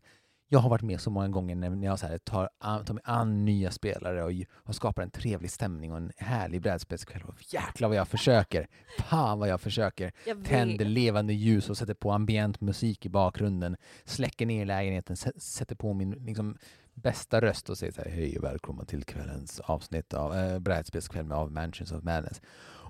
Jag 0.53 0.61
har 0.61 0.71
varit 0.71 0.83
med 0.83 1.01
så 1.01 1.11
många 1.11 1.29
gånger 1.29 1.55
när 1.55 1.87
jag 1.87 1.99
så 1.99 2.07
här 2.07 2.19
tar, 2.19 2.51
an, 2.59 2.85
tar 2.85 2.95
mig 2.95 3.03
an 3.07 3.45
nya 3.45 3.71
spelare 3.71 4.25
och, 4.25 4.31
och 4.55 4.75
skapar 4.75 5.03
en 5.03 5.11
trevlig 5.11 5.51
stämning 5.51 5.93
och 5.93 5.97
en 5.97 6.13
härlig 6.17 6.63
brädspelskväll. 6.63 7.23
Och 7.27 7.35
jäklar 7.53 7.89
vad 7.89 7.97
jag 7.97 8.09
försöker! 8.09 8.69
Fan 8.99 9.39
vad 9.39 9.49
jag 9.49 9.61
försöker! 9.61 10.13
Jag. 10.27 10.45
Tänder 10.45 10.85
levande 10.85 11.33
ljus 11.33 11.71
och 11.71 11.79
sätter 11.79 11.95
på 11.95 12.13
ambient 12.13 12.61
musik 12.61 13.07
i 13.07 13.09
bakgrunden. 13.09 13.77
Släcker 14.05 14.47
ner 14.47 14.67
lägenheten, 14.67 15.17
sä- 15.17 15.39
sätter 15.39 15.75
på 15.77 15.95
min 15.95 16.11
liksom, 16.11 16.57
bästa 16.95 17.41
röst 17.41 17.71
och 17.71 17.79
säger 17.79 17.93
så 17.93 18.03
här, 18.03 18.11
hej 18.11 18.39
och 18.39 18.45
välkomna 18.45 18.85
till 18.85 19.05
kvällens 19.05 19.61
avsnitt 19.61 20.15
av 20.15 20.37
äh, 20.37 20.59
brädspelskväll 20.59 21.25
med 21.25 21.39
av 21.39 21.53
Mansions 21.53 21.93
of 21.93 22.03
Madness. 22.03 22.41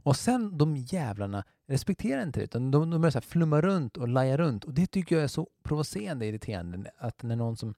Och 0.03 0.16
sen 0.16 0.59
de 0.59 0.76
jävlarna 0.76 1.44
respekterar 1.68 2.22
inte 2.22 2.40
det 2.40 2.44
utan 2.44 2.70
de, 2.70 2.90
de 2.90 3.01
börjar 3.01 3.11
så 3.11 3.18
här 3.18 3.26
flumma 3.26 3.61
runt 3.61 3.96
och 3.96 4.09
laja 4.09 4.36
runt 4.36 4.64
och 4.64 4.74
det 4.74 4.86
tycker 4.86 5.14
jag 5.16 5.22
är 5.24 5.28
så 5.28 5.48
provocerande 5.62 6.26
irriterande 6.26 6.90
att 6.98 7.22
när 7.22 7.36
någon 7.36 7.57
som 7.57 7.74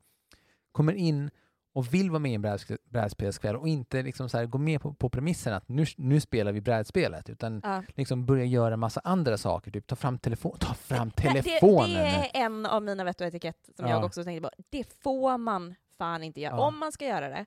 kommer 0.73 0.93
in 0.93 1.31
och 1.75 1.95
vill 1.95 2.11
vara 2.11 2.19
med 2.19 2.33
i 2.33 2.35
en 2.35 2.43
brädspelskväll 2.91 3.57
och 3.57 3.69
inte 3.69 4.03
liksom 4.03 4.29
så 4.29 4.39
här 4.39 4.47
går 4.47 4.59
med 4.59 4.81
på, 4.81 4.95
på 4.95 5.09
premissen 5.09 5.53
att 5.55 5.69
nu, 5.69 5.85
nu 5.97 6.21
spelar 6.21 6.53
vi 6.53 6.61
brädspelet 6.61 7.31
utan 7.31 7.61
Ja. 7.65 7.83
liksom 7.89 8.27
börja 8.27 8.45
göra 8.45 8.77
massa 8.77 9.01
andra 9.05 9.39
saker, 9.39 9.71
typ 9.71 9.87
ta 9.87 9.97
fram 9.97 10.19
telefon, 10.19 10.57
ta 10.59 10.75
fram 10.75 11.09
Det- 11.17 11.23
Det, 11.33 11.43
telefonen. 11.43 11.91
det 11.91 12.39
är 12.39 12.45
en 12.45 12.67
av 12.67 12.83
mina 12.83 13.05
vett 13.05 13.21
och 13.21 13.27
etikett 13.27 13.69
som 13.77 13.87
Ja. 13.87 13.91
jag 13.95 14.05
också 14.05 14.25
tänkte 14.25 14.49
på. 14.49 14.63
Det 14.71 14.85
får 15.03 15.39
man 15.39 15.75
fan 15.99 16.23
inte 16.23 16.41
göra. 16.41 16.55
Ja. 16.57 16.67
Om 16.69 16.79
man 16.79 16.93
ska 16.93 17.05
göra 17.07 17.29
det, 17.29 17.47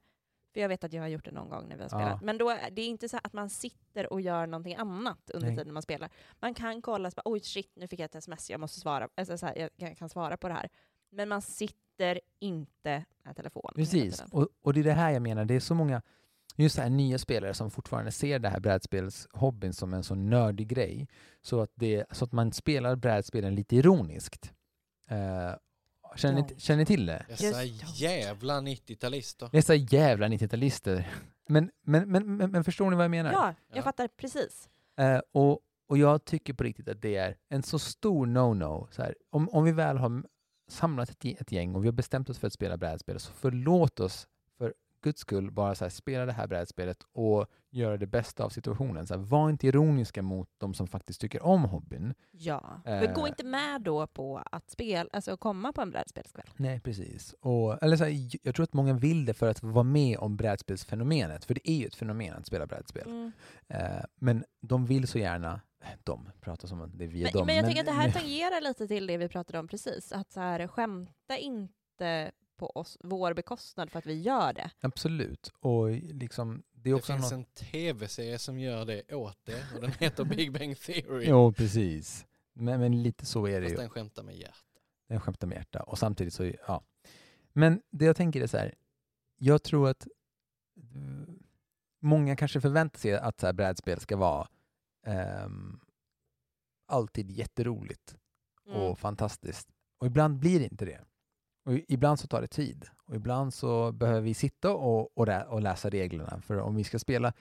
för 0.55 0.61
jag 0.61 0.69
vet 0.69 0.83
att 0.83 0.93
jag 0.93 1.01
har 1.01 1.07
gjort 1.07 1.25
det 1.25 1.31
någon 1.31 1.49
gång 1.49 1.67
när 1.69 1.75
vi 1.75 1.83
har 1.83 1.89
Ja. 1.91 1.97
spelat, 1.99 2.21
men 2.21 2.37
då, 2.37 2.49
är- 2.49 2.71
det 2.71 2.81
är 2.81 2.87
inte 2.87 3.09
så 3.09 3.17
att 3.23 3.33
man 3.33 3.49
sitter 3.49 4.13
och 4.13 4.21
gör 4.21 4.47
någonting 4.47 4.75
annat 4.75 5.29
under 5.33 5.47
Nej. 5.47 5.57
tiden 5.57 5.73
man 5.73 5.83
spelar. 5.83 6.09
Man 6.39 6.53
kan 6.53 6.81
kolla, 6.81 7.11
så 7.11 7.15
bara, 7.15 7.21
oj 7.31 7.39
shit, 7.39 7.71
nu 7.75 7.87
fick 7.87 7.99
jag 7.99 8.05
ett 8.05 8.15
sms, 8.15 8.49
jag 8.49 8.59
måste 8.59 8.79
svara, 8.79 9.09
alltså, 9.15 9.37
så 9.37 9.45
här, 9.45 9.69
jag 9.75 9.97
kan- 9.97 10.09
svara 10.09 10.37
på 10.37 10.47
det 10.47 10.53
här. 10.53 10.69
Men 11.09 11.29
man 11.29 11.41
sitter 11.41 12.21
inte 12.39 13.05
med 13.23 13.35
telefonen. 13.35 13.73
Precis, 13.75 14.23
och, 14.31 14.47
och 14.61 14.73
det 14.73 14.79
är 14.79 14.83
det 14.83 14.91
här 14.93 15.11
jag 15.11 15.21
menar, 15.21 15.45
det 15.45 15.53
är 15.55 15.59
så 15.59 15.75
många 15.75 16.01
just 16.57 16.75
så 16.75 16.81
här 16.81 16.89
nya 16.89 17.17
spelare 17.17 17.53
som 17.53 17.71
fortfarande 17.71 18.11
ser 18.11 18.39
det 18.39 18.49
här 18.49 18.59
brädspelshobbyn 18.59 19.73
som 19.73 19.93
en 19.93 20.03
så 20.03 20.15
nördig 20.15 20.67
grej. 20.67 21.07
Så 21.41 21.61
att, 21.61 21.71
det, 21.75 22.05
så 22.11 22.25
att 22.25 22.31
man 22.31 22.51
spelar 22.53 22.95
brädspelen 22.95 23.55
lite 23.55 23.75
ironiskt. 23.75 24.51
Eh, 25.09 25.51
känner, 26.15 26.41
ni, 26.41 26.55
känner 26.59 26.77
ni 26.77 26.85
till 26.85 27.05
det? 27.05 27.25
Dessa 27.29 27.63
jävla 27.95 28.61
90-talister. 28.61 29.49
Dessa 29.51 29.75
jävla 29.75 30.27
90-talister. 30.27 31.03
Men, 31.49 31.71
men, 31.85 32.11
men, 32.11 32.37
men, 32.37 32.51
men 32.51 32.63
förstår 32.63 32.89
ni 32.89 32.95
vad 32.95 33.03
jag 33.03 33.11
menar? 33.11 33.31
Ja, 33.31 33.53
jag 33.69 33.77
Ja. 33.77 33.81
fattar 33.81 34.07
precis. 34.07 34.69
Eh, 34.99 35.19
och, 35.31 35.59
och 35.89 35.97
jag 35.97 36.25
tycker 36.25 36.53
på 36.53 36.63
riktigt 36.63 36.87
att 36.89 37.01
det 37.01 37.15
är 37.15 37.37
en 37.49 37.63
så 37.63 37.79
stor 37.79 38.25
no-no. 38.27 38.87
Så 38.91 39.01
här, 39.01 39.15
om, 39.29 39.49
om 39.49 39.63
vi 39.63 39.71
väl 39.71 39.97
har 39.97 40.23
samlat 40.69 41.09
ett, 41.09 41.25
ett 41.25 41.51
gäng 41.51 41.75
och 41.75 41.83
vi 41.83 41.87
har 41.87 41.93
bestämt 41.93 42.29
oss 42.29 42.39
för 42.39 42.47
att 42.47 42.53
spela 42.53 42.77
brädspel, 42.77 43.19
så 43.19 43.31
förlåt 43.33 43.99
oss 43.99 44.27
guds 45.05 45.21
skull 45.21 45.51
bara 45.51 45.75
så 45.75 45.85
här, 45.85 45.89
spela 45.89 46.25
det 46.25 46.31
här 46.31 46.47
brädspelet 46.47 47.03
och 47.13 47.45
göra 47.71 47.97
det 47.97 48.07
bästa 48.07 48.43
av 48.43 48.49
situationen. 48.49 49.07
Så 49.07 49.13
här, 49.13 49.21
var 49.21 49.49
inte 49.49 49.67
ironiska 49.67 50.21
mot 50.21 50.49
de 50.57 50.73
som 50.73 50.87
faktiskt 50.87 51.21
tycker 51.21 51.43
om 51.43 51.63
hobbyn. 51.63 52.13
Ja. 52.31 52.81
Eh. 52.85 52.99
Men 52.99 53.13
gå 53.13 53.27
inte 53.27 53.45
med 53.45 53.81
då 53.81 54.07
på 54.07 54.41
att 54.51 54.69
spela, 54.69 55.09
alltså 55.13 55.37
komma 55.37 55.73
på 55.73 55.81
en 55.81 55.91
brädspelskväll. 55.91 56.49
Nej, 56.55 56.79
precis. 56.79 57.35
Och, 57.39 57.83
eller 57.83 57.97
så 57.97 58.03
här, 58.03 58.29
jag 58.43 58.55
tror 58.55 58.63
att 58.63 58.73
många 58.73 58.93
vill 58.93 59.25
det 59.25 59.33
för 59.33 59.49
att 59.49 59.63
vara 59.63 59.83
med 59.83 60.17
om 60.17 60.37
brädspelsfenomenet, 60.37 61.45
för 61.45 61.53
det 61.53 61.69
är 61.69 61.75
ju 61.75 61.85
ett 61.85 61.95
fenomen 61.95 62.33
att 62.33 62.45
spela 62.45 62.67
brädspel. 62.67 63.07
Mm. 63.07 63.31
Eh, 63.67 64.03
men 64.15 64.43
de 64.61 64.85
vill 64.85 65.07
så 65.07 65.17
gärna, 65.17 65.61
de 66.03 66.29
pratar 66.41 66.67
som 66.67 66.91
det 66.97 67.03
är 67.03 67.07
vi 67.07 67.25
och 67.25 67.29
Men, 67.33 67.33
dem. 67.33 67.45
men 67.45 67.55
jag 67.55 67.65
tänker 67.65 67.81
att 67.81 67.87
det 67.87 67.91
här 67.91 68.11
tangerar 68.11 68.61
lite 68.61 68.87
till 68.87 69.07
det 69.07 69.17
vi 69.17 69.29
pratade 69.29 69.59
om 69.59 69.67
precis. 69.67 70.11
Att 70.11 70.31
så 70.31 70.39
här, 70.39 70.67
skämta 70.67 71.37
inte 71.37 72.31
på 72.57 72.67
oss, 72.67 72.97
vår 73.03 73.33
bekostnad 73.33 73.91
för 73.91 73.99
att 73.99 74.05
vi 74.05 74.21
gör 74.21 74.53
det. 74.53 74.71
Absolut. 74.81 75.53
Och 75.59 75.89
liksom, 75.91 76.63
det 76.71 76.89
är 76.89 76.93
Det 76.93 76.93
också 76.93 77.13
finns 77.13 77.31
något... 77.31 77.33
en 77.33 77.45
tv-serie 77.45 78.39
som 78.39 78.59
gör 78.59 78.85
det 78.85 79.13
åt 79.15 79.39
det 79.43 79.63
och 79.75 79.81
den 79.81 79.91
heter 79.91 80.23
Big 80.35 80.53
Bang 80.53 80.77
Theory. 80.79 81.25
Jo, 81.29 81.53
precis. 81.53 82.25
Men, 82.53 82.79
men 82.79 83.03
lite 83.03 83.25
så 83.25 83.47
är 83.47 83.61
det 83.61 83.67
Fast 83.67 83.73
ju. 83.73 83.77
den 83.81 83.89
skämtar 83.89 84.23
med 84.23 84.35
hjärta. 84.35 84.79
Den 85.07 85.19
skämtar 85.19 85.47
med 85.47 85.55
hjärta. 85.55 85.83
Och 85.83 85.97
samtidigt 85.99 86.33
så, 86.33 86.51
ja. 86.67 86.83
Men 87.53 87.81
det 87.91 88.05
jag 88.05 88.15
tänker 88.15 88.41
är 88.41 88.47
så 88.47 88.57
här, 88.57 88.75
jag 89.37 89.63
tror 89.63 89.89
att 89.89 90.07
eh, 90.77 91.33
många 92.01 92.35
kanske 92.35 92.61
förväntar 92.61 92.99
sig 92.99 93.13
att 93.17 93.39
så 93.39 93.45
här 93.45 93.53
brädspel 93.53 93.99
ska 93.99 94.17
vara 94.17 94.47
ehm, 95.05 95.79
alltid 96.87 97.31
jätteroligt 97.31 98.15
Mm. 98.67 98.81
och 98.81 98.99
fantastiskt. 98.99 99.69
Och 99.97 100.07
ibland 100.07 100.39
blir 100.39 100.59
det 100.59 100.65
inte 100.65 100.85
det. 100.85 101.01
Och 101.65 101.73
ibland 101.87 102.19
så 102.19 102.27
tar 102.27 102.41
det 102.41 102.47
tid. 102.47 102.87
Och 103.05 103.15
ibland 103.15 103.53
så 103.53 103.91
behöver 103.91 104.21
vi 104.21 104.33
sitta 104.33 104.73
och, 104.73 105.17
och, 105.17 105.27
och 105.47 105.61
läsa 105.61 105.89
reglerna. 105.89 106.41
För 106.41 106.59
om 106.59 106.75
vi 106.75 106.83
ska 106.83 106.99
spela 106.99 107.33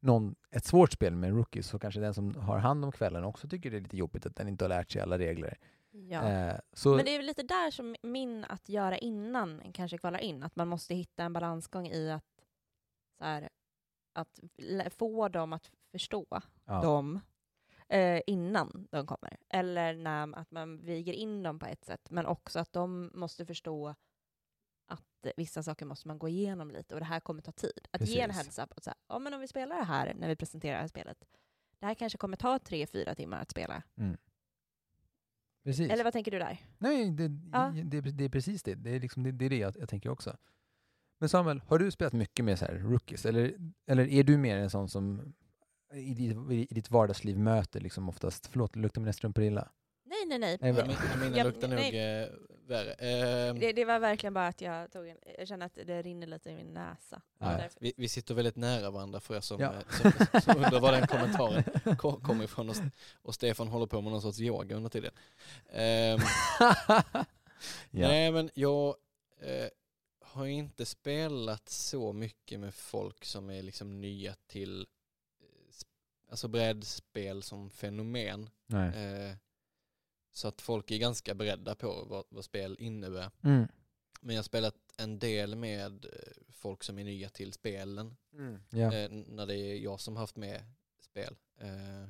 någon, 0.00 0.34
ett 0.50 0.64
svårt 0.64 0.92
spel 0.92 1.16
med 1.16 1.30
en 1.30 1.36
rookie 1.36 1.62
så 1.62 1.78
kanske 1.78 2.00
den 2.00 2.14
som 2.14 2.34
har 2.34 2.58
hand 2.58 2.84
om 2.84 2.92
kvällen 2.92 3.24
också 3.24 3.48
tycker 3.48 3.70
det 3.70 3.76
är 3.76 3.80
lite 3.80 3.96
jobbigt 3.96 4.26
att 4.26 4.36
den 4.36 4.48
inte 4.48 4.64
har 4.64 4.68
lärt 4.68 4.90
sig 4.90 5.02
alla 5.02 5.18
regler. 5.18 5.58
Ja. 5.90 6.22
Eh, 6.22 6.56
Men 6.84 7.04
det 7.04 7.16
är 7.16 7.22
lite 7.22 7.42
där 7.42 7.70
som 7.70 7.96
min 8.02 8.44
att 8.44 8.68
göra 8.68 8.98
innan 8.98 9.62
kanske 9.72 9.98
kvalar 9.98 10.18
in. 10.18 10.42
Att 10.42 10.56
man 10.56 10.68
måste 10.68 10.94
hitta 10.94 11.24
en 11.24 11.32
balansgång 11.32 11.86
i 11.86 12.10
att, 12.10 12.24
så 13.18 13.24
här, 13.24 13.48
att 14.12 14.40
få 14.94 15.28
dem 15.28 15.52
att 15.52 15.70
förstå 15.92 16.26
ja, 16.64 16.82
dem 16.82 17.20
eh, 17.88 18.20
innan 18.26 18.88
de 18.90 19.06
kommer. 19.06 19.36
Eller 19.48 19.94
när, 19.94 20.38
att 20.38 20.50
man 20.50 20.84
viger 20.84 21.12
in 21.12 21.42
dem 21.42 21.58
på 21.58 21.66
ett 21.66 21.84
sätt. 21.84 22.10
Men 22.10 22.26
också 22.26 22.58
att 22.58 22.72
de 22.72 23.10
måste 23.14 23.46
förstå 23.46 23.94
att 24.86 25.26
vissa 25.36 25.62
saker 25.62 25.86
måste 25.86 26.08
man 26.08 26.18
gå 26.18 26.28
igenom 26.28 26.70
lite 26.70 26.94
och 26.94 27.00
det 27.00 27.06
här 27.06 27.20
kommer 27.20 27.42
ta 27.42 27.52
tid. 27.52 27.88
Att 27.90 28.08
ge 28.08 28.20
en 28.20 28.30
Precis. 28.30 28.44
heads 28.44 28.58
up 28.58 28.76
och 28.76 28.82
säga, 28.82 28.94
ja 29.08 29.18
men 29.18 29.34
om 29.34 29.40
vi 29.40 29.48
spelar 29.48 29.76
det 29.76 29.84
här 29.84 30.14
när 30.14 30.28
vi 30.28 30.36
presenterar 30.36 30.74
det 30.74 30.80
här 30.80 30.88
spelet. 30.88 31.24
Det 31.78 31.86
här 31.86 31.94
kanske 31.94 32.18
kommer 32.18 32.36
ta 32.36 32.58
tre, 32.58 32.86
fyra 32.86 33.14
timmar 33.14 33.40
att 33.40 33.50
spela. 33.50 33.82
precis. 35.64 35.90
Eller 35.90 36.04
vad 36.04 36.12
tänker 36.12 36.30
du 36.30 36.38
där? 36.38 36.58
Nej, 36.78 37.10
det, 37.10 37.30
Ja. 37.52 37.72
det, 37.84 38.00
det 38.00 38.24
är 38.24 38.28
precis 38.28 38.62
det. 38.62 38.74
Det 38.74 38.90
är, 38.90 39.00
liksom, 39.00 39.22
det, 39.22 39.32
det, 39.32 39.44
är 39.44 39.50
det 39.50 39.58
jag, 39.58 39.76
jag 39.78 39.88
tänker 39.88 40.10
också. 40.10 40.36
Men 41.18 41.28
Samuel, 41.28 41.60
har 41.66 41.78
du 41.78 41.90
spelat 41.90 42.12
mycket 42.12 42.44
med 42.44 42.58
så 42.58 42.64
här 42.64 42.74
rookies? 42.74 43.26
Eller, 43.26 43.72
eller 43.86 44.06
är 44.06 44.24
du 44.24 44.38
mer 44.38 44.56
en 44.56 44.70
sån 44.70 44.88
som 44.88 45.34
i 45.94 46.14
ditt, 46.14 46.36
i 46.70 46.74
ditt 46.74 46.90
vardagsliv 46.90 47.38
möter 47.38 47.80
liksom 47.80 48.08
oftast, 48.08 48.46
förlåt, 48.46 48.76
luktar 48.76 49.00
mina 49.00 49.12
strumpor 49.12 49.44
illa? 49.44 49.68
Nej, 50.06 50.26
nej, 50.26 50.38
nej. 50.38 50.58
Nej, 50.60 50.96
Mina 51.20 51.44
luktar 51.44 51.68
nog 51.68 51.78
nej. 51.78 52.22
eh, 52.22 52.28
värre. 52.66 52.92
Ehm, 52.92 53.58
Det, 53.58 53.72
det 53.72 53.84
var 53.84 53.98
verkligen 53.98 54.34
bara 54.34 54.46
att 54.46 54.60
jag 54.60 54.92
tog 54.92 55.08
en, 55.08 55.16
jag 55.38 55.48
känner 55.48 55.66
att 55.66 55.74
det 55.86 56.02
rinner 56.02 56.26
lite 56.26 56.50
i 56.50 56.54
min 56.54 56.74
näsa. 56.74 57.22
Ja, 57.38 57.60
vi, 57.80 57.92
vi 57.96 58.08
sitter 58.08 58.34
väldigt 58.34 58.56
nära 58.56 58.90
varandra 58.90 59.20
för 59.20 59.36
er 59.36 59.40
som, 59.40 59.60
Ja. 59.60 59.72
eh, 59.74 59.80
som, 60.02 60.40
som 60.40 60.56
undrar 60.56 60.80
var 60.80 60.92
den 60.92 61.06
kommentaren 61.06 61.62
ko- 61.96 62.20
kom 62.20 62.42
ifrån. 62.42 62.70
Och, 62.70 62.76
och 63.22 63.34
Stefan 63.34 63.68
håller 63.68 63.86
på 63.86 64.00
med 64.00 64.12
någon 64.12 64.22
sorts 64.22 64.40
yoga 64.40 64.76
under 64.76 64.90
tiden. 64.90 65.12
Ehm, 65.72 66.20
ja. 67.90 68.08
Nej 68.08 68.32
men 68.32 68.50
jag 68.54 68.94
eh, 69.40 69.68
har 70.20 70.46
inte 70.46 70.86
spelat 70.86 71.68
så 71.68 72.12
mycket 72.12 72.60
med 72.60 72.74
folk 72.74 73.24
som 73.24 73.50
är 73.50 73.62
liksom 73.62 74.00
nya 74.00 74.34
till 74.46 74.80
eh, 74.80 74.86
alltså 76.34 76.48
brädspel 76.48 77.42
som 77.42 77.70
fenomen. 77.70 78.50
Nej. 78.66 78.88
Eh, 78.96 79.36
Så 80.32 80.48
att 80.48 80.60
folk 80.60 80.90
är 80.90 80.98
ganska 80.98 81.34
beredda 81.34 81.74
på 81.74 82.04
vad, 82.04 82.24
vad 82.28 82.44
spel 82.44 82.76
innebär. 82.80 83.30
Mm. 83.42 83.68
Men 84.20 84.34
jag 84.34 84.38
har 84.38 84.44
spelat 84.44 84.74
en 84.98 85.18
del 85.18 85.56
med 85.56 86.04
eh, 86.04 86.10
folk 86.48 86.82
som 86.82 86.98
är 86.98 87.04
nya 87.04 87.28
till 87.28 87.52
spelen. 87.52 88.16
Ja. 88.70 88.94
Eh, 88.94 89.10
när 89.10 89.46
det 89.46 89.56
är 89.56 89.76
jag 89.78 90.00
som 90.00 90.16
haft 90.16 90.36
med 90.36 90.64
spel. 91.00 91.36
Eh, 91.60 92.08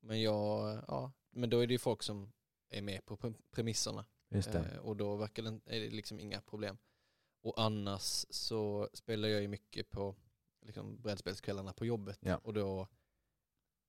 men 0.00 0.22
jag, 0.22 0.82
ja, 0.88 1.12
men 1.30 1.50
då 1.50 1.58
är 1.60 1.66
det 1.66 1.72
ju 1.74 1.78
folk 1.78 2.02
som 2.02 2.32
är 2.70 2.82
med 2.82 3.04
på 3.04 3.16
pre- 3.16 3.42
premisserna. 3.50 4.04
Just 4.30 4.52
det. 4.52 4.58
Eh, 4.58 4.78
och 4.78 4.96
då 4.96 5.16
verkar 5.16 5.42
det, 5.42 5.60
är 5.66 5.80
det 5.80 5.90
liksom 5.90 6.20
inga 6.20 6.40
problem. 6.40 6.78
Och 7.42 7.54
annars 7.60 8.26
så 8.30 8.88
spelar 8.92 9.28
jag 9.28 9.42
ju 9.42 9.48
mycket 9.48 9.90
på 9.90 10.14
liksom, 10.66 11.02
brädspelskvällarna 11.02 11.72
på 11.72 11.86
jobbet. 11.86 12.18
Ja. 12.20 12.36
Och 12.36 12.54
då 12.54 12.88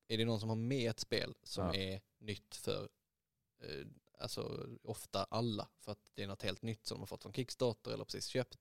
är 0.07 0.17
det 0.17 0.25
någon 0.25 0.39
som 0.39 0.49
har 0.49 0.55
med 0.55 0.89
ett 0.89 0.99
spel 0.99 1.33
som 1.43 1.65
Ja. 1.65 1.75
är 1.75 2.01
nytt 2.17 2.55
för 2.55 2.89
eh, 3.61 3.87
alltså 4.19 4.67
ofta 4.83 5.23
alla. 5.23 5.69
För 5.79 5.91
att 5.91 6.11
det 6.13 6.23
är 6.23 6.27
något 6.27 6.41
helt 6.43 6.61
nytt 6.61 6.85
som 6.85 6.95
de 6.95 6.99
har 7.01 7.07
fått 7.07 7.21
från 7.23 7.33
Kickstarter 7.33 7.91
eller 7.91 8.03
precis 8.05 8.25
köpt. 8.25 8.57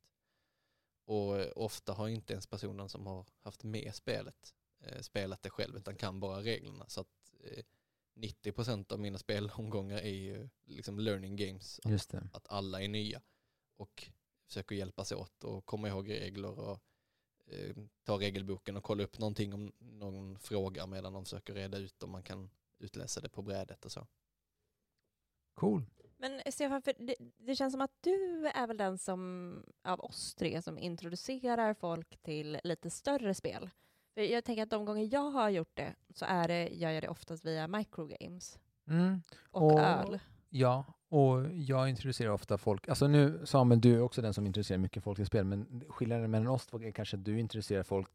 Och 1.04 1.40
eh, 1.40 1.52
ofta 1.56 1.92
har 1.92 2.08
inte 2.08 2.32
ens 2.32 2.46
personen 2.46 2.88
som 2.88 3.06
har 3.06 3.26
haft 3.42 3.62
med 3.64 3.94
spelet 3.94 4.54
eh, 4.80 5.00
spelat 5.00 5.42
det 5.42 5.50
själv 5.50 5.76
utan 5.76 5.96
kan 5.96 6.20
bara 6.20 6.42
reglerna. 6.42 6.84
Så 6.88 7.00
att 7.00 7.34
eh, 7.44 7.64
90% 8.14 8.92
av 8.92 9.00
mina 9.00 9.18
spelomgångar 9.18 9.98
är 9.98 10.10
ju 10.14 10.48
liksom 10.64 10.98
learning 10.98 11.36
games. 11.36 11.80
Att, 12.26 12.34
att 12.36 12.48
alla 12.48 12.82
är 12.82 12.88
nya 12.88 13.22
och 13.76 14.10
försöker 14.46 14.74
hjälpas 14.76 15.12
åt 15.12 15.44
och 15.44 15.66
komma 15.66 15.88
ihåg 15.88 16.10
regler 16.10 16.58
och 16.58 16.82
ta 18.04 18.18
regelboken 18.20 18.76
och 18.76 18.82
kolla 18.82 19.04
upp 19.04 19.18
någonting 19.18 19.54
om 19.54 19.72
någon 19.78 20.38
frågar 20.38 20.86
medan 20.86 21.12
de 21.12 21.24
försöker 21.24 21.54
reda 21.54 21.78
ut 21.78 22.02
om 22.02 22.10
man 22.10 22.22
kan 22.22 22.50
utläsa 22.78 23.20
det 23.20 23.28
på 23.28 23.42
brädet 23.42 23.84
och 23.84 23.92
så. 23.92 24.06
Cool. 25.54 25.82
Men 26.16 26.42
Stefan, 26.52 26.82
för 26.82 26.94
det, 26.98 27.14
det 27.36 27.56
känns 27.56 27.72
som 27.72 27.80
att 27.80 28.02
du 28.02 28.46
är 28.48 28.66
väl 28.66 28.76
den 28.76 28.98
som 28.98 29.62
av 29.82 30.00
oss 30.00 30.34
tre 30.34 30.62
som 30.62 30.78
introducerar 30.78 31.74
folk 31.74 32.16
till 32.22 32.60
lite 32.64 32.90
större 32.90 33.34
spel. 33.34 33.70
För 34.14 34.20
jag 34.20 34.44
tänker 34.44 34.62
att 34.62 34.70
de 34.70 34.84
gånger 34.84 35.08
jag 35.14 35.30
har 35.30 35.50
gjort 35.50 35.76
det 35.76 35.94
så 36.14 36.24
är 36.24 36.48
det, 36.48 36.68
jag 36.68 36.94
gör 36.94 37.00
det 37.00 37.08
oftast 37.08 37.44
via 37.44 37.68
microgames 37.68 38.58
Mm. 38.88 39.22
och, 39.50 39.72
Och- 39.72 39.80
öl. 39.80 40.18
Ja, 40.58 40.84
och 41.08 41.42
jag 41.54 41.88
introducerar 41.88 42.30
ofta 42.30 42.58
folk, 42.58 42.88
alltså 42.88 43.06
nu 43.08 43.46
Samuel, 43.46 43.80
du 43.80 43.94
är 43.94 44.00
också 44.00 44.22
den 44.22 44.34
som 44.34 44.46
introducerar 44.46 44.78
mycket 44.78 45.02
folk 45.04 45.16
till 45.16 45.26
spel, 45.26 45.44
men 45.44 45.84
skillnaden 45.88 46.30
mellan 46.30 46.46
oss 46.48 46.66
två 46.66 46.82
är 46.82 46.90
kanske 46.92 47.16
att 47.16 47.24
du 47.24 47.40
introducerar 47.40 47.82
folk 47.82 48.08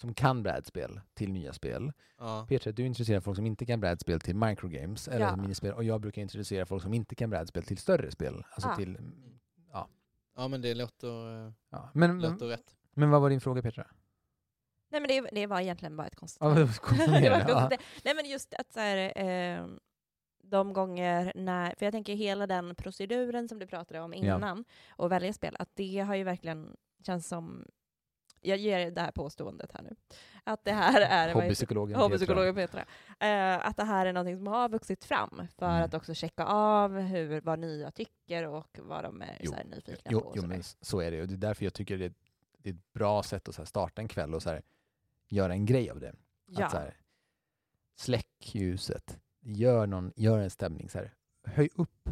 som 0.00 0.14
kan 0.14 0.42
brädspel 0.42 1.00
till 1.14 1.32
nya 1.32 1.52
spel. 1.52 1.92
Ja, 2.18 2.46
Petra, 2.48 2.72
du 2.72 2.86
introducerar 2.86 3.20
folk 3.20 3.36
som 3.36 3.46
inte 3.46 3.66
kan 3.66 3.80
brädspel 3.80 4.20
till 4.20 4.36
microgames 4.36 5.08
eller 5.08 5.26
Ja. 5.26 5.36
minispel 5.36 5.72
och 5.72 5.84
jag 5.84 6.00
brukar 6.00 6.22
introducera 6.22 6.66
folk 6.66 6.82
som 6.82 6.94
inte 6.94 7.14
kan 7.14 7.30
brädspel 7.30 7.62
till 7.62 7.78
större 7.78 8.10
spel. 8.10 8.44
Alltså 8.50 8.68
Ah. 8.68 8.76
till, 8.76 8.98
ja 10.36 10.48
men 10.48 10.60
det 10.62 10.74
låter, 10.74 11.46
eh, 11.46 11.52
ja. 11.70 11.90
men, 11.94 12.20
låter 12.22 12.46
rätt. 12.46 12.74
men 12.94 13.10
vad 13.10 13.20
var 13.20 13.30
din 13.30 13.40
fråga 13.40 13.62
Petra? 13.62 13.86
Nej 14.90 15.00
men 15.00 15.08
det, 15.08 15.28
det 15.32 15.46
var 15.46 15.60
egentligen 15.60 15.96
bara 15.96 16.06
ett 16.06 16.14
Ja, 16.40 16.54
konstaterande. 16.80 17.44
ja. 17.52 17.70
Nej 18.04 18.14
men 18.14 18.24
just 18.30 18.54
att 18.54 18.72
så 18.72 18.80
här, 18.80 19.12
eh, 19.16 19.66
de 20.48 20.72
gånger 20.72 21.32
när, 21.34 21.74
för 21.78 21.86
jag 21.86 21.92
tänker 21.92 22.14
hela 22.14 22.46
den 22.46 22.74
proceduren 22.74 23.48
som 23.48 23.58
du 23.58 23.66
pratade 23.66 24.00
om 24.00 24.14
Ja. 24.14 24.18
innan 24.36 24.64
och 24.90 25.12
välja 25.12 25.32
spel, 25.32 25.56
att 25.58 25.70
det 25.74 25.98
har 25.98 26.14
ju 26.14 26.24
verkligen 26.24 26.76
känns 27.06 27.28
som, 27.28 27.66
jag 28.40 28.58
ger 28.58 28.90
det 28.90 29.00
här 29.00 29.10
påståendet 29.12 29.72
här 29.72 29.82
nu, 29.82 29.96
att 30.44 30.64
det 30.64 30.72
här 30.72 31.00
är 31.28 31.34
Hobbypsykologen 31.34 31.96
Hobbypsykologen 32.00 32.54
Petra. 32.54 32.80
Eh, 33.20 33.66
att 33.66 33.76
det 33.76 33.84
här 33.84 34.06
är 34.06 34.12
någonting 34.12 34.36
som 34.36 34.46
har 34.46 34.68
vuxit 34.68 35.04
fram 35.04 35.42
för 35.58 35.66
Mm. 35.70 35.82
att 35.84 35.94
också 35.94 36.14
checka 36.14 36.44
av 36.44 36.98
hur, 36.98 37.40
vad 37.40 37.58
nya 37.58 37.90
tycker 37.90 38.46
och 38.46 38.78
vad 38.82 39.04
de 39.04 39.22
är 39.22 39.36
Jo, 39.40 39.52
så 39.52 39.68
nyfikna 39.68 39.94
på. 39.94 40.10
Jo, 40.10 40.18
och 40.18 40.36
jo 40.36 40.46
men 40.46 40.62
så 40.80 41.00
är 41.00 41.10
det 41.10 41.20
och 41.22 41.28
det 41.28 41.34
är 41.34 41.38
därför 41.38 41.64
jag 41.64 41.74
tycker 41.74 41.98
det, 41.98 42.12
det 42.58 42.70
är 42.70 42.74
ett 42.74 42.92
bra 42.92 43.22
sätt 43.22 43.48
att 43.48 43.54
så 43.54 43.66
starta 43.66 44.02
en 44.02 44.08
kväll 44.08 44.34
och 44.34 44.42
så 44.42 44.50
här, 44.50 44.62
göra 45.28 45.52
en 45.52 45.66
grej 45.66 45.90
av 45.90 46.00
det. 46.00 46.14
ja. 46.46 46.64
Att 46.64 46.70
så 46.70 46.76
här, 46.78 46.96
släck 47.96 48.54
ljuset, 48.54 49.18
gör, 49.54 49.86
någon, 49.86 50.12
gör 50.16 50.38
en 50.38 50.50
stämning. 50.50 50.88
Så 50.88 50.98
här, 50.98 51.12
höj 51.44 51.68
upp 51.74 52.08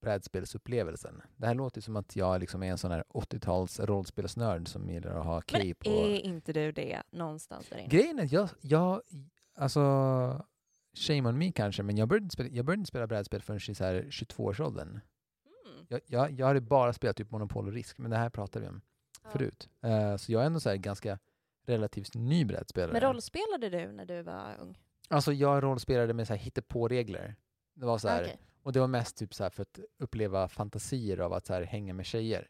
brädspelsupplevelsen. 0.00 1.22
Det 1.36 1.46
här 1.46 1.54
låter 1.54 1.80
som 1.80 1.96
att 1.96 2.16
jag 2.16 2.40
liksom 2.40 2.62
är 2.62 2.70
en 2.70 2.78
sån 2.78 2.90
här 2.90 3.04
80-tals 3.08 3.80
rollspelsnörd 3.80 4.68
som 4.68 4.90
gillar 4.90 5.14
att 5.18 5.24
ha 5.24 5.34
Men 5.34 5.42
cape 5.42 5.90
och... 5.90 6.08
är 6.08 6.20
inte 6.20 6.52
du 6.52 6.72
det 6.72 7.02
någonstans 7.10 7.68
där 7.68 7.78
inne? 7.78 7.88
Grejen 7.88 8.18
är 8.18 8.24
att 8.24 8.32
jag, 8.32 8.48
jag, 8.60 9.00
alltså, 9.54 9.80
shame 10.96 11.28
on 11.28 11.38
me 11.38 11.52
kanske, 11.52 11.82
men 11.82 11.96
jag 11.96 12.08
började 12.08 12.30
spela, 12.30 12.48
jag 12.48 12.64
började 12.64 12.80
inte 12.80 12.88
spela 12.88 13.06
brädspel 13.06 13.42
förrän 13.42 13.60
i 13.70 13.74
så 13.74 13.84
här 13.84 14.02
22-årsåldern. 14.02 14.88
Mm. 14.88 15.86
Jag, 15.88 16.00
jag, 16.06 16.30
jag 16.30 16.46
hade 16.46 16.60
bara 16.60 16.92
spelat 16.92 17.16
typ 17.16 17.30
Monopol 17.30 17.66
och 17.66 17.72
Risk, 17.72 17.98
men 17.98 18.10
det 18.10 18.16
här 18.16 18.30
pratade 18.30 18.64
vi 18.64 18.68
om 18.68 18.80
Ja. 19.24 19.30
förut. 19.30 19.68
Eh, 19.82 20.16
så 20.16 20.32
jag 20.32 20.42
är 20.42 20.46
ändå 20.46 20.60
så 20.60 20.76
ganska 20.76 21.18
relativt 21.66 22.14
ny 22.14 22.44
brädspelare. 22.44 22.92
Men 22.92 23.00
rollspelade 23.00 23.68
du 23.68 23.92
när 23.92 24.06
du 24.06 24.22
var 24.22 24.56
ung? 24.60 24.78
Alltså 25.10 25.32
jag 25.32 25.62
rollspelade 25.62 26.12
med 26.14 26.26
så 26.26 26.32
här 26.34 26.40
hittepå-regler. 26.40 27.36
Det 27.74 27.86
var 27.86 27.98
så 27.98 28.08
här, 28.08 28.22
Okej. 28.22 28.38
och 28.62 28.72
det 28.72 28.80
var 28.80 28.86
mest 28.86 29.16
typ 29.16 29.34
så 29.34 29.42
här 29.42 29.50
för 29.50 29.62
att 29.62 29.78
uppleva 29.98 30.48
fantasier 30.48 31.18
av 31.18 31.32
att 31.32 31.46
så 31.46 31.54
här 31.54 31.62
hänga 31.62 31.94
med 31.94 32.06
tjejer. 32.06 32.48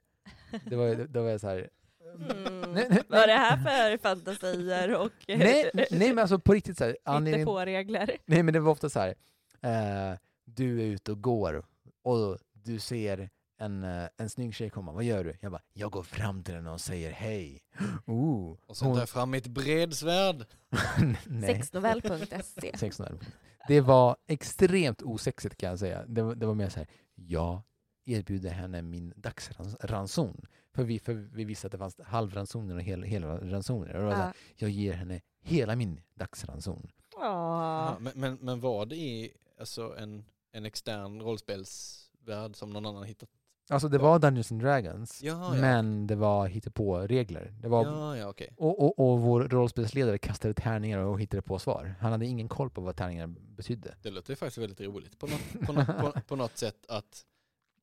Det 0.64 0.76
var, 0.76 0.88
det 0.94 1.20
var 1.20 1.28
jag 1.30 1.40
så 1.40 1.48
här, 1.48 1.70
Mm. 2.14 2.72
Nej, 2.72 2.86
nej, 2.90 3.02
Vad 3.08 3.20
är 3.20 3.26
det 3.26 3.32
här 3.32 3.56
för 3.56 3.98
fantasier 3.98 4.96
och 4.96 5.12
nej, 5.28 5.70
nej 5.74 6.08
men 6.08 6.18
alltså 6.18 6.38
på 6.38 6.52
riktigt 6.52 6.78
så 6.78 6.84
här, 6.84 6.96
anledningen, 7.04 7.46
på 7.46 7.60
regler? 7.60 8.16
nej 8.26 8.42
men 8.42 8.54
det 8.54 8.60
var 8.60 8.72
ofta 8.72 8.90
så 8.90 9.00
här, 9.00 9.14
eh, 9.60 10.18
du 10.44 10.80
är 10.80 10.84
ute 10.86 11.12
och 11.12 11.22
går 11.22 11.64
och 12.02 12.38
du 12.52 12.78
ser 12.78 13.30
en, 13.60 13.84
eh, 13.84 14.08
en 14.16 14.30
snygg 14.30 14.54
tjej 14.54 14.70
komma, 14.70 14.92
vad 14.92 15.04
gör 15.04 15.24
du? 15.24 15.34
Jag 15.40 15.52
bara, 15.52 15.62
jag 15.72 15.90
går 15.90 16.02
fram 16.02 16.42
till 16.44 16.54
henne 16.54 16.70
och 16.70 16.80
säger 16.80 17.12
hej. 17.12 17.62
Ooh, 18.06 18.58
Och 18.66 18.76
hon- 18.76 18.92
tar 18.94 18.98
jag 19.00 19.08
fram 19.08 19.30
mitt 19.30 19.46
bredsvärd. 19.46 20.46
Sexnovell.se 21.46 22.76
16 22.78 23.06
Det 23.68 23.80
var 23.80 24.16
extremt 24.26 25.02
osexigt 25.02 25.56
kan 25.56 25.70
jag 25.70 25.78
säga. 25.78 26.04
Det 26.06 26.22
var, 26.22 26.34
det 26.34 26.46
var 26.46 26.54
mer 26.54 26.68
så 26.68 26.78
här, 26.78 26.88
jag 27.14 27.62
erbjuder 28.04 28.50
henne 28.50 28.82
min 28.82 29.12
dagsranson. 29.16 30.46
För 30.74 30.84
vi, 30.84 30.98
för 30.98 31.12
vi 31.14 31.44
visste 31.44 31.66
att 31.66 31.72
det 31.72 31.78
fanns 31.78 32.00
halvransoner 32.00 32.74
och 32.74 32.82
hel, 32.82 33.02
hela 33.02 33.36
ransoner. 33.38 33.94
Och 33.94 34.00
det 34.00 34.04
var 34.06 34.12
så 34.12 34.16
här, 34.18 34.26
Ja. 34.26 34.32
jag 34.56 34.70
ger 34.70 34.92
henne 34.92 35.20
hela 35.42 35.76
min 35.76 36.00
dagsranson. 36.14 36.88
Ja, 37.16 37.96
men, 38.00 38.12
men, 38.16 38.38
men 38.40 38.60
var 38.60 38.86
det 38.86 38.96
i 38.96 39.32
alltså 39.58 39.96
en, 39.98 40.24
en 40.52 40.64
extern 40.66 41.20
rollspelsvärld 41.22 42.56
som 42.56 42.70
någon 42.70 42.86
annan 42.86 43.04
hittat? 43.04 43.28
Alltså 43.70 43.88
det 43.88 43.98
var 43.98 44.18
Dungeons 44.18 44.52
and 44.52 44.62
Dragons, 44.62 45.22
Ja, 45.22 45.54
ja. 45.54 45.60
men 45.60 46.06
det 46.06 46.14
var 46.16 46.70
på 46.70 46.98
regler. 46.98 47.52
Det 47.60 47.68
var, 47.68 47.84
Ja, 47.84 48.16
ja, 48.16 48.28
okej. 48.28 48.54
och, 48.56 48.80
och, 48.84 49.10
och 49.12 49.20
vår 49.20 49.40
rollspelsledare 49.40 50.18
kastade 50.18 50.54
tärningar 50.54 50.98
och 50.98 51.20
hittade 51.20 51.42
på 51.42 51.58
svar. 51.58 51.94
Han 52.00 52.12
hade 52.12 52.26
ingen 52.26 52.48
koll 52.48 52.70
på 52.70 52.80
vad 52.80 52.96
tärningar 52.96 53.26
betydde. 53.26 53.94
Det 54.02 54.10
låter 54.10 54.30
ju 54.32 54.36
faktiskt 54.36 54.58
väldigt 54.58 54.80
roligt 54.80 55.18
på 55.18 55.26
något, 55.26 55.66
på 55.66 55.72
något, 55.72 55.86
på, 55.86 56.20
på 56.26 56.36
något 56.36 56.56
sätt 56.58 56.76
att 56.88 57.24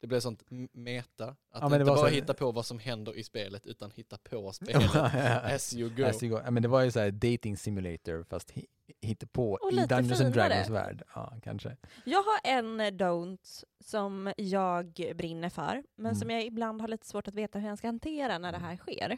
det 0.01 0.07
blev 0.07 0.19
sånt 0.19 0.43
m- 0.51 0.69
meta. 0.71 1.25
Att 1.27 1.35
men 1.51 1.63
inte 1.65 1.77
det 1.77 1.83
var 1.83 1.95
bara 1.95 2.07
så- 2.09 2.15
hitta 2.15 2.33
på 2.33 2.51
vad 2.51 2.65
som 2.65 2.79
händer 2.79 3.17
i 3.17 3.23
spelet 3.23 3.65
utan 3.65 3.91
hitta 3.95 4.17
på 4.29 4.51
spelet 4.53 4.95
as 4.95 5.73
you 5.73 5.89
go. 5.89 6.03
As 6.05 6.23
you 6.23 6.35
go. 6.35 6.41
Ja, 6.45 6.51
men 6.51 6.63
det 6.63 6.69
var 6.69 6.81
ju 6.81 6.91
så 6.91 6.99
här 6.99 7.11
dating 7.11 7.57
simulator 7.57 8.23
fast 8.23 8.51
hi- 8.51 8.65
hittepå 9.01 9.59
Och 9.61 9.71
i 9.71 9.85
Dungeons 9.85 10.21
and. 10.21 10.33
Dragons 10.33 10.69
värld. 10.69 11.03
Ja, 11.15 11.33
kanske. 11.43 11.77
Jag 12.05 12.23
har 12.23 12.39
en 12.43 12.81
don't 12.81 13.63
som 13.79 14.33
jag 14.37 15.13
brinner 15.15 15.49
för, 15.49 15.83
men 15.95 16.15
som 16.15 16.25
Mm. 16.27 16.35
jag 16.35 16.45
ibland 16.45 16.81
har 16.81 16.87
lite 16.87 17.05
svårt 17.07 17.27
att 17.27 17.35
veta 17.35 17.59
hur 17.59 17.69
jag 17.69 17.77
ska 17.77 17.87
hantera 17.87 18.37
när 18.37 18.51
det 18.51 18.57
här 18.57 18.77
sker. 18.77 19.17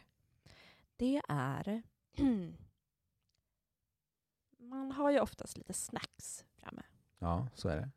Det 0.95 1.21
är... 1.29 1.83
Man 4.57 4.91
har 4.91 5.09
ju 5.11 5.19
oftast 5.19 5.57
lite 5.57 5.73
snacks 5.73 6.45
framme. 6.57 6.81
Ja, 7.19 7.47
så 7.55 7.69
är 7.69 7.77
det. 7.77 7.89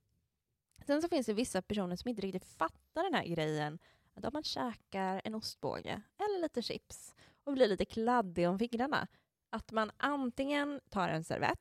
Sen 0.87 1.03
så 1.03 1.09
finns 1.09 1.27
det 1.27 1.33
vissa 1.35 1.63
personer 1.63 1.97
som 1.97 2.09
inte 2.09 2.23
riktigt 2.23 2.45
fattar 2.45 3.03
den 3.05 3.15
här 3.15 3.25
grejen. 3.25 3.79
Att 4.15 4.25
om 4.25 4.31
man 4.33 4.43
käkar 4.43 5.21
en 5.25 5.35
ostbåge 5.35 6.03
eller 6.19 6.43
lite 6.43 6.63
chips 6.63 7.15
och 7.45 7.53
blir 7.53 7.69
lite 7.69 7.85
kladdig 7.85 8.49
om 8.49 8.59
fingrarna, 8.59 9.09
att 9.51 9.73
man 9.73 9.91
antingen 9.97 10.81
tar 10.91 11.09
en 11.09 11.25
servett 11.25 11.61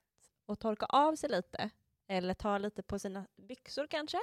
och 0.52 0.60
torkar 0.60 0.88
av 0.90 1.16
sig 1.16 1.30
lite, 1.30 1.70
eller 2.08 2.34
tar 2.34 2.60
lite 2.60 2.84
på 2.84 3.00
sina 3.00 3.26
byxor 3.38 3.88
kanske. 3.90 4.18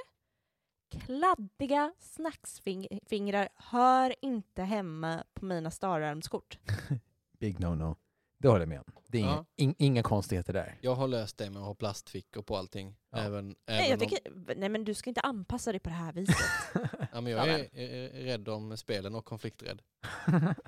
Kladdiga 1.05 1.93
snacksfingrar 1.99 3.49
hör 3.55 4.15
inte 4.21 4.63
hemma 4.63 5.23
på 5.33 5.45
mina 5.45 5.71
stararmskort. 5.71 6.57
Big 7.39 7.59
no-no. 7.59 7.95
Det 8.37 8.47
håller 8.47 8.61
jag 8.61 8.69
med 8.69 8.79
om. 8.79 8.85
Det 9.07 9.17
är 9.17 9.21
inga, 9.21 9.29
Ja. 9.31 9.45
in, 9.55 9.75
inga 9.77 10.03
konstigheter 10.03 10.53
där. 10.53 10.77
Jag 10.81 10.95
har 10.95 11.07
löst 11.07 11.37
det 11.37 11.49
med 11.49 11.59
att 11.61 11.67
ha 11.67 11.75
plastfickor 11.75 12.41
på 12.41 12.57
allting. 12.57 12.95
Ja. 13.09 13.17
Även, 13.17 13.47
Nej, 13.47 13.55
även 13.67 13.89
jag 13.89 14.01
om, 14.01 14.07
tycker, 14.09 14.55
nej, 14.55 14.69
men 14.69 14.83
du 14.85 14.93
ska 14.93 15.09
inte 15.09 15.21
anpassa 15.21 15.71
dig 15.71 15.79
på 15.79 15.89
det 15.89 15.95
här 15.95 16.13
viset. 16.13 16.35
ja, 17.13 17.21
men 17.21 17.27
jag 17.31 17.47
är, 17.49 17.75
är 17.79 18.09
rädd 18.23 18.49
om 18.49 18.77
spelen 18.77 19.15
och 19.15 19.25
konflikträdd. 19.25 19.81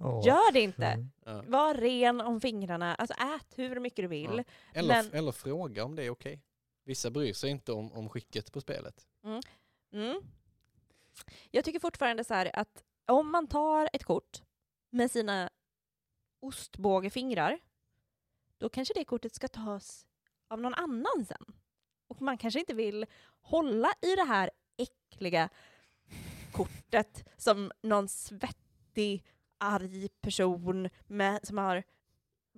Åh. 0.00 0.26
Gör 0.26 0.52
det 0.52 0.60
inte! 0.60 1.06
Ja. 1.24 1.42
Var 1.46 1.74
ren 1.74 2.20
om 2.20 2.40
fingrarna, 2.40 2.94
alltså 2.94 3.14
ät 3.14 3.58
hur 3.58 3.80
mycket 3.80 3.96
du 4.04 4.06
vill. 4.08 4.44
Eller, 4.74 5.02
Men- 5.02 5.12
eller 5.12 5.32
fråga 5.32 5.84
om 5.84 5.96
det 5.96 6.04
är 6.04 6.10
okej. 6.10 6.40
Vissa 6.84 7.10
bryr 7.10 7.32
sig 7.32 7.50
inte 7.50 7.72
om, 7.72 7.92
om 7.92 8.08
skicket 8.08 8.52
på 8.52 8.60
spelet. 8.60 9.06
Mm. 9.92 10.22
Jag 11.50 11.64
tycker 11.64 11.80
fortfarande 11.80 12.24
så 12.24 12.34
här 12.34 12.50
att 12.56 12.84
om 13.06 13.32
man 13.32 13.46
tar 13.46 13.88
ett 13.92 14.04
kort 14.04 14.42
med 14.90 15.10
sina 15.10 15.50
ostbågefingrar, 16.40 17.58
då 18.58 18.68
kanske 18.68 18.94
det 18.94 19.04
kortet 19.04 19.34
ska 19.34 19.48
tas 19.48 20.06
av 20.48 20.60
någon 20.60 20.74
annan 20.74 21.24
sen. 21.28 21.44
Och 22.08 22.22
man 22.22 22.38
kanske 22.38 22.60
inte 22.60 22.74
vill 22.74 23.06
hålla 23.40 23.92
i 24.02 24.16
det 24.16 24.24
här 24.24 24.50
äckliga 24.76 25.48
kortet 26.52 27.28
som 27.36 27.72
någon 27.82 28.08
svettig, 28.08 29.24
arg 29.62 30.08
person 30.20 30.88
med, 31.06 31.40
som 31.42 31.58
har 31.58 31.82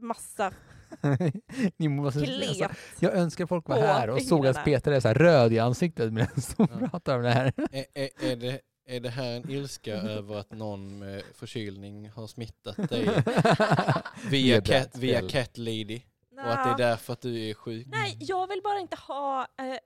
massa 0.00 0.52
Ni 1.76 1.88
måste, 1.88 2.20
alltså, 2.20 2.68
jag 3.00 3.12
önskar 3.14 3.46
folk 3.46 3.68
var 3.68 3.76
här 3.76 4.10
och 4.10 4.22
såg 4.22 4.46
att. 4.46 4.64
Peter 4.64 4.92
är 4.92 5.00
så 5.00 5.08
här 5.08 5.14
röd 5.14 5.52
i 5.52 5.58
ansiktet 5.58 6.12
medan 6.12 6.28
de 6.56 6.68
Ja. 6.80 6.88
pratar 6.88 7.16
om 7.16 7.22
det 7.22 7.30
här. 7.30 7.52
Är, 7.72 7.84
är, 7.94 8.08
är, 8.32 8.36
det, 8.36 8.60
är 8.86 9.00
det 9.00 9.10
här 9.10 9.32
en 9.36 9.50
ilska 9.50 9.94
över 9.94 10.36
att 10.36 10.52
någon 10.52 10.98
med 10.98 11.22
förkylning 11.34 12.10
har 12.10 12.26
smittat 12.26 12.76
dig 12.88 13.08
via, 14.30 14.60
cat, 14.60 14.96
via 14.98 15.28
Cat 15.28 15.58
Lady? 15.58 16.00
Och 16.36 16.52
att 16.52 16.64
det 16.78 16.84
är 16.84 16.88
därför 16.88 17.12
att 17.12 17.20
du 17.20 17.50
är 17.50 17.54
sjuk? 17.54 17.86
Nej, 17.90 18.16
jag 18.20 18.46
vill 18.46 18.60
bara 18.64 18.78
inte 18.78 18.96
ha... 18.96 19.46
Eh, 19.58 19.76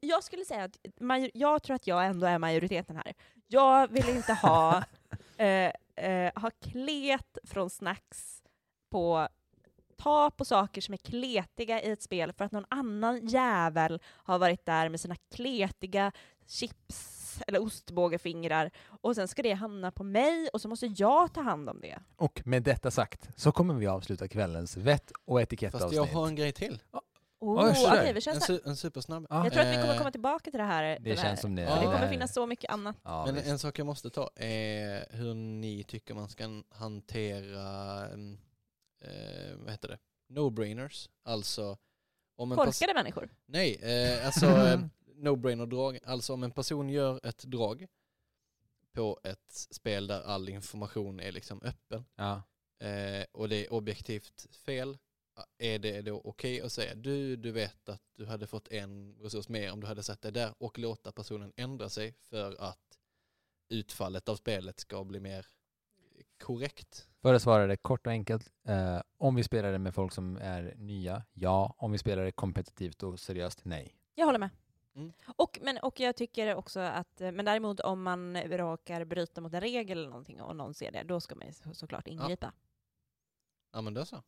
jag 0.00 0.24
skulle 0.24 0.44
säga 0.44 0.64
att 0.64 0.78
major, 1.00 1.30
jag 1.34 1.62
tror 1.62 1.76
att 1.76 1.86
jag 1.86 2.06
ändå 2.06 2.26
är 2.26 2.38
majoriteten 2.38 2.96
här. 2.96 3.12
Jag 3.48 3.92
vill 3.92 4.08
inte 4.08 4.32
ha, 4.32 4.84
eh, 5.40 5.72
eh, 5.96 6.32
ha 6.34 6.50
klet 6.50 7.38
från 7.44 7.70
snacks 7.70 8.42
på 8.90 9.28
ta 9.96 10.30
på 10.30 10.44
saker 10.44 10.80
som 10.80 10.94
är 10.94 10.98
kletiga 10.98 11.82
i 11.82 11.90
ett 11.90 12.02
spel 12.02 12.32
för 12.32 12.44
att 12.44 12.52
någon 12.52 12.64
annan 12.68 13.26
jävel 13.26 14.00
har 14.06 14.38
varit 14.38 14.66
där 14.66 14.88
med 14.88 15.00
sina 15.00 15.16
kletiga 15.34 16.12
chips 16.46 17.40
eller 17.46 17.62
ostbågefingrar 17.62 18.70
och 18.86 19.14
sen 19.14 19.28
ska 19.28 19.42
det 19.42 19.52
hamna 19.52 19.90
på 19.90 20.04
mig 20.04 20.48
och 20.52 20.60
så 20.60 20.68
måste 20.68 20.86
jag 20.86 21.34
ta 21.34 21.40
hand 21.40 21.68
om 21.70 21.80
det. 21.80 21.98
Och 22.16 22.42
med 22.44 22.62
detta 22.62 22.90
sagt 22.90 23.28
så 23.36 23.52
kommer 23.52 23.74
vi 23.74 23.86
avsluta 23.86 24.28
kvällens 24.28 24.76
vett 24.76 25.12
och 25.24 25.38
Fast 25.38 25.42
etikettavsnitt. 25.42 25.96
jag 25.96 26.06
har 26.06 26.26
en 26.26 26.34
grej 26.34 26.52
till. 26.52 26.82
Oh, 27.40 27.74
sådär. 27.74 28.00
okej, 28.00 28.12
vi 28.12 28.20
kör 28.20 28.32
En, 28.32 28.40
su, 28.40 28.60
en 28.64 28.76
supersnabb. 28.76 29.26
Ja. 29.30 29.44
Jag 29.44 29.52
tror 29.52 29.62
att 29.62 29.68
vi 29.68 29.74
kommer 29.80 29.92
Eh, 29.94 29.98
komma 29.98 30.10
tillbaka 30.10 30.50
till 30.50 30.58
det 30.58 30.64
här. 30.64 30.82
Det 30.82 30.98
den 31.10 31.18
här. 31.18 31.24
känns 31.24 31.40
som 31.40 31.54
det. 31.56 31.66
För 31.66 31.74
det 31.74 31.80
det 31.80 31.86
kommer 31.86 32.08
finnas 32.08 32.34
så 32.34 32.46
mycket 32.46 32.70
annat. 32.70 32.96
Ja, 33.02 33.26
Men 33.26 33.34
visst. 33.34 33.46
en 33.46 33.58
sak 33.58 33.78
jag 33.78 33.86
måste 33.86 34.10
ta 34.10 34.30
är 34.36 35.06
hur 35.16 35.34
ni 35.34 35.84
tycker 35.84 36.14
man 36.14 36.28
ska 36.28 36.62
hantera, 36.68 38.06
mm, 38.08 38.38
eh, 39.04 39.56
vad 39.56 39.70
heter 39.70 39.88
det, 39.88 39.98
no-brainers. 40.34 41.08
Alltså 41.24 41.76
om 42.36 42.52
en 42.52 42.58
Korkade 42.58 42.94
människor. 42.94 43.28
Nej, 43.46 43.74
eh, 43.82 44.26
alltså 44.26 44.46
eh, 44.66 44.80
no-brainer-drag. 45.16 45.98
Alltså 46.04 46.32
om 46.34 46.42
en 46.42 46.50
person 46.50 46.88
gör 46.88 47.20
ett 47.26 47.44
drag 47.44 47.86
på 48.92 49.20
ett 49.24 49.52
spel 49.52 50.06
där 50.06 50.22
all 50.22 50.48
information 50.48 51.20
är 51.20 51.32
liksom 51.32 51.62
öppen 51.62 52.04
Ja. 52.16 52.42
eh, 52.86 53.24
och 53.32 53.48
det 53.48 53.66
är 53.66 53.72
objektivt 53.72 54.46
fel, 54.66 54.98
är 55.58 55.78
det 55.78 56.02
då 56.02 56.20
okej 56.24 56.60
att 56.60 56.72
säga 56.72 56.94
du, 56.94 57.36
du 57.36 57.52
vet 57.52 57.88
att 57.88 58.02
du 58.14 58.26
hade 58.26 58.46
fått 58.46 58.68
en 58.68 59.14
resurs 59.20 59.48
mer 59.48 59.72
om 59.72 59.80
du 59.80 59.86
hade 59.86 60.02
satt 60.02 60.22
det 60.22 60.30
där 60.30 60.54
och 60.58 60.78
låta 60.78 61.12
personen 61.12 61.52
ändra 61.56 61.88
sig 61.88 62.12
för 62.12 62.56
att 62.62 62.98
utfallet 63.68 64.28
av 64.28 64.36
spelet 64.36 64.80
ska 64.80 65.04
bli 65.04 65.20
mer 65.20 65.46
korrekt? 66.38 67.08
För 67.22 67.34
att 67.34 67.42
svara 67.42 67.66
det 67.66 67.76
kort 67.76 68.06
och 68.06 68.12
enkelt. 68.12 68.52
Eh, 68.64 69.02
om 69.18 69.34
vi 69.34 69.44
spelar 69.44 69.72
det 69.72 69.78
med 69.78 69.94
folk 69.94 70.12
som 70.12 70.36
är 70.36 70.74
nya, 70.76 71.22
ja. 71.32 71.74
Om 71.78 71.92
vi 71.92 71.98
spelar 71.98 72.24
det 72.24 72.32
kompetitivt 72.32 73.02
och 73.02 73.20
seriöst, 73.20 73.64
nej. 73.64 73.96
Jag 74.14 74.26
håller 74.26 74.38
med. 74.38 74.50
Mm. 74.94 75.12
Och, 75.36 75.58
men, 75.62 75.78
och 75.78 76.00
jag 76.00 76.16
tycker 76.16 76.54
också 76.54 76.80
att, 76.80 77.20
eh, 77.20 77.32
men 77.32 77.44
däremot 77.44 77.80
om 77.80 78.02
man 78.02 78.36
råkar 78.36 79.04
bryta 79.04 79.40
mot 79.40 79.54
en 79.54 79.60
regel 79.60 79.98
eller 79.98 80.08
någonting 80.08 80.42
och 80.42 80.56
någon 80.56 80.74
ser 80.74 80.92
det, 80.92 81.02
då 81.02 81.20
ska 81.20 81.34
man 81.34 81.46
ju 81.46 81.52
så, 81.52 81.74
såklart 81.74 82.08
ingripa. 82.08 82.52
Ja 83.72 83.80
men 83.80 83.94
då 83.94 84.04
så. 84.04 84.22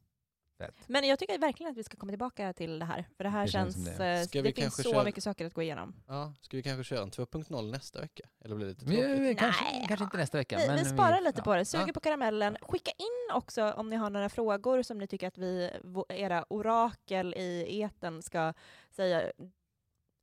Men 0.87 1.05
jag 1.09 1.19
tycker 1.19 1.39
verkligen 1.39 1.73
att 1.73 1.79
vi 1.79 1.85
ska 1.85 1.97
komma 1.97 2.13
tillbaka 2.13 2.53
till 2.53 2.79
det 2.79 2.85
här, 2.85 3.09
för 3.17 3.25
det 3.25 3.31
här 3.31 3.47
Det 3.47 3.51
känns 3.53 3.75
känns, 3.75 3.87
det, 3.99 4.05
det. 4.05 4.19
det, 4.19 4.27
Ska 4.27 4.43
vi 4.43 4.53
finns 4.53 4.77
så 4.77 4.83
köra- 4.93 5.05
mycket 5.05 5.25
saker 5.25 5.47
att 5.47 5.55
gå 5.55 5.63
igenom. 5.63 5.95
Ja, 6.07 6.35
ska 6.41 6.57
vi 6.57 6.63
kanske 6.63 6.85
köra 6.85 7.03
en 7.03 7.11
2.0 7.11 7.71
nästa 7.71 8.01
vecka? 8.01 8.23
Eller 8.45 8.57
blir 8.57 8.67
det 8.67 8.73
lite 8.73 8.85
Vi, 8.85 8.97
tråkigt? 8.97 9.19
vi, 9.21 9.35
kanske, 9.35 9.65
Nej, 9.65 9.85
kanske 9.89 10.05
inte 10.05 10.17
nästa 10.17 10.39
vecka. 10.39 10.59
Vi, 10.59 10.67
men 10.67 10.79
vi 10.79 10.85
sparar 10.85 11.21
lite 11.21 11.39
ja. 11.41 11.45
på 11.45 11.55
det, 11.57 11.65
suger 11.65 11.87
Ja. 11.87 11.93
på 11.93 12.01
karamellen. 12.01 12.57
Skicka 12.63 12.91
in 12.91 13.35
också 13.37 13.71
om 13.73 13.91
ni 13.91 13.97
har 13.97 14.11
några 14.11 14.29
frågor 14.29 14.83
som 14.83 14.99
ni 14.99 15.07
tycker 15.07 15.29
att 15.29 15.39
vi, 15.39 15.71
era 16.09 16.45
orakel 16.49 17.35
i 17.35 17.81
eten 17.81 18.23
ska 18.23 18.53
säga 18.91 19.33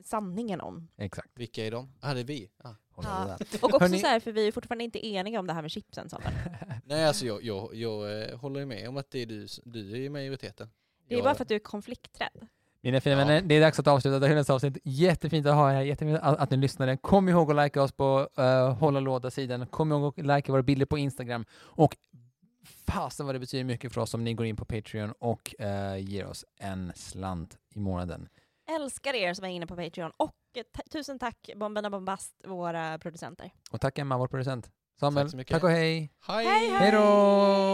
sanningen 0.03 0.61
om. 0.61 0.87
Exakt. 0.97 1.29
Vilka 1.35 1.65
är 1.65 1.71
de? 1.71 1.93
Ah, 2.01 2.13
det 2.13 2.19
är 2.19 2.23
vi. 2.23 2.49
Ah. 2.63 2.69
Ja. 3.03 3.37
Och 3.61 3.73
också 3.73 3.89
så 3.89 4.07
här, 4.07 4.19
för 4.19 4.31
vi 4.31 4.47
är 4.47 4.51
fortfarande 4.51 4.83
inte 4.83 5.07
eniga 5.07 5.39
om 5.39 5.47
det 5.47 5.53
här 5.53 5.61
med 5.61 5.71
chipsen 5.71 6.09
Samuel. 6.09 6.33
Nej, 6.85 7.05
alltså 7.05 7.25
jag, 7.25 7.43
jag, 7.43 7.75
jag 7.75 8.21
eh, 8.21 8.37
håller 8.37 8.65
med 8.65 8.89
om 8.89 8.97
att 8.97 9.11
det 9.11 9.21
är 9.21 9.25
du, 9.25 9.47
du 9.63 9.91
är 9.91 9.95
i 9.95 10.09
majoriteten. 10.09 10.69
Det 11.07 11.13
är 11.13 11.17
jag, 11.17 11.25
bara 11.25 11.35
för 11.35 11.41
att 11.41 11.49
du 11.49 11.55
är 11.55 11.59
konflikträdd. 11.59 12.47
Mina 12.81 13.01
fina 13.01 13.15
Ja. 13.15 13.25
vänner, 13.25 13.41
det 13.41 13.55
är 13.55 13.61
dags 13.61 13.79
att 13.79 13.87
avsluta 13.87 14.19
dagens 14.19 14.49
avsnitt. 14.49 14.77
Jättefint 14.83 15.47
att 15.47 15.55
ha 15.55 15.71
er 15.71 15.75
här, 15.75 15.81
jättefint 15.81 16.19
att, 16.21 16.39
att 16.39 16.51
ni 16.51 16.57
lyssnade. 16.57 16.97
Kom 16.97 17.29
ihåg 17.29 17.51
att 17.51 17.65
likea 17.65 17.83
oss 17.83 17.91
på 17.91 18.29
uh, 18.39 18.73
Hålla 18.73 18.99
Låda-sidan. 18.99 19.67
Kom 19.67 19.91
ihåg 19.91 20.19
att 20.19 20.25
likea 20.25 20.51
våra 20.51 20.63
bilder 20.63 20.85
på 20.85 20.97
Instagram. 20.97 21.45
Och 21.53 21.95
fasen 22.87 23.25
vad 23.25 23.35
det 23.35 23.39
betyder 23.39 23.63
mycket 23.63 23.93
för 23.93 24.01
oss 24.01 24.13
om 24.13 24.23
ni 24.23 24.33
går 24.33 24.45
in 24.45 24.55
på 24.55 24.65
Patreon 24.65 25.13
och 25.19 25.61
eh, 25.61 25.97
ger 25.97 26.25
oss 26.25 26.45
en 26.57 26.91
slant 26.95 27.57
i 27.75 27.79
månaden. 27.79 28.29
Älskar 28.75 29.13
er 29.13 29.33
som 29.33 29.45
är 29.45 29.49
inne 29.49 29.67
på 29.67 29.75
Patreon 29.75 30.11
och 30.17 30.35
eh, 30.57 30.63
tusen 30.91 31.19
tack 31.19 31.49
Bomberna 31.55 31.89
Bombast, 31.89 32.41
våra 32.47 32.99
producenter. 32.99 33.51
Och 33.71 33.81
tack 33.81 33.97
Emma, 33.97 34.17
vår 34.17 34.27
producent. 34.27 34.69
Samuel, 34.99 35.31
Tack 35.31 35.47
tack 35.47 35.63
och 35.63 35.69
hej! 35.69 36.11
Hej! 36.27 36.45
Hej 36.45 36.69
Hej 36.69 36.91
då! 36.91 36.97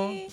hej! 0.08 0.32